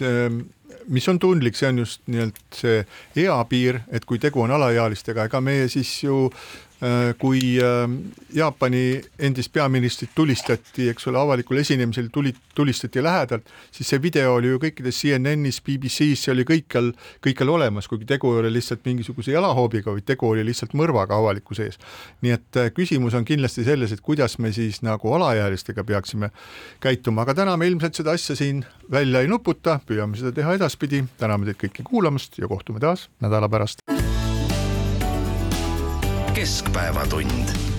mis 0.91 1.07
on 1.11 1.19
tundlik, 1.21 1.57
see 1.57 1.69
on 1.69 1.83
just 1.83 2.01
nii-öelda 2.09 2.57
see 2.57 3.25
eapiir, 3.25 3.83
et 3.91 4.05
kui 4.07 4.19
tegu 4.21 4.41
on 4.43 4.53
alaealistega, 4.55 5.27
ega 5.29 5.41
meie 5.43 5.67
siis 5.71 5.91
ju 6.05 6.27
Äh, 6.31 6.70
kui 7.21 7.59
ähm, 7.61 7.97
Jaapani 8.33 9.01
endist 9.19 9.51
peaministrit 9.53 10.09
tulistati, 10.15 10.87
eks 10.89 11.05
ole, 11.11 11.19
avalikul 11.21 11.59
esinemisel 11.61 12.07
tuli, 12.13 12.33
tulistati 12.57 13.03
lähedalt, 13.03 13.49
siis 13.71 13.91
see 13.91 14.01
video 14.01 14.33
oli 14.39 14.49
ju 14.49 14.61
kõikides 14.63 15.01
CNN-is, 15.03 15.59
BBC-s, 15.61 16.25
see 16.25 16.33
oli 16.33 16.45
kõikjal, 16.47 16.89
kõikjal 17.21 17.53
olemas, 17.53 17.85
kuigi 17.91 18.07
tegu 18.09 18.31
ei 18.33 18.41
ole 18.41 18.53
lihtsalt 18.55 18.81
mingisuguse 18.87 19.35
jalahoobiga, 19.35 19.93
vaid 19.93 20.07
tegu 20.09 20.31
oli 20.31 20.45
lihtsalt 20.47 20.73
mõrvaga 20.77 21.19
avalikkuse 21.21 21.69
ees. 21.69 21.77
nii 22.25 22.33
et 22.33 22.57
äh, 22.57 22.71
küsimus 22.73 23.13
on 23.19 23.29
kindlasti 23.29 23.67
selles, 23.67 23.93
et 23.93 24.01
kuidas 24.01 24.39
me 24.39 24.49
siis 24.55 24.81
nagu 24.81 25.13
alaealistega 25.13 25.85
peaksime 25.85 26.31
käituma, 26.81 27.27
aga 27.27 27.37
täna 27.43 27.57
me 27.61 27.69
ilmselt 27.69 28.01
seda 28.01 28.17
asja 28.17 28.35
siin 28.35 28.65
välja 28.91 29.21
ei 29.21 29.29
nuputa, 29.29 29.77
püüame 29.85 30.17
seda 30.17 30.33
teha 30.33 30.57
edaspidi, 30.57 31.03
täname 31.21 31.45
teid 31.51 31.61
kõiki 31.67 31.85
kuulamast 31.85 32.41
ja 32.41 32.49
kohtume 32.49 32.81
taas 32.81 33.05
nädala 33.21 33.49
pärast 33.51 33.80
keskpäevatund 36.51 37.70